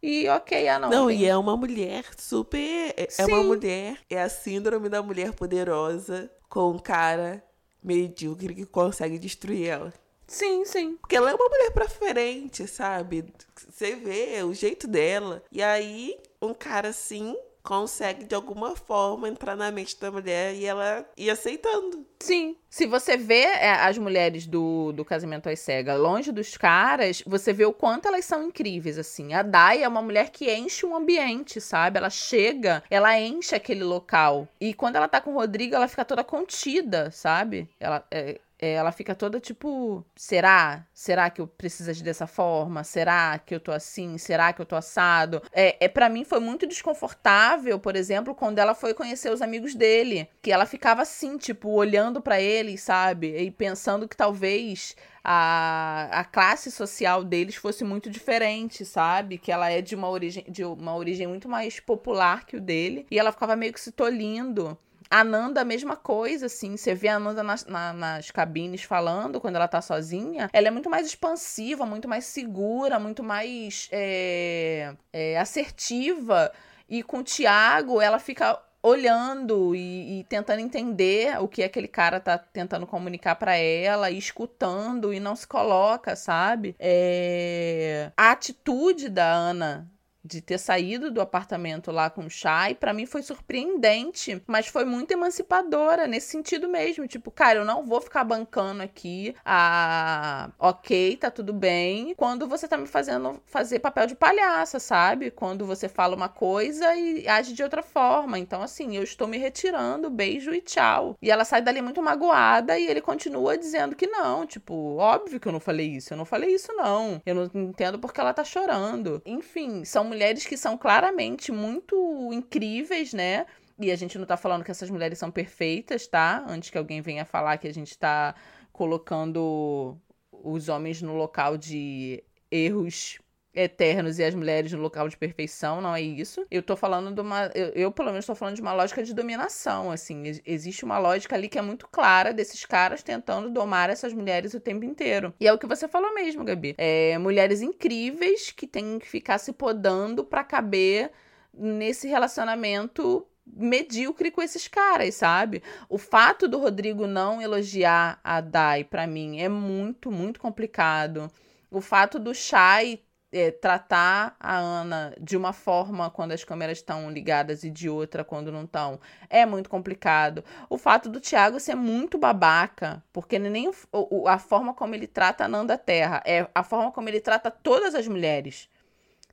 e 0.03 0.29
ok, 0.29 0.69
ah 0.69 0.79
não. 0.79 0.91
Não, 0.91 1.07
tem... 1.09 1.21
e 1.21 1.27
é 1.27 1.37
uma 1.37 1.57
mulher 1.57 2.05
super. 2.17 2.95
É, 2.97 3.09
é 3.19 3.27
uma 3.27 3.43
mulher, 3.43 3.99
é 4.11 4.21
a 4.21 4.29
síndrome 4.29 4.89
da 4.89 5.03
mulher 5.03 5.33
poderosa 5.33 6.31
com 6.49 6.71
um 6.71 6.79
cara 6.79 7.43
medíocre 7.83 8.55
que 8.55 8.67
consegue 8.67 9.19
destruir 9.19 9.69
ela. 9.69 9.93
Sim, 10.27 10.65
sim. 10.65 10.97
Porque 10.97 11.17
ela 11.17 11.31
é 11.31 11.35
uma 11.35 11.49
mulher 11.49 11.71
pra 11.71 11.89
frente, 11.89 12.67
sabe? 12.67 13.33
Você 13.55 13.95
vê 13.95 14.43
o 14.43 14.53
jeito 14.53 14.89
dela. 14.89 15.43
E 15.53 15.63
aí, 15.63 16.19
um 16.41 16.55
cara 16.55 16.89
assim 16.89 17.37
consegue 17.67 18.25
de 18.25 18.35
alguma 18.35 18.77
forma 18.77 19.29
entrar 19.29 19.57
na 19.57 19.73
mente 19.73 20.01
da 20.01 20.09
mulher 20.11 20.55
e 20.55 20.65
ela 20.65 21.05
ir 21.17 21.29
aceitando. 21.29 22.07
Sim. 22.21 22.57
Se 22.71 22.87
você 22.87 23.17
vê 23.17 23.43
é, 23.43 23.73
as 23.73 23.99
mulheres 23.99 24.47
do, 24.47 24.93
do 24.93 25.05
casamento 25.05 25.49
às 25.49 25.59
cegas 25.59 25.99
longe 25.99 26.31
dos 26.31 26.57
caras, 26.57 27.23
você 27.27 27.53
vê 27.53 27.65
o 27.65 27.73
quanto 27.73 28.07
elas 28.07 28.25
são 28.25 28.45
incríveis, 28.45 28.99
assim. 28.99 29.35
A 29.35 29.43
Dai 29.43 29.83
é 29.83 29.89
uma 29.89 30.01
mulher 30.01 30.31
que 30.31 30.53
enche 30.55 30.87
um 30.87 30.95
ambiente, 30.95 31.61
sabe? 31.61 31.99
Ela 31.99 32.11
chega, 32.11 32.85
ela 32.89 33.19
enche 33.19 33.57
aquele 33.57 33.83
local. 33.83 34.47
E 34.61 34.73
quando 34.73 34.97
ela 34.97 35.09
tá 35.09 35.21
com 35.21 35.33
o 35.33 35.35
Rodrigo, 35.35 35.75
ela 35.75 35.89
fica 35.89 36.05
toda 36.05 36.23
contida, 36.23 37.11
sabe? 37.11 37.69
Ela, 37.81 38.07
é, 38.11 38.39
é, 38.59 38.73
ela 38.73 38.91
fica 38.93 39.15
toda 39.15 39.39
tipo: 39.39 40.05
será? 40.15 40.87
Será 40.93 41.29
que 41.29 41.41
eu 41.41 41.47
preciso 41.47 41.91
agir 41.91 42.03
dessa 42.03 42.27
forma? 42.27 42.85
Será 42.85 43.39
que 43.39 43.55
eu 43.55 43.61
tô 43.61 43.71
assim? 43.71 44.17
Será 44.19 44.53
que 44.53 44.61
eu 44.61 44.67
tô 44.67 44.77
assado? 44.77 45.43
É, 45.53 45.85
é 45.85 45.89
para 45.89 46.09
mim 46.09 46.25
foi 46.25 46.41
muito 46.41 46.67
desconfortável, 46.67 47.79
por 47.79 47.97
exemplo, 47.97 48.35
quando 48.35 48.59
ela 48.59 48.75
foi 48.75 48.95
conhecer 48.95 49.31
os 49.31 49.43
amigos 49.43 49.75
dele, 49.75 50.29
que 50.41 50.51
ela 50.51 50.65
ficava 50.65 51.03
assim, 51.03 51.37
tipo, 51.37 51.71
olhando 51.71 52.21
para 52.21 52.41
eles, 52.41 52.81
sabe? 52.81 53.37
E 53.37 53.51
pensando 53.51 54.09
que 54.09 54.17
talvez 54.17 54.97
a, 55.23 56.09
a 56.21 56.25
classe 56.25 56.71
social 56.71 57.25
deles 57.25 57.57
fosse 57.57 57.83
muito 57.83 58.09
diferente, 58.09 58.85
sabe? 58.85 59.39
Que 59.39 59.51
ela 59.51 59.69
é 59.69 59.83
de 59.83 59.95
uma 59.95 60.09
origem 60.09 60.45
de 60.49 60.65
uma 60.65 60.95
origem 60.95 61.27
muito 61.27 61.49
mais 61.49 61.81
popular 61.81 62.47
que 62.47 62.57
o 62.57 62.61
dele, 62.61 63.07
e 63.11 63.19
ela 63.19 63.33
ficava 63.33 63.57
meio 63.57 63.73
que 63.73 63.81
se 63.81 63.93
tolindo. 63.93 64.79
A 65.11 65.23
Nanda, 65.23 65.61
a 65.61 65.65
mesma 65.65 65.97
coisa, 65.97 66.47
assim. 66.47 66.77
Você 66.77 66.95
vê 66.95 67.09
a 67.09 67.19
Nanda 67.19 67.43
nas, 67.43 67.65
na, 67.67 67.93
nas 67.93 68.31
cabines 68.31 68.83
falando 68.83 69.41
quando 69.41 69.57
ela 69.57 69.69
tá 69.69 69.81
sozinha. 69.81 70.51
Ela 70.53 70.69
é 70.69 70.71
muito 70.71 70.91
mais 70.91 71.07
expansiva, 71.07 71.87
muito 71.87 72.09
mais 72.09 72.25
segura, 72.25 72.99
muito 72.99 73.23
mais 73.23 73.89
é, 73.93 74.95
é, 75.13 75.39
assertiva. 75.39 76.53
E 76.89 77.03
com 77.03 77.19
o 77.19 77.25
Tiago, 77.25 78.01
ela 78.01 78.19
fica 78.19 78.61
olhando 78.83 79.75
e, 79.75 80.21
e, 80.21 80.25
tentando 80.25 80.61
entender 80.61 81.37
o 81.41 81.49
que 81.49 81.65
aquele 81.65 81.89
cara 81.89 82.21
tá 82.21 82.39
tentando 82.39 82.87
comunicar 82.87 83.35
para 83.35 83.57
ela, 83.57 84.11
e 84.13 84.19
escutando 84.19 85.13
e 85.13 85.19
não 85.19 85.35
se 85.35 85.47
coloca, 85.47 86.15
sabe? 86.15 86.77
É... 86.79 88.13
A 88.17 88.31
atitude 88.31 89.09
da 89.09 89.27
Ana 89.27 89.91
de 90.27 90.41
ter 90.41 90.59
saído 90.59 91.11
do 91.11 91.21
apartamento 91.21 91.91
lá 91.91 92.11
com 92.11 92.27
o 92.27 92.31
Chay, 92.31 92.75
para 92.75 92.93
mim 92.93 93.07
foi 93.07 93.23
surpreendente, 93.23 94.43
mas 94.47 94.67
foi 94.67 94.85
muito 94.85 95.13
emancipadora 95.13 96.07
nesse 96.07 96.29
sentido 96.29 96.69
mesmo, 96.69 97.07
tipo, 97.07 97.31
cara, 97.31 97.61
eu 97.61 97.65
não 97.65 97.85
vou 97.85 98.01
ficar 98.01 98.25
bancando 98.25 98.83
aqui 98.83 99.35
a 99.45 100.51
OK, 100.59 101.17
tá 101.17 101.31
tudo 101.31 101.53
bem, 101.53 102.15
quando 102.17 102.47
você 102.47 102.67
tá 102.67 102.77
me 102.77 102.87
fazendo 102.87 103.41
fazer 103.47 103.79
papel 103.79 104.07
de 104.07 104.15
palhaça, 104.15 104.79
sabe? 104.79 105.31
Quando 105.31 105.67
você 105.67 105.89
fala 105.89 106.17
uma 106.17 106.29
coisa 106.29 106.95
e 106.97 107.27
age 107.29 107.53
de 107.53 107.63
outra 107.63 107.83
forma. 107.83 108.39
Então 108.39 108.63
assim, 108.63 108.97
eu 108.97 109.03
estou 109.03 109.29
me 109.29 109.39
retirando, 109.39 110.11
beijo 110.11 110.53
e 110.53 110.61
tchau. 110.61 111.17
E 111.23 111.31
ela 111.31 111.45
sai 111.45 111.63
dali 111.63 111.81
muito 111.81 112.03
magoada 112.03 112.79
e 112.79 112.87
ele 112.87 113.01
continua 113.01 113.57
dizendo 113.57 113.95
que 113.95 114.07
não, 114.07 114.47
tipo, 114.47 114.97
óbvio 114.97 115.39
que 115.41 115.49
eu 115.49 115.53
não 115.53 115.61
falei 115.61 115.87
isso, 115.89 116.13
eu 116.13 116.17
não 116.19 116.25
falei 116.25 116.55
isso 116.55 116.73
não. 116.73 117.21
Eu 117.25 117.35
não 117.35 117.51
entendo 117.63 117.99
porque 117.99 118.21
ela 118.21 118.33
tá 118.35 118.45
chorando. 118.45 119.23
Enfim, 119.25 119.85
são 119.85 120.05
mulheres 120.05 120.16
que 120.47 120.57
são 120.57 120.77
claramente 120.77 121.53
muito 121.53 122.31
incríveis, 122.33 123.13
né? 123.13 123.47
E 123.79 123.91
a 123.91 123.97
gente 123.97 124.19
não 124.19 124.27
tá 124.27 124.37
falando 124.37 124.65
que 124.65 124.71
essas 124.71 124.91
mulheres 124.91 125.19
são 125.19 125.31
perfeitas, 125.31 126.07
tá? 126.07 126.45
Antes 126.49 126.71
que 126.71 126.79
alguém 126.79 127.01
venha 127.03 127.25
falar 127.25 127.59
que 127.59 127.69
a 127.69 127.75
gente 127.75 127.97
tá 127.99 128.35
colocando 128.73 129.99
os 130.33 130.69
homens 130.69 131.03
no 131.03 131.15
local 131.15 131.57
de 131.57 132.23
erros 132.51 133.19
eternos 133.57 134.19
e 134.19 134.25
as 134.25 134.35
mulheres 134.35 134.71
no 134.73 134.81
local 134.81 135.09
de 135.09 135.17
perfeição, 135.17 135.81
não 135.81 135.95
é 135.95 136.01
isso. 136.03 136.47
Eu 136.51 136.63
tô 136.63 136.77
falando 136.77 137.13
de 137.13 137.21
uma. 137.21 137.51
Eu, 137.55 137.69
eu 137.69 137.91
pelo 137.91 138.11
menos, 138.11 138.27
tô 138.27 138.35
falando 138.35 138.55
de 138.55 138.61
uma 138.61 138.75
lógica 138.75 139.03
de 139.03 139.15
dominação, 139.15 139.91
assim. 139.91 140.23
Existe 140.45 140.85
uma 140.85 140.99
lógica 140.99 141.35
ali 141.35 141.49
que 141.49 141.59
é 141.59 141.63
muito 141.63 141.89
clara 141.89 142.33
desses 142.33 142.65
caras 142.67 143.03
tentando 143.03 143.51
domar 143.51 143.89
essas 143.89 144.13
mulheres 144.13 144.53
o 144.53 144.61
tempo 144.61 144.85
inteiro. 144.85 145.33
E 145.41 145.49
é 145.49 145.53
o 145.53 145.59
que 145.59 145.67
você 145.67 145.89
falou 145.89 146.13
mesmo, 146.15 146.45
Gabi. 146.45 146.75
É, 146.77 147.17
mulheres 147.19 147.63
incríveis 147.63 148.51
que 148.51 148.67
têm 148.67 148.99
que 148.99 149.09
ficar 149.09 149.39
se 149.39 149.53
podando 149.53 150.23
para 150.23 150.45
caber 150.45 151.11
nesse 151.55 152.07
relacionamento 152.07 153.27
medíocre 153.47 154.31
com 154.31 154.43
esses 154.43 154.69
caras, 154.69 155.15
sabe? 155.15 155.63
O 155.89 155.97
fato 155.97 156.49
do 156.49 156.59
Rodrigo 156.59 157.07
não 157.07 157.41
elogiar 157.41 158.21
a 158.23 158.41
Dai, 158.41 158.85
para 158.85 159.07
mim, 159.07 159.41
é 159.41 159.49
muito, 159.49 160.11
muito 160.11 160.41
complicado. 160.41 161.31
O 161.71 161.81
fato 161.81 162.19
do 162.19 162.35
Shai 162.35 163.01
é, 163.37 163.51
tratar 163.51 164.35
a 164.41 164.57
Ana 164.57 165.15
de 165.21 165.37
uma 165.37 165.53
forma 165.53 166.09
quando 166.11 166.33
as 166.33 166.43
câmeras 166.43 166.79
estão 166.79 167.11
ligadas 167.11 167.65
e 167.65 167.71
de 167.71 167.89
outra 167.89 168.25
quando 168.25 168.51
não 168.51 168.65
estão 168.65 168.99
é 169.29 169.45
muito 169.45 169.69
complicado. 169.69 170.43
O 170.71 170.79
fato 170.79 171.09
do 171.09 171.21
Thiago 171.21 171.61
ser 171.61 171.75
muito 171.75 172.17
babaca, 172.17 173.03
porque 173.13 173.39
nem 173.39 173.71
o, 173.93 174.27
a 174.27 174.39
forma 174.39 174.73
como 174.73 174.95
ele 174.95 175.07
trata 175.07 175.45
a 175.45 175.49
Nanda 175.49 175.77
Terra, 175.77 176.23
é 176.25 176.49
a 176.55 176.63
forma 176.63 176.91
como 176.91 177.09
ele 177.09 177.21
trata 177.21 177.51
todas 177.51 177.95
as 177.95 178.09
mulheres. 178.09 178.71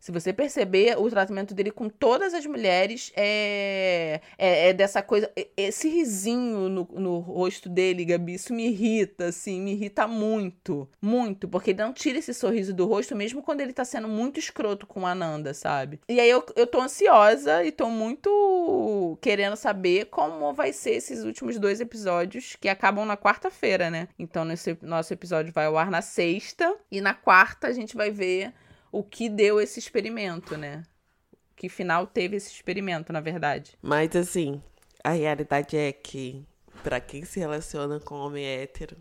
Se 0.04 0.12
você 0.12 0.34
perceber, 0.34 1.00
o 1.00 1.10
tratamento 1.10 1.54
dele 1.54 1.72
com 1.72 1.88
todas 1.88 2.34
as 2.34 2.46
mulheres 2.46 3.10
é, 3.16 4.20
é, 4.38 4.68
é 4.68 4.74
dessa 4.74 5.02
coisa. 5.02 5.32
Esse 5.56 5.88
risinho 5.88 6.68
no, 6.68 6.84
no 6.92 7.20
rosto 7.20 7.70
dele, 7.70 8.04
Gabi, 8.04 8.34
isso 8.34 8.54
me 8.54 8.68
irrita, 8.68 9.28
assim, 9.28 9.62
me 9.62 9.72
irrita 9.72 10.06
muito. 10.06 10.90
Muito. 11.02 11.48
Porque 11.48 11.70
ele 11.70 11.82
não 11.82 11.94
tira 11.94 12.20
esse 12.20 12.34
sorriso 12.34 12.74
do 12.74 12.86
rosto, 12.86 13.16
mesmo 13.16 13.42
quando 13.42 13.62
ele 13.62 13.72
tá 13.72 13.86
sendo 13.86 14.10
muito 14.10 14.38
escroto 14.42 14.86
com 14.86 15.08
a 15.08 15.16
Nanda, 15.16 15.54
sabe? 15.54 16.02
E 16.10 16.20
aí 16.20 16.30
eu, 16.30 16.46
eu 16.58 16.68
tô 16.68 16.82
ansiosa 16.82 17.64
e 17.64 17.72
tô 17.72 17.90
muito 17.90 19.18
querendo 19.22 19.56
saber 19.56 20.08
como 20.08 20.52
vai 20.52 20.74
ser 20.74 20.96
esses 20.96 21.24
últimos 21.24 21.58
dois 21.58 21.80
episódios 21.80 22.58
que 22.60 22.68
acabam 22.68 23.06
na 23.06 23.16
quarta-feira, 23.16 23.90
né? 23.90 24.10
Então, 24.20 24.44
nesse 24.44 24.78
nosso 24.82 25.14
episódio 25.14 25.54
vai 25.54 25.68
ao 25.68 25.78
ar 25.78 25.90
na 25.90 26.02
sexta. 26.02 26.76
E 26.92 27.00
na 27.00 27.14
quarta 27.14 27.68
a 27.68 27.72
gente 27.72 27.96
vai 27.96 28.12
ver 28.12 28.52
o 28.94 29.04
que 29.04 29.28
deu 29.28 29.60
esse 29.60 29.80
experimento, 29.80 30.56
né? 30.56 30.84
Que 31.56 31.68
final 31.68 32.06
teve 32.06 32.38
esse 32.38 32.52
experimento, 32.52 33.12
na 33.12 33.20
verdade. 33.20 33.76
Mas 33.82 34.16
assim, 34.16 34.62
a 35.04 35.10
realidade 35.10 35.76
é 35.76 35.92
que 35.92 36.46
para 36.84 37.02
quem 37.02 37.26
se 37.26 37.40
relaciona 37.40 38.00
com 38.00 38.14
homem 38.16 38.46
hétero, 38.46 38.96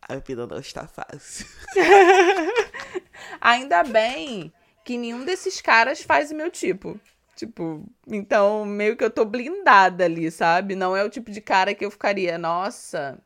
a 0.00 0.16
vida 0.16 0.46
não 0.46 0.58
está 0.58 0.86
fácil. 0.86 1.46
Ainda 3.38 3.84
bem 3.84 4.50
que 4.82 4.96
nenhum 4.96 5.26
desses 5.26 5.60
caras 5.60 6.00
faz 6.00 6.30
o 6.30 6.34
meu 6.34 6.50
tipo. 6.50 6.98
Tipo, 7.34 7.84
então 8.08 8.64
meio 8.64 8.96
que 8.96 9.04
eu 9.04 9.10
tô 9.10 9.26
blindada 9.26 10.06
ali, 10.06 10.30
sabe? 10.30 10.74
Não 10.74 10.96
é 10.96 11.04
o 11.04 11.10
tipo 11.10 11.30
de 11.30 11.42
cara 11.42 11.74
que 11.74 11.84
eu 11.84 11.90
ficaria, 11.90 12.38
nossa, 12.38 13.18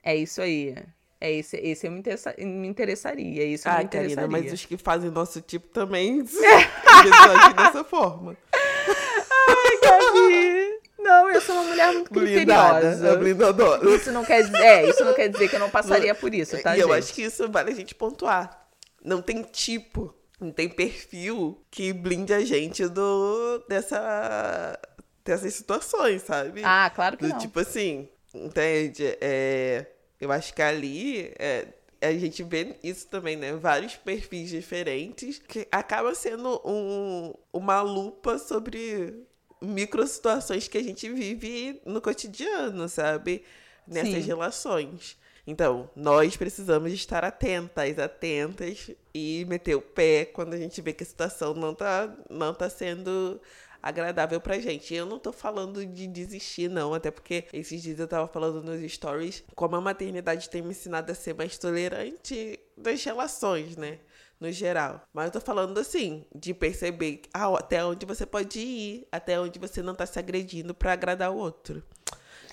é 0.00 0.14
isso 0.14 0.40
aí. 0.40 0.76
É 1.20 1.32
esse, 1.32 1.56
esse 1.56 1.86
eu 1.86 1.90
me, 1.90 1.98
interessa, 1.98 2.34
me 2.38 2.68
interessaria. 2.68 3.44
Isso 3.44 3.68
ah, 3.68 3.78
me 3.78 3.84
interessaria. 3.84 4.16
Karina, 4.16 4.40
mas 4.40 4.52
os 4.52 4.64
que 4.64 4.76
fazem 4.76 5.10
nosso 5.10 5.40
tipo 5.40 5.66
também 5.68 6.20
agem 6.22 7.54
dessa 7.56 7.82
forma. 7.82 8.36
Ai, 8.52 9.80
Gabi. 9.82 10.78
Não, 10.98 11.30
eu 11.30 11.40
sou 11.40 11.56
uma 11.56 11.64
mulher 11.64 11.92
muito 11.92 12.10
criteriosa. 12.10 13.16
Blindada, 13.16 13.94
isso 13.94 14.12
não 14.12 14.24
quer 14.24 14.42
dizer, 14.42 14.58
é, 14.58 14.88
isso 14.88 15.04
não 15.04 15.14
quer 15.14 15.28
dizer 15.28 15.48
que 15.48 15.56
eu 15.56 15.60
não 15.60 15.70
passaria 15.70 16.14
por 16.14 16.34
isso, 16.34 16.60
tá, 16.60 16.74
E 16.74 16.80
gente? 16.80 16.88
eu 16.88 16.92
acho 16.92 17.14
que 17.14 17.22
isso 17.22 17.48
vale 17.50 17.70
a 17.70 17.74
gente 17.74 17.94
pontuar. 17.94 18.68
Não 19.02 19.22
tem 19.22 19.42
tipo, 19.42 20.14
não 20.40 20.52
tem 20.52 20.68
perfil 20.68 21.64
que 21.70 21.92
blinde 21.92 22.32
a 22.32 22.44
gente 22.44 22.86
do 22.88 23.64
dessa 23.68 24.78
dessas 25.24 25.54
situações, 25.54 26.22
sabe? 26.22 26.62
Ah, 26.64 26.90
claro 26.94 27.16
que 27.16 27.26
do, 27.26 27.30
não. 27.30 27.38
Tipo 27.38 27.60
assim, 27.60 28.08
entende? 28.34 29.16
É 29.20 29.86
eu 30.20 30.32
acho 30.32 30.52
que 30.54 30.62
ali 30.62 31.32
é, 31.38 31.68
a 32.00 32.12
gente 32.12 32.42
vê 32.42 32.76
isso 32.82 33.06
também, 33.08 33.36
né? 33.36 33.52
Vários 33.52 33.96
perfis 33.96 34.50
diferentes, 34.50 35.38
que 35.38 35.66
acaba 35.70 36.14
sendo 36.14 36.60
um, 36.64 37.34
uma 37.52 37.80
lupa 37.82 38.38
sobre 38.38 39.26
micro 39.60 40.06
situações 40.06 40.68
que 40.68 40.78
a 40.78 40.82
gente 40.82 41.08
vive 41.10 41.80
no 41.84 42.00
cotidiano, 42.00 42.88
sabe? 42.88 43.42
Nessas 43.86 44.22
Sim. 44.22 44.28
relações. 44.28 45.16
Então, 45.46 45.88
nós 45.96 46.36
precisamos 46.36 46.92
estar 46.92 47.24
atentas, 47.24 47.98
atentas 47.98 48.90
e 49.14 49.46
meter 49.48 49.74
o 49.76 49.80
pé 49.80 50.26
quando 50.26 50.52
a 50.52 50.58
gente 50.58 50.80
vê 50.82 50.92
que 50.92 51.02
a 51.02 51.06
situação 51.06 51.54
não 51.54 51.74
tá, 51.74 52.14
não 52.28 52.52
tá 52.52 52.68
sendo 52.68 53.40
agradável 53.82 54.40
pra 54.40 54.58
gente. 54.58 54.94
Eu 54.94 55.06
não 55.06 55.18
tô 55.18 55.32
falando 55.32 55.84
de 55.84 56.06
desistir, 56.06 56.68
não, 56.68 56.94
até 56.94 57.10
porque 57.10 57.44
esses 57.52 57.82
dias 57.82 57.98
eu 57.98 58.08
tava 58.08 58.28
falando 58.28 58.62
nos 58.62 58.92
stories 58.92 59.44
como 59.54 59.76
a 59.76 59.80
maternidade 59.80 60.50
tem 60.50 60.62
me 60.62 60.70
ensinado 60.70 61.10
a 61.12 61.14
ser 61.14 61.34
mais 61.34 61.58
tolerante 61.58 62.58
das 62.76 63.02
relações, 63.04 63.76
né? 63.76 63.98
No 64.40 64.52
geral. 64.52 65.02
Mas 65.12 65.26
eu 65.26 65.32
tô 65.32 65.40
falando 65.40 65.78
assim, 65.78 66.24
de 66.34 66.54
perceber 66.54 67.22
ah, 67.34 67.52
até 67.58 67.84
onde 67.84 68.06
você 68.06 68.24
pode 68.24 68.60
ir, 68.60 69.08
até 69.10 69.38
onde 69.40 69.58
você 69.58 69.82
não 69.82 69.94
tá 69.94 70.06
se 70.06 70.18
agredindo 70.18 70.72
para 70.72 70.92
agradar 70.92 71.32
o 71.32 71.36
outro. 71.36 71.82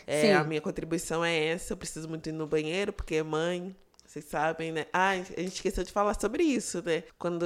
É, 0.07 0.33
a 0.33 0.43
minha 0.43 0.61
contribuição 0.61 1.25
é 1.25 1.47
essa. 1.47 1.73
Eu 1.73 1.77
preciso 1.77 2.07
muito 2.07 2.29
ir 2.29 2.31
no 2.31 2.45
banheiro, 2.45 2.93
porque 2.93 3.15
é 3.15 3.23
mãe. 3.23 3.75
Vocês 4.15 4.29
sabem, 4.29 4.71
né? 4.71 4.85
Ah, 4.93 5.09
a 5.09 5.17
gente 5.17 5.55
esqueceu 5.55 5.83
de 5.83 5.91
falar 5.91 6.17
sobre 6.17 6.41
isso, 6.41 6.81
né? 6.85 7.03
Quando 7.19 7.43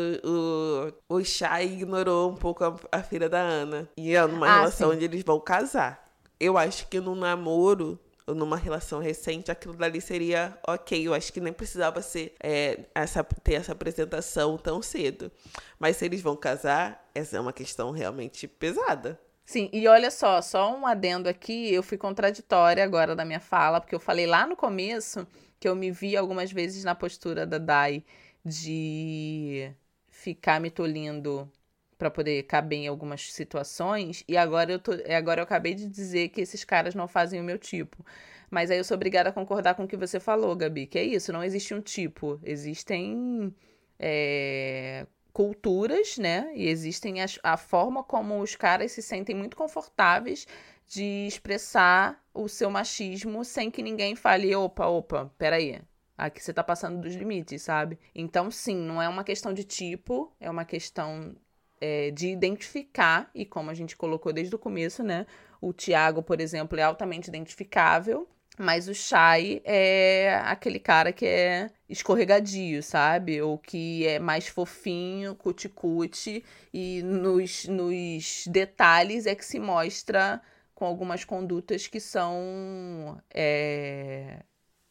o, 1.09 1.15
o 1.15 1.23
Shai 1.25 1.65
ignorou 1.65 2.29
um 2.29 2.35
pouco 2.35 2.63
a, 2.63 2.75
a 2.91 3.01
filha 3.01 3.27
da 3.27 3.39
Ana. 3.39 3.89
E 3.97 4.15
é 4.15 4.21
numa 4.27 4.47
ah, 4.47 4.55
relação 4.57 4.91
sim. 4.91 4.95
onde 4.95 5.05
eles 5.05 5.23
vão 5.23 5.39
casar. 5.39 6.05
Eu 6.39 6.59
acho 6.59 6.87
que 6.87 6.99
num 6.99 7.15
namoro 7.15 7.99
ou 8.27 8.35
numa 8.35 8.55
relação 8.55 8.99
recente, 8.99 9.49
aquilo 9.49 9.73
dali 9.73 9.99
seria 9.99 10.55
ok. 10.67 11.07
Eu 11.07 11.15
acho 11.15 11.33
que 11.33 11.41
nem 11.41 11.51
precisava 11.51 12.03
ser 12.03 12.35
é, 12.39 12.81
essa, 12.93 13.23
ter 13.23 13.55
essa 13.55 13.71
apresentação 13.71 14.55
tão 14.55 14.79
cedo. 14.79 15.31
Mas 15.79 15.97
se 15.97 16.05
eles 16.05 16.21
vão 16.21 16.35
casar, 16.35 17.03
essa 17.15 17.35
é 17.35 17.39
uma 17.39 17.51
questão 17.51 17.89
realmente 17.89 18.47
pesada. 18.47 19.19
Sim, 19.43 19.71
e 19.73 19.87
olha 19.87 20.11
só, 20.11 20.39
só 20.43 20.71
um 20.71 20.85
adendo 20.85 21.27
aqui, 21.27 21.73
eu 21.73 21.81
fui 21.81 21.97
contraditória 21.97 22.83
agora 22.83 23.15
da 23.15 23.25
minha 23.25 23.39
fala, 23.39 23.81
porque 23.81 23.95
eu 23.95 23.99
falei 23.99 24.27
lá 24.27 24.45
no 24.45 24.55
começo 24.55 25.25
que 25.59 25.67
eu 25.67 25.75
me 25.75 25.91
vi 25.91 26.15
algumas 26.17 26.51
vezes 26.51 26.83
na 26.83 26.95
postura 26.95 27.45
da 27.45 27.57
Dai 27.57 28.03
de 28.43 29.71
ficar 30.09 30.59
me 30.59 30.69
tolindo 30.71 31.51
para 31.97 32.09
poder 32.09 32.43
caber 32.43 32.79
em 32.79 32.87
algumas 32.87 33.31
situações 33.33 34.23
e 34.27 34.37
agora 34.37 34.71
eu 34.71 34.79
tô, 34.79 34.93
agora 35.15 35.41
eu 35.41 35.43
acabei 35.43 35.73
de 35.75 35.87
dizer 35.87 36.29
que 36.29 36.41
esses 36.41 36.63
caras 36.63 36.95
não 36.95 37.07
fazem 37.07 37.41
o 37.41 37.43
meu 37.43 37.57
tipo. 37.59 38.05
Mas 38.49 38.71
aí 38.71 38.77
eu 38.77 38.83
sou 38.83 38.95
obrigada 38.95 39.29
a 39.29 39.33
concordar 39.33 39.75
com 39.75 39.83
o 39.83 39.87
que 39.87 39.97
você 39.97 40.19
falou, 40.19 40.55
Gabi, 40.55 40.87
que 40.87 40.97
é 40.97 41.03
isso, 41.03 41.31
não 41.33 41.43
existe 41.43 41.73
um 41.73 41.81
tipo, 41.81 42.39
existem 42.43 43.53
é, 43.99 45.05
culturas, 45.39 46.17
né? 46.17 46.51
E 46.53 46.67
existem 46.67 47.21
as, 47.21 47.39
a 47.41 47.55
forma 47.55 48.03
como 48.03 48.41
os 48.41 48.57
caras 48.57 48.91
se 48.91 49.01
sentem 49.01 49.33
muito 49.33 49.55
confortáveis 49.55 50.45
de 50.85 51.27
expressar 51.27 52.21
o 52.33 52.49
seu 52.49 52.69
machismo 52.69 53.45
sem 53.45 53.71
que 53.71 53.81
ninguém 53.81 54.17
fale, 54.17 54.53
opa, 54.53 54.87
opa, 54.87 55.33
peraí. 55.37 55.81
Aqui 56.17 56.43
você 56.43 56.53
tá 56.53 56.61
passando 56.61 56.99
dos 56.99 57.15
limites, 57.15 57.61
sabe? 57.61 57.97
Então, 58.13 58.51
sim, 58.51 58.75
não 58.75 59.01
é 59.01 59.07
uma 59.07 59.23
questão 59.23 59.53
de 59.53 59.63
tipo, 59.63 60.29
é 60.41 60.49
uma 60.49 60.65
questão 60.65 61.33
é, 61.79 62.11
de 62.11 62.27
identificar, 62.27 63.31
e 63.33 63.45
como 63.45 63.69
a 63.69 63.73
gente 63.73 63.95
colocou 63.95 64.33
desde 64.33 64.53
o 64.53 64.59
começo, 64.59 65.03
né? 65.03 65.25
O 65.61 65.71
Tiago, 65.71 66.21
por 66.21 66.41
exemplo, 66.41 66.77
é 66.77 66.83
altamente 66.83 67.29
identificável, 67.29 68.27
mas 68.59 68.89
o 68.89 68.93
Shai 68.93 69.61
é 69.63 70.35
aquele 70.43 70.79
cara 70.79 71.13
que 71.13 71.25
é 71.25 71.71
escorregadio, 71.87 72.83
sabe? 72.83 73.41
Ou 73.41 73.57
que 73.57 74.05
é 74.05 74.19
mais 74.19 74.47
fofinho, 74.47 75.33
cuticute, 75.33 76.43
e 76.73 77.01
nos, 77.03 77.65
nos 77.65 78.43
detalhes 78.47 79.25
é 79.25 79.33
que 79.33 79.45
se 79.45 79.59
mostra 79.59 80.41
com 80.75 80.85
algumas 80.85 81.23
condutas 81.23 81.87
que 81.87 82.01
são 82.01 83.17
é, 83.33 84.43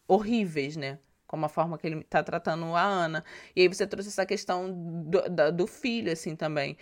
horríveis, 0.09 0.75
né? 0.77 0.99
Como 1.27 1.45
a 1.45 1.49
forma 1.51 1.77
que 1.77 1.87
ele 1.87 2.03
tá 2.05 2.23
tratando 2.23 2.75
a 2.75 2.83
Ana. 2.83 3.23
E 3.55 3.61
aí 3.61 3.69
você 3.69 3.87
trouxe 3.87 4.09
essa 4.09 4.25
questão 4.25 4.73
do, 4.73 5.53
do 5.53 5.67
filho, 5.67 6.11
assim, 6.11 6.35
também. 6.35 6.77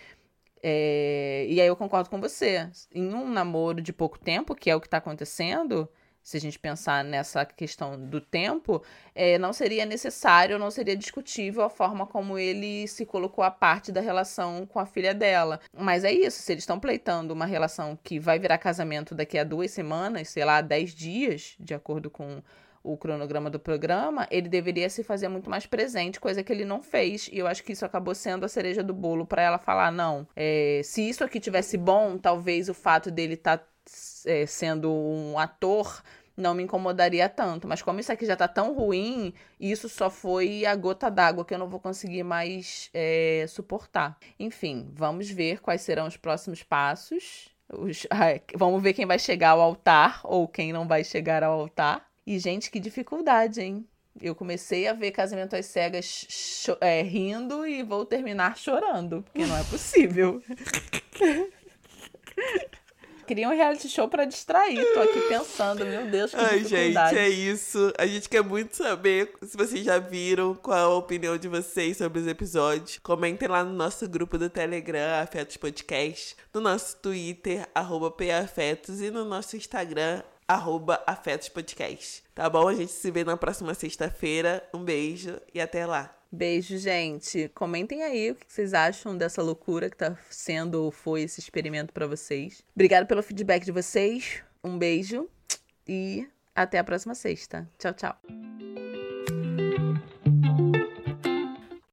É, 0.63 1.45
e 1.49 1.59
aí 1.61 1.67
eu 1.67 1.75
concordo 1.75 2.09
com 2.09 2.19
você. 2.21 2.69
Em 2.93 3.13
um 3.13 3.29
namoro 3.29 3.81
de 3.81 3.91
pouco 3.91 4.17
tempo, 4.17 4.55
que 4.55 4.69
é 4.69 4.75
o 4.75 4.79
que 4.79 4.87
está 4.87 4.97
acontecendo, 4.97 5.89
se 6.27 6.35
a 6.35 6.41
gente 6.41 6.59
pensar 6.59 7.05
nessa 7.05 7.45
questão 7.45 7.97
do 7.97 8.19
tempo, 8.19 8.83
é, 9.15 9.37
não 9.37 9.53
seria 9.53 9.85
necessário, 9.85 10.59
não 10.59 10.69
seria 10.69 10.93
discutível 10.93 11.63
a 11.63 11.69
forma 11.69 12.05
como 12.05 12.37
ele 12.37 12.85
se 12.85 13.05
colocou 13.05 13.45
à 13.45 13.49
parte 13.49 13.93
da 13.93 14.01
relação 14.01 14.65
com 14.65 14.77
a 14.77 14.85
filha 14.85 15.13
dela. 15.13 15.61
Mas 15.73 16.03
é 16.03 16.11
isso, 16.11 16.41
se 16.41 16.51
eles 16.51 16.63
estão 16.63 16.81
pleitando 16.81 17.33
uma 17.33 17.45
relação 17.45 17.97
que 18.03 18.19
vai 18.19 18.37
virar 18.37 18.57
casamento 18.57 19.15
daqui 19.15 19.39
a 19.39 19.45
duas 19.45 19.71
semanas, 19.71 20.27
sei 20.27 20.43
lá, 20.43 20.59
dez 20.59 20.93
dias, 20.93 21.55
de 21.61 21.73
acordo 21.73 22.09
com 22.09 22.43
o 22.83 22.97
cronograma 22.97 23.49
do 23.49 23.57
programa, 23.57 24.27
ele 24.29 24.49
deveria 24.49 24.89
se 24.89 25.05
fazer 25.05 25.29
muito 25.29 25.49
mais 25.49 25.65
presente, 25.65 26.19
coisa 26.19 26.43
que 26.43 26.51
ele 26.51 26.65
não 26.65 26.83
fez. 26.83 27.29
E 27.31 27.37
eu 27.37 27.47
acho 27.47 27.63
que 27.63 27.71
isso 27.71 27.85
acabou 27.85 28.13
sendo 28.13 28.45
a 28.45 28.49
cereja 28.49 28.83
do 28.83 28.93
bolo 28.93 29.25
para 29.25 29.41
ela 29.41 29.57
falar: 29.57 29.93
não, 29.93 30.27
é, 30.35 30.81
se 30.83 31.07
isso 31.07 31.23
aqui 31.23 31.39
tivesse 31.39 31.77
bom, 31.77 32.17
talvez 32.17 32.67
o 32.67 32.73
fato 32.73 33.09
dele 33.09 33.35
estar 33.35 33.59
tá, 33.59 33.65
é, 34.25 34.45
sendo 34.45 34.91
um 34.91 35.39
ator 35.39 36.03
não 36.37 36.53
me 36.53 36.63
incomodaria 36.63 37.27
tanto. 37.27 37.67
Mas 37.67 37.81
como 37.81 37.99
isso 37.99 38.11
aqui 38.11 38.25
já 38.25 38.35
tá 38.35 38.47
tão 38.47 38.73
ruim, 38.73 39.33
isso 39.59 39.89
só 39.89 40.09
foi 40.09 40.65
a 40.65 40.75
gota 40.75 41.09
d'água 41.09 41.43
que 41.43 41.53
eu 41.53 41.57
não 41.57 41.67
vou 41.67 41.79
conseguir 41.79 42.23
mais 42.23 42.89
é, 42.93 43.45
suportar. 43.49 44.17
Enfim, 44.39 44.89
vamos 44.93 45.29
ver 45.29 45.59
quais 45.59 45.81
serão 45.81 46.07
os 46.07 46.15
próximos 46.15 46.61
passos. 46.61 47.49
Os, 47.69 48.05
vamos 48.55 48.81
ver 48.81 48.93
quem 48.93 49.05
vai 49.05 49.17
chegar 49.17 49.49
ao 49.49 49.61
altar 49.61 50.21
ou 50.23 50.47
quem 50.47 50.71
não 50.71 50.87
vai 50.87 51.03
chegar 51.03 51.43
ao 51.43 51.59
altar. 51.59 52.07
E, 52.25 52.37
gente, 52.37 52.69
que 52.69 52.79
dificuldade, 52.79 53.61
hein? 53.61 53.87
Eu 54.19 54.35
comecei 54.35 54.87
a 54.87 54.93
ver 54.93 55.11
Casamento 55.11 55.55
às 55.55 55.67
Cegas 55.67 56.65
é, 56.81 57.03
rindo 57.03 57.67
e 57.67 57.83
vou 57.83 58.03
terminar 58.03 58.57
chorando, 58.57 59.23
porque 59.23 59.45
não 59.45 59.55
é 59.55 59.63
possível. 59.63 60.41
cria 63.27 63.49
um 63.49 63.51
reality 63.51 63.89
show 63.89 64.07
pra 64.07 64.23
distrair. 64.23 64.81
Tô 64.93 65.01
aqui 65.01 65.21
pensando, 65.27 65.85
meu 65.85 66.07
Deus, 66.07 66.31
que 66.31 66.37
Ai, 66.37 66.63
gente, 66.63 66.97
é 66.97 67.27
isso. 67.27 67.91
A 67.97 68.07
gente 68.07 68.29
quer 68.29 68.41
muito 68.41 68.75
saber 68.75 69.33
se 69.43 69.57
vocês 69.57 69.83
já 69.83 69.99
viram, 69.99 70.55
qual 70.55 70.93
a 70.93 70.95
opinião 70.95 71.37
de 71.37 71.49
vocês 71.49 71.97
sobre 71.97 72.21
os 72.21 72.27
episódios. 72.27 72.99
Comentem 73.03 73.47
lá 73.49 73.63
no 73.63 73.73
nosso 73.73 74.07
grupo 74.07 74.37
do 74.37 74.49
Telegram, 74.49 75.21
Afetos 75.21 75.57
Podcast, 75.57 76.37
no 76.53 76.61
nosso 76.61 76.95
Twitter, 76.97 77.67
arroba 77.75 78.09
PAfetos, 78.09 79.01
e 79.01 79.11
no 79.11 79.25
nosso 79.25 79.57
Instagram, 79.57 80.23
arroba 80.47 81.03
Afetos 81.05 81.49
Podcast. 81.49 82.23
Tá 82.33 82.49
bom? 82.49 82.67
A 82.67 82.73
gente 82.73 82.93
se 82.93 83.11
vê 83.11 83.25
na 83.25 83.35
próxima 83.35 83.73
sexta-feira. 83.73 84.63
Um 84.73 84.83
beijo 84.83 85.37
e 85.53 85.59
até 85.59 85.85
lá. 85.85 86.16
Beijo, 86.31 86.77
gente. 86.77 87.49
Comentem 87.55 88.03
aí 88.03 88.31
o 88.31 88.35
que 88.35 88.45
vocês 88.47 88.73
acham 88.73 89.17
dessa 89.17 89.41
loucura 89.41 89.89
que 89.89 89.97
tá 89.97 90.17
sendo 90.29 90.83
ou 90.83 90.91
foi 90.91 91.21
esse 91.21 91.39
experimento 91.39 91.93
pra 91.93 92.07
vocês. 92.07 92.63
Obrigada 92.75 93.05
pelo 93.05 93.23
feedback 93.23 93.63
de 93.63 93.71
vocês. 93.71 94.43
Um 94.63 94.77
beijo 94.77 95.29
e 95.87 96.27
até 96.55 96.79
a 96.79 96.83
próxima 96.83 97.15
sexta. 97.15 97.69
Tchau, 97.77 97.93
tchau. 97.93 98.96